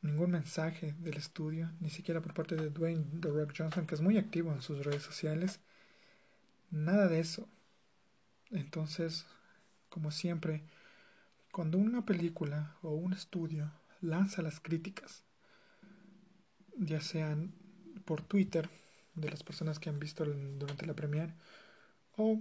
ningún 0.02 0.32
mensaje 0.32 0.94
del 0.98 1.16
estudio, 1.16 1.70
ni 1.80 1.88
siquiera 1.88 2.20
por 2.20 2.34
parte 2.34 2.56
de 2.56 2.70
Dwayne 2.70 3.04
The 3.20 3.28
Rock 3.30 3.54
Johnson, 3.56 3.86
que 3.86 3.94
es 3.94 4.00
muy 4.00 4.18
activo 4.18 4.52
en 4.52 4.60
sus 4.60 4.84
redes 4.84 5.02
sociales. 5.02 5.60
Nada 6.70 7.08
de 7.08 7.20
eso. 7.20 7.48
Entonces, 8.50 9.26
como 9.88 10.10
siempre, 10.10 10.64
cuando 11.52 11.78
una 11.78 12.04
película 12.04 12.76
o 12.82 12.90
un 12.90 13.12
estudio 13.12 13.72
lanza 14.00 14.42
las 14.42 14.60
críticas, 14.60 15.22
ya 16.76 17.00
sean 17.00 17.54
por 18.04 18.22
Twitter, 18.22 18.68
de 19.14 19.30
las 19.30 19.42
personas 19.42 19.78
que 19.78 19.90
han 19.90 20.00
visto 20.00 20.24
durante 20.24 20.86
la 20.86 20.94
premiere, 20.94 21.34
o 22.16 22.40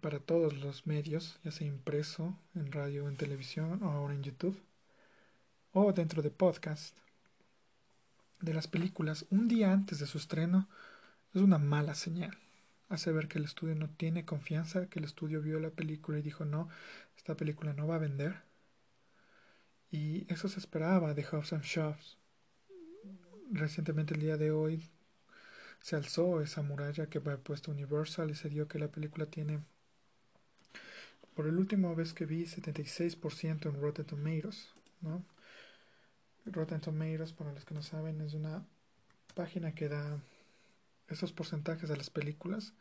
para 0.00 0.18
todos 0.18 0.54
los 0.54 0.86
medios, 0.86 1.38
ya 1.44 1.50
sea 1.52 1.66
impreso, 1.66 2.36
en 2.54 2.72
radio, 2.72 3.08
en 3.08 3.16
televisión 3.16 3.82
o 3.82 3.90
ahora 3.90 4.14
en 4.14 4.22
YouTube, 4.22 4.58
o 5.72 5.92
dentro 5.92 6.22
de 6.22 6.30
podcast 6.30 6.96
de 8.40 8.52
las 8.52 8.66
películas 8.66 9.24
un 9.30 9.48
día 9.48 9.72
antes 9.72 9.98
de 9.98 10.06
su 10.06 10.18
estreno 10.18 10.68
es 11.32 11.40
una 11.40 11.58
mala 11.58 11.94
señal. 11.94 12.36
Hace 12.88 13.10
ver 13.10 13.26
que 13.26 13.38
el 13.38 13.44
estudio 13.44 13.74
no 13.74 13.88
tiene 13.88 14.26
confianza, 14.26 14.86
que 14.88 14.98
el 14.98 15.06
estudio 15.06 15.40
vio 15.40 15.58
la 15.60 15.70
película 15.70 16.18
y 16.18 16.22
dijo 16.22 16.44
no, 16.44 16.68
esta 17.16 17.36
película 17.36 17.72
no 17.72 17.86
va 17.86 17.94
a 17.94 17.98
vender. 17.98 18.42
Y 19.90 20.30
eso 20.32 20.48
se 20.48 20.58
esperaba 20.58 21.14
de 21.14 21.24
Hobbs 21.24 21.54
and 21.54 21.64
Shops. 21.64 22.18
Recientemente 23.50 24.14
el 24.14 24.20
día 24.20 24.36
de 24.36 24.50
hoy 24.50 24.90
se 25.80 25.96
alzó 25.96 26.42
esa 26.42 26.62
muralla 26.62 27.06
que 27.06 27.18
ha 27.18 27.36
puesto 27.38 27.70
Universal 27.70 28.30
y 28.30 28.34
se 28.34 28.50
dio 28.50 28.68
que 28.68 28.78
la 28.78 28.88
película 28.88 29.26
tiene, 29.26 29.60
por 31.34 31.46
el 31.46 31.56
último 31.56 31.94
vez 31.94 32.12
que 32.12 32.26
vi, 32.26 32.44
76% 32.44 33.68
en 33.68 33.80
Rotten 33.80 34.04
Tomatoes, 34.04 34.68
¿no? 35.00 35.24
Rotten 36.46 36.80
Tomatoes, 36.80 37.32
para 37.32 37.52
los 37.52 37.64
que 37.64 37.74
no 37.74 37.82
saben, 37.82 38.20
es 38.20 38.34
una 38.34 38.64
página 39.34 39.74
que 39.74 39.88
da 39.88 40.20
esos 41.08 41.32
porcentajes 41.32 41.90
a 41.90 41.96
las 41.96 42.10
películas 42.10 42.74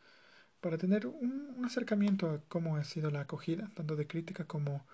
para 0.61 0.77
tener 0.77 1.07
un, 1.07 1.63
acercamiento 1.65 2.29
a 2.29 2.41
cómo 2.47 2.77
ha 2.77 2.83
sido 2.83 3.11
la 3.11 3.21
acogida, 3.21 3.69
tanto 3.75 3.95
de 3.95 4.07
crítica 4.07 4.45
como 4.45 4.85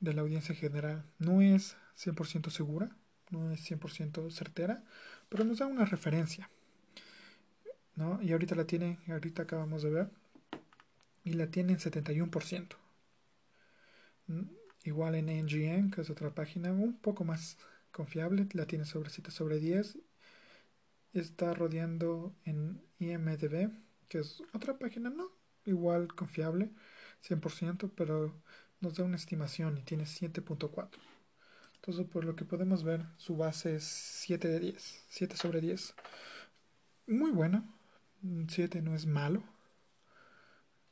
de 0.00 0.12
la 0.14 0.22
audiencia 0.22 0.52
en 0.52 0.58
general. 0.58 1.04
No 1.18 1.40
es 1.40 1.76
100% 1.96 2.50
segura, 2.50 2.90
no 3.30 3.50
es 3.50 3.68
100% 3.68 4.30
certera, 4.30 4.84
pero 5.28 5.44
nos 5.44 5.58
da 5.58 5.66
una 5.66 5.84
referencia. 5.84 6.50
¿no? 7.94 8.22
Y 8.22 8.32
ahorita 8.32 8.54
la 8.54 8.64
tiene, 8.64 8.98
ahorita 9.08 9.42
acabamos 9.42 9.82
de 9.82 9.90
ver, 9.90 10.10
y 11.24 11.32
la 11.32 11.48
tiene 11.48 11.72
en 11.72 11.78
71%. 11.78 12.76
Igual 14.84 15.14
en 15.16 15.26
NGN, 15.26 15.90
que 15.90 16.00
es 16.02 16.10
otra 16.10 16.30
página 16.34 16.72
un 16.72 16.96
poco 16.96 17.24
más 17.24 17.58
confiable, 17.92 18.48
la 18.52 18.66
tiene 18.66 18.84
sobre 18.84 19.10
7 19.10 19.30
sobre 19.30 19.58
10. 19.58 19.98
Está 21.12 21.54
rodeando 21.54 22.34
en 22.44 22.82
IMDB, 22.98 23.70
que 24.08 24.18
es 24.18 24.42
otra 24.52 24.78
página 24.78 25.10
no 25.10 25.38
igual 25.68 26.08
confiable, 26.14 26.70
100%, 27.22 27.92
pero 27.94 28.34
nos 28.80 28.94
da 28.94 29.04
una 29.04 29.16
estimación 29.16 29.78
y 29.78 29.82
tiene 29.82 30.04
7.4. 30.04 30.88
Entonces, 31.76 32.06
por 32.06 32.24
lo 32.24 32.34
que 32.36 32.44
podemos 32.44 32.82
ver, 32.84 33.06
su 33.16 33.36
base 33.36 33.76
es 33.76 33.84
7 33.84 34.48
de 34.48 34.60
10, 34.60 35.04
7 35.08 35.36
sobre 35.36 35.60
10. 35.60 35.94
Muy 37.06 37.30
bueno, 37.30 37.64
7 38.48 38.82
no 38.82 38.94
es 38.94 39.06
malo. 39.06 39.42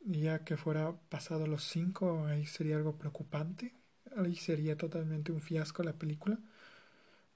Ya 0.01 0.44
que 0.44 0.57
fuera 0.57 0.92
pasado 1.09 1.47
los 1.47 1.64
5, 1.64 2.26
ahí 2.26 2.47
sería 2.47 2.76
algo 2.76 2.97
preocupante. 2.97 3.74
Ahí 4.16 4.36
sería 4.36 4.76
totalmente 4.76 5.32
un 5.32 5.40
fiasco 5.40 5.82
la 5.82 5.94
película. 5.94 6.38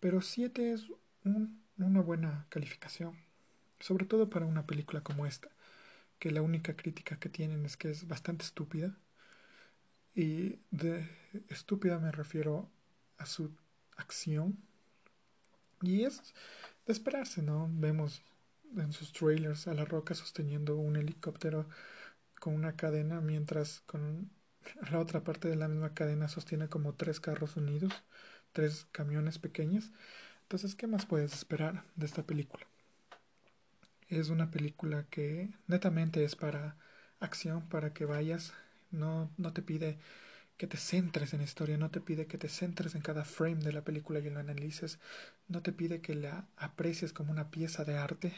Pero 0.00 0.22
7 0.22 0.72
es 0.72 0.90
un, 1.24 1.62
una 1.78 2.00
buena 2.00 2.46
calificación. 2.48 3.16
Sobre 3.78 4.06
todo 4.06 4.30
para 4.30 4.46
una 4.46 4.66
película 4.66 5.02
como 5.02 5.26
esta. 5.26 5.48
Que 6.18 6.30
la 6.30 6.42
única 6.42 6.76
crítica 6.76 7.18
que 7.18 7.28
tienen 7.28 7.64
es 7.66 7.76
que 7.76 7.90
es 7.90 8.08
bastante 8.08 8.44
estúpida. 8.44 8.96
Y 10.14 10.58
de 10.70 11.08
estúpida 11.48 11.98
me 11.98 12.12
refiero 12.12 12.70
a 13.18 13.26
su 13.26 13.52
acción. 13.96 14.58
Y 15.82 16.04
es 16.04 16.34
de 16.86 16.92
esperarse, 16.92 17.42
¿no? 17.42 17.68
Vemos 17.72 18.22
en 18.76 18.92
sus 18.92 19.12
trailers 19.12 19.66
a 19.68 19.74
la 19.74 19.84
roca 19.84 20.14
sosteniendo 20.14 20.76
un 20.76 20.96
helicóptero 20.96 21.68
con 22.40 22.54
una 22.54 22.76
cadena, 22.76 23.20
mientras 23.20 23.80
con 23.86 24.30
la 24.90 24.98
otra 24.98 25.24
parte 25.24 25.48
de 25.48 25.56
la 25.56 25.68
misma 25.68 25.94
cadena 25.94 26.28
sostiene 26.28 26.68
como 26.68 26.94
tres 26.94 27.20
carros 27.20 27.56
unidos, 27.56 27.92
tres 28.52 28.86
camiones 28.92 29.38
pequeños. 29.38 29.90
Entonces, 30.42 30.74
¿qué 30.74 30.86
más 30.86 31.06
puedes 31.06 31.32
esperar 31.32 31.84
de 31.96 32.06
esta 32.06 32.22
película? 32.24 32.66
Es 34.08 34.28
una 34.30 34.50
película 34.50 35.06
que 35.10 35.50
netamente 35.68 36.24
es 36.24 36.34
para 36.34 36.76
acción, 37.20 37.68
para 37.68 37.92
que 37.92 38.04
vayas, 38.04 38.52
no, 38.90 39.30
no 39.36 39.52
te 39.52 39.62
pide 39.62 39.98
que 40.56 40.66
te 40.66 40.76
centres 40.76 41.32
en 41.32 41.38
la 41.38 41.44
historia, 41.44 41.78
no 41.78 41.90
te 41.90 42.00
pide 42.00 42.26
que 42.26 42.36
te 42.36 42.48
centres 42.48 42.94
en 42.94 43.00
cada 43.00 43.24
frame 43.24 43.62
de 43.62 43.72
la 43.72 43.82
película 43.82 44.18
y 44.18 44.28
lo 44.28 44.40
analices, 44.40 44.98
no 45.48 45.62
te 45.62 45.72
pide 45.72 46.00
que 46.00 46.14
la 46.14 46.48
aprecies 46.56 47.12
como 47.12 47.30
una 47.30 47.50
pieza 47.50 47.84
de 47.84 47.96
arte 47.96 48.34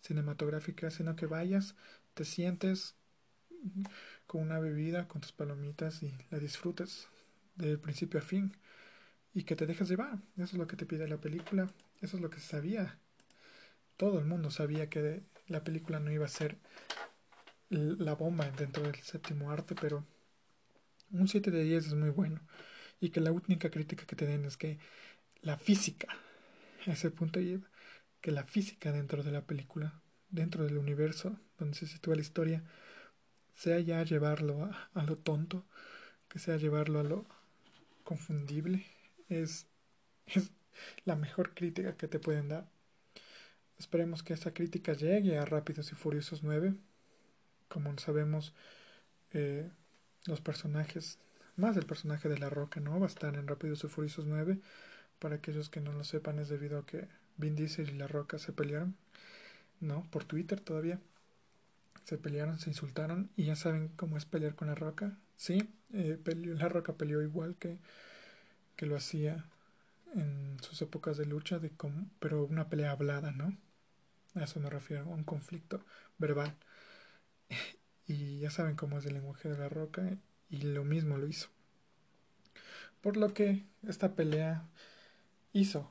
cinematográfica, 0.00 0.90
sino 0.90 1.14
que 1.14 1.26
vayas, 1.26 1.74
te 2.14 2.24
sientes 2.24 2.96
con 4.26 4.42
una 4.42 4.58
bebida, 4.58 5.08
con 5.08 5.20
tus 5.20 5.32
palomitas 5.32 6.02
y 6.02 6.16
la 6.30 6.38
disfrutes 6.38 7.08
de 7.56 7.78
principio 7.78 8.20
a 8.20 8.22
fin 8.22 8.56
y 9.36 9.44
que 9.44 9.54
te 9.54 9.66
dejes 9.66 9.90
llevar. 9.90 10.18
Eso 10.36 10.44
es 10.44 10.54
lo 10.54 10.66
que 10.66 10.76
te 10.76 10.86
pide 10.86 11.06
la 11.06 11.20
película, 11.20 11.70
eso 12.00 12.16
es 12.16 12.22
lo 12.22 12.30
que 12.30 12.40
se 12.40 12.48
sabía. 12.48 12.98
Todo 13.98 14.18
el 14.18 14.24
mundo 14.24 14.50
sabía 14.50 14.88
que 14.88 15.24
la 15.46 15.62
película 15.62 16.00
no 16.00 16.10
iba 16.10 16.24
a 16.24 16.28
ser 16.28 16.56
la 17.68 18.14
bomba 18.14 18.50
dentro 18.52 18.82
del 18.82 18.94
séptimo 19.02 19.50
arte, 19.50 19.74
pero 19.78 20.06
un 21.10 21.28
7 21.28 21.50
de 21.50 21.64
10 21.64 21.88
es 21.88 21.94
muy 21.94 22.08
bueno. 22.08 22.40
Y 22.98 23.10
que 23.10 23.20
la 23.20 23.30
única 23.30 23.70
crítica 23.70 24.06
que 24.06 24.16
te 24.16 24.24
den 24.24 24.46
es 24.46 24.56
que 24.56 24.78
la 25.42 25.58
física, 25.58 26.08
ese 26.86 27.10
punto 27.10 27.38
lleva, 27.38 27.68
que 28.22 28.32
la 28.32 28.44
física 28.44 28.90
dentro 28.90 29.22
de 29.22 29.32
la 29.32 29.42
película, 29.42 30.00
dentro 30.30 30.64
del 30.64 30.78
universo 30.78 31.38
donde 31.58 31.76
se 31.76 31.86
sitúa 31.86 32.14
la 32.14 32.22
historia, 32.22 32.64
sea 33.54 33.80
ya 33.80 34.02
llevarlo 34.02 34.70
a, 34.94 35.02
lo 35.02 35.16
tonto, 35.16 35.66
que 36.26 36.38
sea 36.38 36.56
llevarlo 36.56 37.00
a 37.00 37.04
lo 37.04 37.26
confundible, 38.02 38.86
es, 39.28 39.66
es 40.26 40.50
la 41.04 41.16
mejor 41.16 41.54
crítica 41.54 41.96
que 41.96 42.08
te 42.08 42.18
pueden 42.18 42.48
dar. 42.48 42.68
Esperemos 43.78 44.22
que 44.22 44.32
esta 44.32 44.54
crítica 44.54 44.94
llegue 44.94 45.38
a 45.38 45.44
Rápidos 45.44 45.92
y 45.92 45.94
Furiosos 45.94 46.42
9. 46.42 46.74
Como 47.68 47.96
sabemos, 47.98 48.54
eh, 49.32 49.70
los 50.26 50.40
personajes, 50.40 51.18
más 51.56 51.76
el 51.76 51.86
personaje 51.86 52.28
de 52.28 52.38
La 52.38 52.48
Roca, 52.48 52.80
¿no? 52.80 52.98
Va 52.98 53.06
a 53.06 53.08
estar 53.08 53.34
en 53.34 53.46
Rápidos 53.46 53.84
y 53.84 53.88
Furiosos 53.88 54.26
9. 54.26 54.58
Para 55.18 55.36
aquellos 55.36 55.68
que 55.70 55.80
no 55.80 55.92
lo 55.92 56.04
sepan, 56.04 56.38
es 56.38 56.48
debido 56.48 56.78
a 56.78 56.86
que 56.86 57.08
Vin 57.36 57.54
Diesel 57.56 57.90
y 57.90 57.98
La 57.98 58.06
Roca 58.06 58.38
se 58.38 58.52
pelearon, 58.52 58.96
¿no? 59.80 60.06
Por 60.10 60.24
Twitter 60.24 60.60
todavía. 60.60 61.00
Se 62.04 62.18
pelearon, 62.18 62.58
se 62.60 62.70
insultaron 62.70 63.30
y 63.36 63.44
ya 63.46 63.56
saben 63.56 63.88
cómo 63.88 64.16
es 64.16 64.24
pelear 64.24 64.54
con 64.54 64.68
La 64.68 64.74
Roca. 64.74 65.18
Sí, 65.34 65.70
eh, 65.92 66.18
La 66.24 66.68
Roca 66.68 66.94
peleó 66.94 67.20
igual 67.22 67.56
que, 67.56 67.78
que 68.76 68.86
lo 68.86 68.96
hacía 68.96 69.46
en 70.14 70.58
sus 70.62 70.80
épocas 70.82 71.16
de 71.16 71.26
lucha, 71.26 71.58
de 71.58 71.72
pero 72.18 72.44
una 72.44 72.68
pelea 72.68 72.92
hablada, 72.92 73.32
¿no? 73.32 73.56
A 74.34 74.44
eso 74.44 74.60
me 74.60 74.70
refiero, 74.70 75.06
un 75.06 75.24
conflicto 75.24 75.84
verbal. 76.18 76.56
y 78.06 78.38
ya 78.40 78.50
saben 78.50 78.76
cómo 78.76 78.98
es 78.98 79.06
el 79.06 79.14
lenguaje 79.14 79.48
de 79.48 79.58
La 79.58 79.68
Roca 79.68 80.16
y 80.48 80.58
lo 80.58 80.84
mismo 80.84 81.16
lo 81.16 81.26
hizo. 81.26 81.48
Por 83.00 83.16
lo 83.16 83.34
que 83.34 83.64
esta 83.86 84.14
pelea 84.14 84.68
hizo 85.52 85.90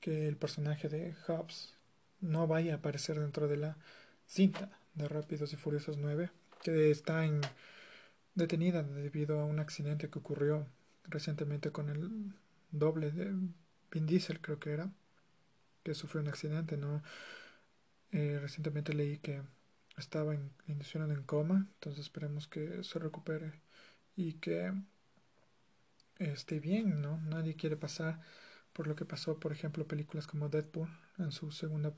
que 0.00 0.28
el 0.28 0.36
personaje 0.36 0.88
de 0.88 1.14
Hobbs 1.26 1.74
no 2.20 2.46
vaya 2.46 2.74
a 2.74 2.76
aparecer 2.76 3.18
dentro 3.18 3.48
de 3.48 3.56
la 3.56 3.76
cinta 4.26 4.78
de 4.94 5.08
Rápidos 5.08 5.52
y 5.52 5.56
Furiosos 5.56 5.96
9, 5.96 6.30
que 6.62 6.90
está 6.90 7.24
en 7.24 7.40
detenida 8.34 8.82
debido 8.82 9.40
a 9.40 9.44
un 9.44 9.58
accidente 9.58 10.10
que 10.10 10.18
ocurrió 10.18 10.66
recientemente 11.08 11.72
con 11.72 11.88
el 11.88 12.34
doble 12.70 13.10
de 13.10 13.34
Vin 13.90 14.06
Diesel, 14.06 14.40
creo 14.40 14.58
que 14.58 14.72
era, 14.72 14.90
que 15.82 15.94
sufrió 15.94 16.22
un 16.22 16.28
accidente, 16.28 16.76
¿no? 16.76 17.02
Eh, 18.12 18.38
recientemente 18.40 18.94
leí 18.94 19.18
que 19.18 19.42
estaba 19.96 20.34
en, 20.34 20.50
inducción 20.66 21.10
en 21.10 21.22
coma, 21.22 21.66
entonces 21.74 22.00
esperemos 22.00 22.48
que 22.48 22.82
se 22.84 22.98
recupere 22.98 23.52
y 24.16 24.34
que 24.34 24.72
esté 26.18 26.60
bien, 26.60 27.00
¿no? 27.00 27.18
Nadie 27.22 27.56
quiere 27.56 27.76
pasar 27.76 28.20
por 28.72 28.86
lo 28.86 28.96
que 28.96 29.04
pasó, 29.04 29.38
por 29.40 29.52
ejemplo, 29.52 29.86
películas 29.86 30.26
como 30.26 30.48
Deadpool 30.48 30.88
en 31.18 31.32
su 31.32 31.50
segunda 31.50 31.94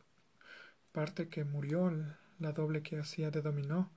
parte 0.93 1.29
que 1.29 1.45
murió 1.45 1.93
la 2.39 2.53
doble 2.53 2.83
que 2.83 2.99
hacía 2.99 3.31
de 3.31 3.43
dominó 3.43 3.91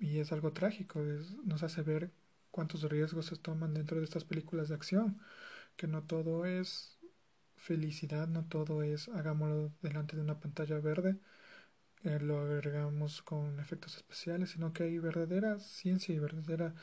y 0.00 0.18
es 0.18 0.32
algo 0.32 0.52
trágico, 0.52 1.00
nos 1.44 1.62
hace 1.62 1.82
ver 1.82 2.10
cuántos 2.52 2.82
riesgos 2.84 3.26
se 3.26 3.36
toman 3.36 3.74
dentro 3.74 3.98
de 3.98 4.04
estas 4.04 4.24
películas 4.24 4.68
de 4.68 4.76
acción, 4.76 5.20
que 5.76 5.88
no 5.88 6.04
todo 6.04 6.46
es 6.46 6.98
felicidad, 7.56 8.28
no 8.28 8.44
todo 8.44 8.82
es 8.84 9.08
hagámoslo 9.08 9.72
delante 9.82 10.16
de 10.16 10.22
una 10.22 10.38
pantalla 10.38 10.78
verde, 10.78 11.18
eh, 12.04 12.20
lo 12.20 12.40
agregamos 12.40 13.22
con 13.22 13.58
efectos 13.60 13.96
especiales, 13.96 14.50
sino 14.50 14.72
que 14.72 14.84
hay 14.84 14.98
verdadera 14.98 15.58
ciencia 15.58 16.14
y 16.14 16.18
verdaderas 16.20 16.74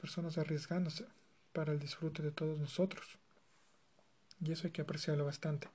personas 0.00 0.38
arriesgándose 0.38 1.06
para 1.52 1.72
el 1.72 1.78
disfrute 1.78 2.22
de 2.22 2.32
todos 2.32 2.58
nosotros 2.58 3.18
y 4.42 4.52
eso 4.52 4.66
hay 4.66 4.72
que 4.72 4.82
apreciarlo 4.82 5.24
bastante. 5.24 5.68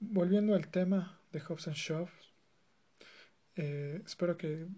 Volviendo 0.00 0.54
al 0.54 0.68
tema 0.68 1.20
de 1.32 1.40
Hobbs 1.40 1.68
and 1.68 1.76
Shaw, 1.76 2.08
eh, 3.56 4.02
espero 4.04 4.36
que 4.36 4.68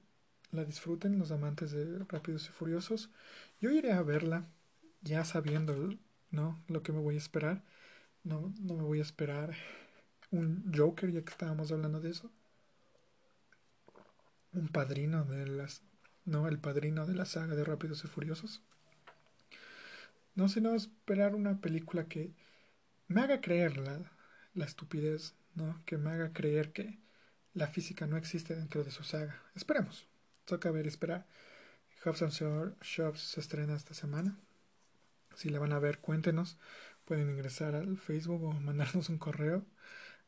la 0.53 0.65
disfruten 0.65 1.19
los 1.19 1.31
amantes 1.31 1.73
de 1.73 1.99
Rápidos 2.09 2.49
y 2.49 2.53
Furiosos. 2.53 3.11
Yo 3.61 3.71
iré 3.71 3.93
a 3.93 4.03
verla 4.03 4.47
ya 5.03 5.25
sabiendo 5.25 5.97
¿no? 6.31 6.63
lo 6.69 6.83
que 6.83 6.93
me 6.93 7.01
voy 7.01 7.17
a 7.17 7.19
esperar. 7.19 7.63
No, 8.25 8.53
no 8.61 8.75
me 8.75 8.83
voy 8.83 8.99
a 8.99 9.03
esperar 9.03 9.55
un 10.31 10.73
Joker, 10.75 11.11
ya 11.11 11.23
que 11.23 11.31
estábamos 11.31 11.73
hablando 11.73 12.01
de 12.01 12.11
eso. 12.11 12.31
Un 14.53 14.69
padrino 14.69 15.25
de 15.25 15.47
las. 15.47 15.83
No, 16.25 16.49
el 16.49 16.59
padrino 16.59 17.07
de 17.07 17.15
la 17.15 17.25
saga 17.25 17.55
de 17.55 17.65
Rápidos 17.65 18.05
y 18.05 18.09
Furiosos. 18.09 18.63
No, 20.35 20.49
sino 20.49 20.75
esperar 20.75 21.35
una 21.35 21.61
película 21.61 22.07
que 22.07 22.33
me 23.09 23.23
haga 23.23 23.41
creer 23.41 23.79
la, 23.79 24.65
estupidez, 24.65 25.35
¿no? 25.55 25.83
Que 25.87 25.99
me 25.99 26.11
haga 26.11 26.33
creer 26.33 26.73
que 26.73 26.99
la 27.55 27.67
física 27.67 28.07
no 28.07 28.17
existe 28.17 28.55
dentro 28.55 28.85
de 28.85 28.91
su 28.91 29.03
saga. 29.03 29.43
Esperemos. 29.55 30.10
Toca 30.51 30.73
ver. 30.73 30.91
Hobbs 32.05 32.23
and 32.23 32.77
Shops 32.83 33.21
se 33.21 33.39
estrena 33.39 33.77
esta 33.77 33.95
semana. 33.95 34.37
Si 35.37 35.49
la 35.49 35.61
van 35.61 35.73
a 35.73 35.79
ver, 35.79 36.01
cuéntenos. 36.01 36.59
Pueden 37.05 37.31
ingresar 37.31 37.77
al 37.77 37.97
Facebook 37.99 38.43
o 38.43 38.53
mandarnos 38.55 39.11
un 39.11 39.19
correo 39.19 39.65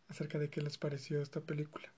acerca 0.06 0.38
de 0.38 0.48
qué 0.48 0.62
les 0.62 0.78
pareció 0.78 1.20
esta 1.20 1.40
película. 1.40 1.92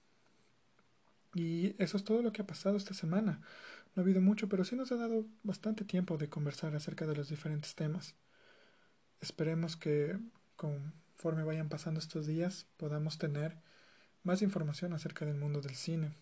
Y 1.34 1.76
eso 1.76 1.98
es 1.98 2.04
todo 2.04 2.22
lo 2.22 2.32
que 2.32 2.40
ha 2.40 2.46
pasado 2.46 2.78
esta 2.78 2.94
semana. 2.94 3.42
No 3.94 4.00
ha 4.00 4.04
habido 4.04 4.22
mucho, 4.22 4.48
pero 4.48 4.64
sí 4.64 4.74
nos 4.74 4.90
ha 4.90 4.96
dado 4.96 5.26
bastante 5.42 5.84
tiempo 5.84 6.16
de 6.16 6.30
conversar 6.30 6.74
acerca 6.74 7.06
de 7.06 7.16
los 7.16 7.28
diferentes 7.28 7.74
temas. 7.74 8.14
Esperemos 9.20 9.76
que 9.76 10.18
conforme 10.56 11.44
vayan 11.44 11.68
pasando 11.68 12.00
estos 12.00 12.26
días 12.26 12.68
podamos 12.78 13.18
tener 13.18 13.58
más 14.22 14.40
información 14.40 14.94
acerca 14.94 15.26
del 15.26 15.36
mundo 15.36 15.60
del 15.60 15.74
cine 15.74 16.14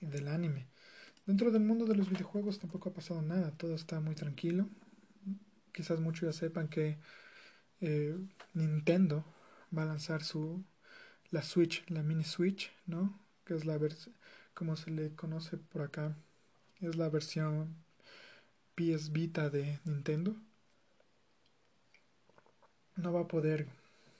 y 0.00 0.06
del 0.06 0.28
anime. 0.28 0.68
Dentro 1.26 1.50
del 1.50 1.62
mundo 1.62 1.86
de 1.86 1.96
los 1.96 2.08
videojuegos 2.08 2.60
tampoco 2.60 2.88
ha 2.88 2.94
pasado 2.94 3.20
nada, 3.20 3.50
todo 3.50 3.74
está 3.74 3.98
muy 4.00 4.14
tranquilo. 4.14 4.68
Quizás 5.72 6.00
muchos 6.00 6.22
ya 6.22 6.32
sepan 6.32 6.68
que 6.68 6.98
eh, 7.80 8.16
Nintendo 8.54 9.24
va 9.76 9.82
a 9.82 9.86
lanzar 9.86 10.22
su 10.22 10.64
la 11.30 11.42
Switch, 11.42 11.84
la 11.90 12.04
mini 12.04 12.22
Switch, 12.22 12.72
¿no? 12.86 13.18
Que 13.44 13.54
es 13.54 13.64
la 13.64 13.78
como 14.54 14.76
se 14.76 14.90
le 14.90 15.14
conoce 15.16 15.56
por 15.58 15.82
acá, 15.82 16.16
es 16.80 16.96
la 16.96 17.08
versión 17.08 17.74
PS 18.76 19.12
Vita 19.12 19.50
de 19.50 19.80
Nintendo. 19.84 20.36
No 22.94 23.12
va 23.12 23.22
a 23.22 23.28
poder, 23.28 23.68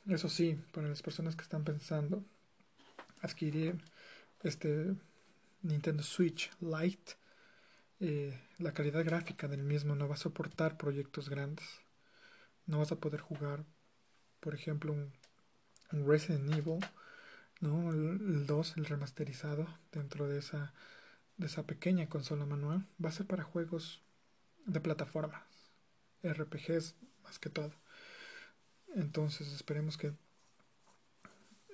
eso 0.08 0.28
sí, 0.28 0.58
para 0.72 0.88
las 0.88 1.02
personas 1.02 1.36
que 1.36 1.42
están 1.42 1.64
pensando 1.64 2.24
adquirir 3.22 3.78
este 4.42 4.94
Nintendo 5.62 6.02
Switch 6.02 6.50
Lite, 6.60 7.14
eh, 8.00 8.38
la 8.58 8.72
calidad 8.72 9.04
gráfica 9.04 9.48
del 9.48 9.62
mismo 9.62 9.94
no 9.94 10.08
va 10.08 10.14
a 10.14 10.18
soportar 10.18 10.76
proyectos 10.76 11.28
grandes. 11.28 11.66
No 12.66 12.78
vas 12.78 12.92
a 12.92 13.00
poder 13.00 13.20
jugar, 13.20 13.64
por 14.40 14.54
ejemplo, 14.54 14.92
un, 14.92 15.12
Resident 15.90 16.52
Evil, 16.52 16.84
¿no? 17.60 17.90
El, 17.92 18.46
2, 18.46 18.76
el 18.76 18.86
remasterizado, 18.86 19.66
dentro 19.92 20.28
de 20.28 20.38
esa, 20.38 20.74
de 21.36 21.46
esa 21.46 21.64
pequeña 21.64 22.08
consola 22.08 22.44
manual. 22.44 22.86
Va 23.02 23.10
a 23.10 23.12
ser 23.12 23.26
para 23.26 23.44
juegos 23.44 24.02
de 24.66 24.80
plataformas, 24.80 25.42
RPGs 26.22 26.96
más 27.22 27.38
que 27.38 27.50
todo. 27.50 27.72
Entonces 28.94 29.52
esperemos 29.52 29.96
que 29.96 30.12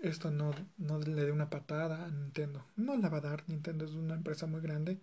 esto 0.02 0.32
no, 0.32 0.52
no 0.78 0.98
le 0.98 1.24
dé 1.24 1.30
una 1.30 1.48
patada 1.48 2.04
a 2.04 2.10
Nintendo. 2.10 2.66
No 2.76 2.96
la 2.96 3.08
va 3.08 3.18
a 3.18 3.20
dar, 3.22 3.44
Nintendo 3.48 3.84
es 3.84 3.92
una 3.92 4.14
empresa 4.14 4.46
muy 4.46 4.60
grande. 4.60 5.00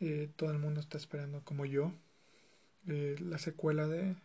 Eh, 0.00 0.30
todo 0.36 0.52
el 0.52 0.58
mundo 0.58 0.80
está 0.80 0.96
esperando, 0.96 1.42
como 1.42 1.66
yo, 1.66 1.92
eh, 2.86 3.16
la 3.20 3.38
secuela 3.38 3.88
de 3.88 4.16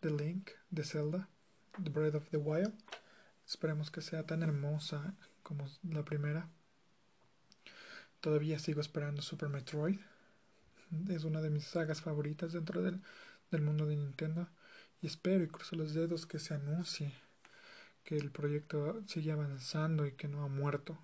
The 0.00 0.10
Link, 0.10 0.50
de 0.70 0.84
Zelda, 0.84 1.28
The 1.82 1.88
Breath 1.88 2.16
of 2.16 2.28
the 2.28 2.36
Wild. 2.36 2.74
Esperemos 3.46 3.90
que 3.90 4.02
sea 4.02 4.26
tan 4.26 4.42
hermosa 4.42 5.14
como 5.42 5.66
la 5.90 6.04
primera. 6.04 6.48
Todavía 8.20 8.58
sigo 8.58 8.82
esperando 8.82 9.22
Super 9.22 9.48
Metroid. 9.48 10.00
Es 11.08 11.24
una 11.24 11.40
de 11.40 11.48
mis 11.48 11.64
sagas 11.64 12.02
favoritas 12.02 12.52
dentro 12.52 12.82
del 12.82 13.62
mundo 13.62 13.86
de 13.86 13.96
Nintendo. 13.96 14.48
Y 15.00 15.06
espero 15.06 15.44
y 15.44 15.48
cruzo 15.48 15.76
los 15.76 15.94
dedos 15.94 16.26
que 16.26 16.38
se 16.38 16.52
anuncie 16.54 17.14
que 18.04 18.16
el 18.16 18.30
proyecto 18.30 19.02
sigue 19.06 19.32
avanzando 19.32 20.06
y 20.06 20.12
que 20.12 20.28
no 20.28 20.42
ha 20.42 20.48
muerto. 20.48 20.98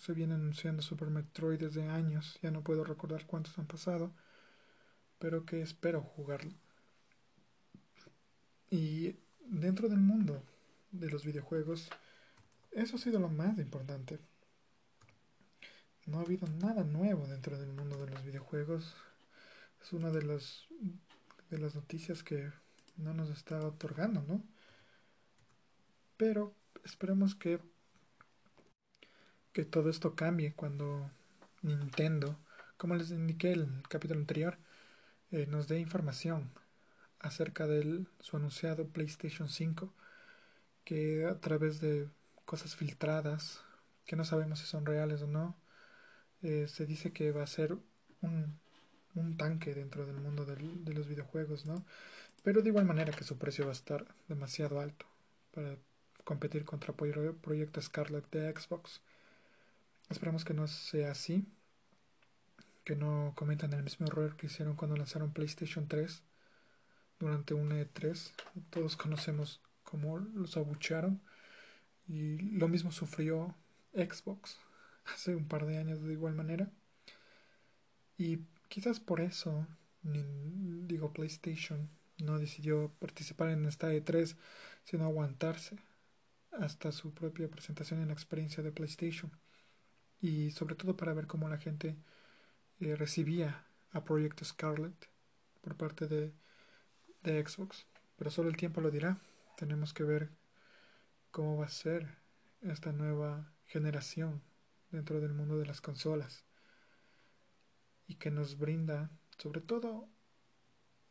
Se 0.00 0.12
viene 0.12 0.34
anunciando 0.34 0.82
Super 0.82 1.10
Metroid 1.10 1.58
desde 1.58 1.88
años, 1.88 2.38
ya 2.42 2.50
no 2.50 2.62
puedo 2.62 2.84
recordar 2.84 3.26
cuántos 3.26 3.58
han 3.58 3.66
pasado, 3.66 4.12
pero 5.18 5.44
que 5.46 5.62
espero 5.62 6.02
jugarlo. 6.02 6.52
Y 8.70 9.16
dentro 9.40 9.88
del 9.88 10.00
mundo 10.00 10.42
de 10.92 11.10
los 11.10 11.24
videojuegos, 11.24 11.88
eso 12.72 12.96
ha 12.96 12.98
sido 12.98 13.18
lo 13.18 13.28
más 13.28 13.58
importante. 13.58 14.18
No 16.06 16.18
ha 16.18 16.22
habido 16.22 16.46
nada 16.46 16.84
nuevo 16.84 17.26
dentro 17.26 17.58
del 17.58 17.72
mundo 17.72 18.04
de 18.04 18.10
los 18.10 18.24
videojuegos. 18.24 18.94
Es 19.82 19.92
una 19.92 20.10
de 20.10 20.22
las 20.22 20.66
de 21.50 21.58
las 21.58 21.74
noticias 21.74 22.22
que 22.22 22.50
no 22.96 23.14
nos 23.14 23.30
está 23.30 23.64
otorgando, 23.66 24.22
¿no? 24.22 24.42
Pero 26.18 26.52
esperemos 26.84 27.36
que, 27.36 27.60
que 29.52 29.64
todo 29.64 29.88
esto 29.88 30.16
cambie 30.16 30.52
cuando 30.52 31.10
Nintendo, 31.62 32.36
como 32.76 32.96
les 32.96 33.10
indiqué 33.12 33.52
en 33.52 33.60
el 33.60 33.88
capítulo 33.88 34.20
anterior, 34.20 34.58
eh, 35.30 35.46
nos 35.46 35.68
dé 35.68 35.78
información 35.78 36.50
acerca 37.20 37.66
de 37.68 38.04
su 38.20 38.36
anunciado 38.36 38.88
PlayStation 38.88 39.48
5, 39.48 39.94
que 40.84 41.24
a 41.26 41.38
través 41.40 41.80
de 41.80 42.08
cosas 42.44 42.74
filtradas, 42.74 43.62
que 44.04 44.16
no 44.16 44.24
sabemos 44.24 44.58
si 44.58 44.66
son 44.66 44.86
reales 44.86 45.22
o 45.22 45.28
no, 45.28 45.56
eh, 46.42 46.66
se 46.68 46.84
dice 46.86 47.12
que 47.12 47.30
va 47.30 47.44
a 47.44 47.46
ser 47.46 47.76
un, 48.22 48.58
un 49.14 49.36
tanque 49.36 49.74
dentro 49.74 50.04
del 50.06 50.16
mundo 50.16 50.44
de 50.46 50.94
los 50.94 51.06
videojuegos, 51.06 51.66
¿no? 51.66 51.84
Pero 52.42 52.62
de 52.62 52.70
igual 52.70 52.86
manera 52.86 53.12
que 53.12 53.24
su 53.24 53.38
precio 53.38 53.64
va 53.66 53.70
a 53.70 53.74
estar 53.74 54.06
demasiado 54.28 54.80
alto 54.80 55.06
para 55.52 55.76
competir 56.28 56.66
contra 56.66 56.92
Proyecto 56.92 57.80
Scarlet 57.80 58.30
de 58.30 58.52
Xbox. 58.52 59.00
Esperamos 60.10 60.44
que 60.44 60.52
no 60.52 60.68
sea 60.68 61.12
así, 61.12 61.46
que 62.84 62.96
no 62.96 63.32
cometan 63.34 63.72
el 63.72 63.82
mismo 63.82 64.06
error 64.06 64.36
que 64.36 64.44
hicieron 64.44 64.76
cuando 64.76 64.94
lanzaron 64.94 65.32
PlayStation 65.32 65.88
3 65.88 66.22
durante 67.18 67.54
un 67.54 67.70
E3. 67.70 68.30
Todos 68.68 68.94
conocemos 68.98 69.62
cómo 69.84 70.18
los 70.18 70.58
abucharon 70.58 71.22
y 72.06 72.36
lo 72.58 72.68
mismo 72.68 72.92
sufrió 72.92 73.54
Xbox 73.94 74.58
hace 75.14 75.34
un 75.34 75.48
par 75.48 75.64
de 75.64 75.78
años 75.78 76.02
de 76.02 76.12
igual 76.12 76.34
manera. 76.34 76.70
Y 78.18 78.40
quizás 78.68 79.00
por 79.00 79.22
eso, 79.22 79.66
digo, 80.02 81.10
PlayStation 81.10 81.88
no 82.18 82.38
decidió 82.38 82.92
participar 82.98 83.48
en 83.48 83.64
esta 83.64 83.94
E3, 83.94 84.36
sino 84.84 85.06
aguantarse 85.06 85.78
hasta 86.58 86.92
su 86.92 87.12
propia 87.14 87.48
presentación 87.48 88.00
en 88.00 88.08
la 88.08 88.14
experiencia 88.14 88.62
de 88.62 88.72
PlayStation 88.72 89.30
y 90.20 90.50
sobre 90.50 90.74
todo 90.74 90.96
para 90.96 91.14
ver 91.14 91.26
cómo 91.26 91.48
la 91.48 91.58
gente 91.58 91.96
eh, 92.80 92.96
recibía 92.96 93.64
a 93.92 94.04
Project 94.04 94.44
Scarlet 94.44 95.08
por 95.60 95.76
parte 95.76 96.06
de, 96.06 96.32
de 97.22 97.46
Xbox. 97.46 97.86
Pero 98.16 98.30
solo 98.30 98.48
el 98.48 98.56
tiempo 98.56 98.80
lo 98.80 98.90
dirá. 98.90 99.18
Tenemos 99.56 99.94
que 99.94 100.02
ver 100.02 100.30
cómo 101.30 101.56
va 101.56 101.66
a 101.66 101.70
ser 101.70 102.18
esta 102.62 102.92
nueva 102.92 103.52
generación 103.64 104.42
dentro 104.90 105.20
del 105.20 105.32
mundo 105.32 105.58
de 105.58 105.66
las 105.66 105.80
consolas 105.80 106.44
y 108.06 108.16
que 108.16 108.30
nos 108.30 108.58
brinda 108.58 109.10
sobre 109.36 109.60
todo 109.60 110.08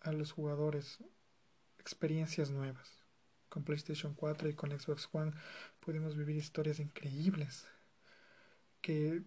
a 0.02 0.12
los 0.12 0.32
jugadores 0.32 0.98
experiencias 1.80 2.50
nuevas 2.50 2.97
con 3.50 3.64
PlayStation 3.64 4.14
4 4.14 4.50
y 4.50 4.54
con 4.54 4.78
Xbox 4.78 5.10
One 5.12 5.32
pudimos 5.80 6.16
vivir 6.16 6.36
historias 6.36 6.80
increíbles 6.80 7.66
que 8.82 9.24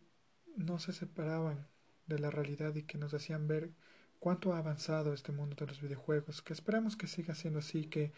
no 0.57 0.79
se 0.79 0.93
separaban 0.93 1.67
de 2.07 2.19
la 2.19 2.31
realidad 2.31 2.75
y 2.75 2.83
que 2.83 2.99
nos 2.99 3.15
hacían 3.15 3.49
ver 3.49 3.71
cuánto 4.19 4.53
ha 4.53 4.59
avanzado 4.59 5.13
este 5.13 5.33
mundo 5.33 5.57
de 5.59 5.67
los 5.67 5.81
videojuegos, 5.81 6.43
que 6.43 6.53
esperamos 6.53 6.97
que 6.97 7.07
siga 7.07 7.35
siendo 7.35 7.61
así, 7.61 7.87
que 7.87 8.13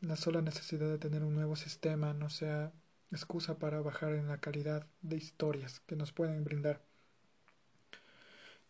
la 0.00 0.16
sola 0.16 0.42
necesidad 0.42 0.88
de 0.88 0.98
tener 0.98 1.24
un 1.24 1.34
nuevo 1.34 1.56
sistema 1.56 2.14
no 2.14 2.30
sea 2.30 2.72
excusa 3.10 3.58
para 3.58 3.80
bajar 3.80 4.12
en 4.12 4.28
la 4.28 4.38
calidad 4.38 4.86
de 5.02 5.16
historias 5.16 5.80
que 5.80 5.96
nos 5.96 6.12
pueden 6.12 6.44
brindar. 6.44 6.82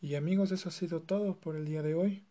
Y 0.00 0.14
amigos, 0.14 0.52
eso 0.52 0.68
ha 0.68 0.72
sido 0.72 1.02
todo 1.02 1.40
por 1.40 1.56
el 1.56 1.64
día 1.66 1.82
de 1.82 1.94
hoy. 1.94 2.24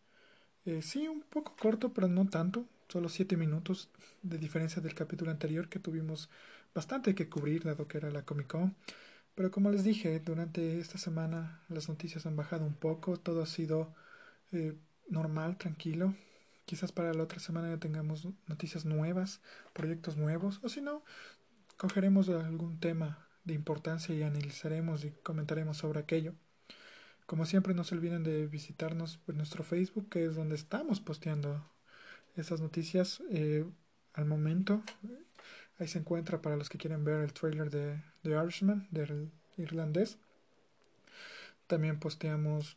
Eh, 0.64 0.82
sí, 0.82 1.06
un 1.06 1.22
poco 1.22 1.54
corto, 1.56 1.92
pero 1.92 2.08
no 2.08 2.26
tanto 2.28 2.64
solo 2.88 3.08
siete 3.08 3.36
minutos 3.36 3.90
de 4.22 4.38
diferencia 4.38 4.82
del 4.82 4.94
capítulo 4.94 5.30
anterior 5.30 5.68
que 5.68 5.78
tuvimos 5.78 6.30
bastante 6.74 7.14
que 7.14 7.28
cubrir 7.28 7.64
dado 7.64 7.86
que 7.88 7.98
era 7.98 8.10
la 8.10 8.24
Comic 8.24 8.48
Con. 8.48 8.76
Pero 9.34 9.50
como 9.50 9.70
les 9.70 9.84
dije, 9.84 10.20
durante 10.20 10.80
esta 10.80 10.98
semana 10.98 11.62
las 11.68 11.88
noticias 11.88 12.26
han 12.26 12.36
bajado 12.36 12.64
un 12.66 12.74
poco, 12.74 13.18
todo 13.18 13.42
ha 13.42 13.46
sido 13.46 13.94
eh, 14.52 14.74
normal, 15.08 15.58
tranquilo. 15.58 16.14
Quizás 16.64 16.92
para 16.92 17.14
la 17.14 17.22
otra 17.22 17.38
semana 17.38 17.70
ya 17.70 17.78
tengamos 17.78 18.28
noticias 18.46 18.84
nuevas, 18.84 19.40
proyectos 19.72 20.16
nuevos, 20.16 20.60
o 20.62 20.68
si 20.68 20.80
no, 20.80 21.04
cogeremos 21.76 22.28
algún 22.28 22.80
tema 22.80 23.28
de 23.44 23.54
importancia 23.54 24.14
y 24.14 24.22
analizaremos 24.22 25.04
y 25.04 25.12
comentaremos 25.22 25.78
sobre 25.78 26.00
aquello. 26.00 26.34
Como 27.26 27.46
siempre, 27.46 27.74
no 27.74 27.84
se 27.84 27.94
olviden 27.94 28.24
de 28.24 28.46
visitarnos 28.46 29.20
en 29.28 29.36
nuestro 29.36 29.62
Facebook, 29.62 30.08
que 30.08 30.24
es 30.24 30.34
donde 30.34 30.56
estamos 30.56 31.00
posteando 31.00 31.64
estas 32.40 32.60
noticias 32.60 33.22
eh, 33.30 33.64
al 34.14 34.24
momento. 34.24 34.82
Ahí 35.78 35.88
se 35.88 35.98
encuentra 35.98 36.42
para 36.42 36.56
los 36.56 36.68
que 36.68 36.78
quieren 36.78 37.04
ver 37.04 37.22
el 37.22 37.32
trailer 37.32 37.70
de 37.70 38.02
The 38.22 38.30
Irishman, 38.30 38.88
del 38.90 39.30
irlandés. 39.56 40.18
También 41.66 42.00
posteamos 42.00 42.76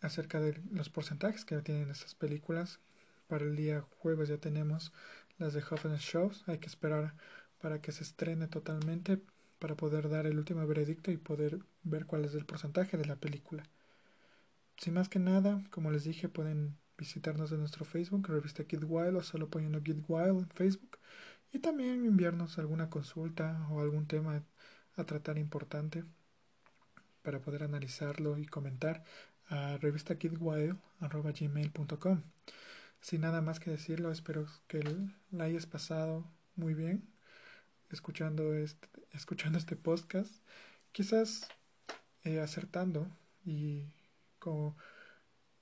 acerca 0.00 0.40
de 0.40 0.60
los 0.70 0.88
porcentajes 0.90 1.44
que 1.44 1.60
tienen 1.62 1.90
estas 1.90 2.14
películas. 2.14 2.80
Para 3.26 3.44
el 3.44 3.56
día 3.56 3.84
jueves 3.98 4.28
ya 4.28 4.38
tenemos 4.38 4.92
las 5.38 5.54
de 5.54 5.62
Hoffman 5.68 5.96
Shows. 5.96 6.44
Hay 6.46 6.58
que 6.58 6.66
esperar 6.68 7.14
para 7.60 7.80
que 7.80 7.92
se 7.92 8.02
estrene 8.04 8.46
totalmente. 8.46 9.20
para 9.58 9.74
poder 9.74 10.10
dar 10.10 10.26
el 10.26 10.38
último 10.38 10.66
veredicto 10.66 11.10
y 11.10 11.16
poder 11.16 11.60
ver 11.82 12.04
cuál 12.04 12.26
es 12.26 12.34
el 12.34 12.44
porcentaje 12.44 12.98
de 12.98 13.06
la 13.06 13.16
película. 13.16 13.64
Sin 14.76 14.92
más 14.94 15.08
que 15.08 15.18
nada, 15.18 15.64
como 15.70 15.90
les 15.90 16.04
dije, 16.04 16.28
pueden 16.28 16.76
visitarnos 16.98 17.52
en 17.52 17.60
nuestro 17.60 17.84
Facebook, 17.84 18.26
revista 18.28 18.64
Kid 18.64 18.82
Wild 18.84 19.16
o 19.16 19.22
solo 19.22 19.48
poniendo 19.48 19.82
Kid 19.82 19.98
Wild 20.08 20.38
en 20.38 20.48
Facebook. 20.50 20.98
Y 21.52 21.60
también 21.60 22.04
enviarnos 22.04 22.58
alguna 22.58 22.90
consulta 22.90 23.66
o 23.70 23.80
algún 23.80 24.06
tema 24.06 24.42
a 24.96 25.04
tratar 25.04 25.38
importante 25.38 26.04
para 27.22 27.40
poder 27.40 27.62
analizarlo 27.62 28.36
y 28.38 28.46
comentar 28.46 29.04
a 29.48 29.76
revistakidwild.gmail.com 29.78 32.22
Sin 33.00 33.20
nada 33.20 33.40
más 33.42 33.60
que 33.60 33.70
decirlo, 33.70 34.10
espero 34.10 34.46
que 34.68 34.82
la 35.30 35.44
hayas 35.44 35.66
pasado 35.66 36.24
muy 36.56 36.74
bien 36.74 37.16
escuchando 37.90 38.54
este, 38.54 38.88
escuchando 39.12 39.58
este 39.58 39.76
podcast, 39.76 40.32
quizás 40.92 41.48
eh, 42.24 42.40
acertando 42.40 43.08
y 43.44 43.84
como, 44.38 44.76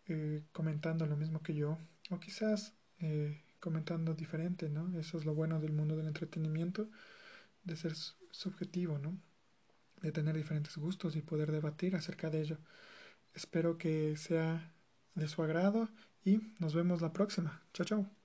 eh, 0.07 0.43
comentando 0.53 1.07
lo 1.07 1.17
mismo 1.17 1.43
que 1.43 1.55
yo, 1.55 1.79
o 2.11 2.21
quizás 2.21 2.75
eh, 3.01 3.43
comentando 3.61 4.15
diferente, 4.15 4.69
¿no? 4.69 4.99
Eso 4.99 5.19
es 5.19 5.25
lo 5.25 5.35
bueno 5.35 5.61
del 5.61 5.73
mundo 5.73 5.97
del 5.97 6.07
entretenimiento, 6.07 6.89
de 7.65 7.77
ser 7.77 7.95
subjetivo, 8.31 8.99
¿no? 8.99 9.17
De 10.03 10.13
tener 10.13 10.37
diferentes 10.37 10.77
gustos 10.77 11.17
y 11.17 11.23
poder 11.23 11.51
debatir 11.53 11.97
acerca 11.97 12.31
de 12.31 12.43
ello. 12.43 12.59
Espero 13.35 13.79
que 13.79 14.17
sea 14.17 14.73
de 15.15 15.29
su 15.29 15.43
agrado 15.43 15.89
y 16.25 16.41
nos 16.59 16.75
vemos 16.75 17.03
la 17.03 17.13
próxima. 17.13 17.63
Chao, 17.73 17.87
chao. 17.87 18.24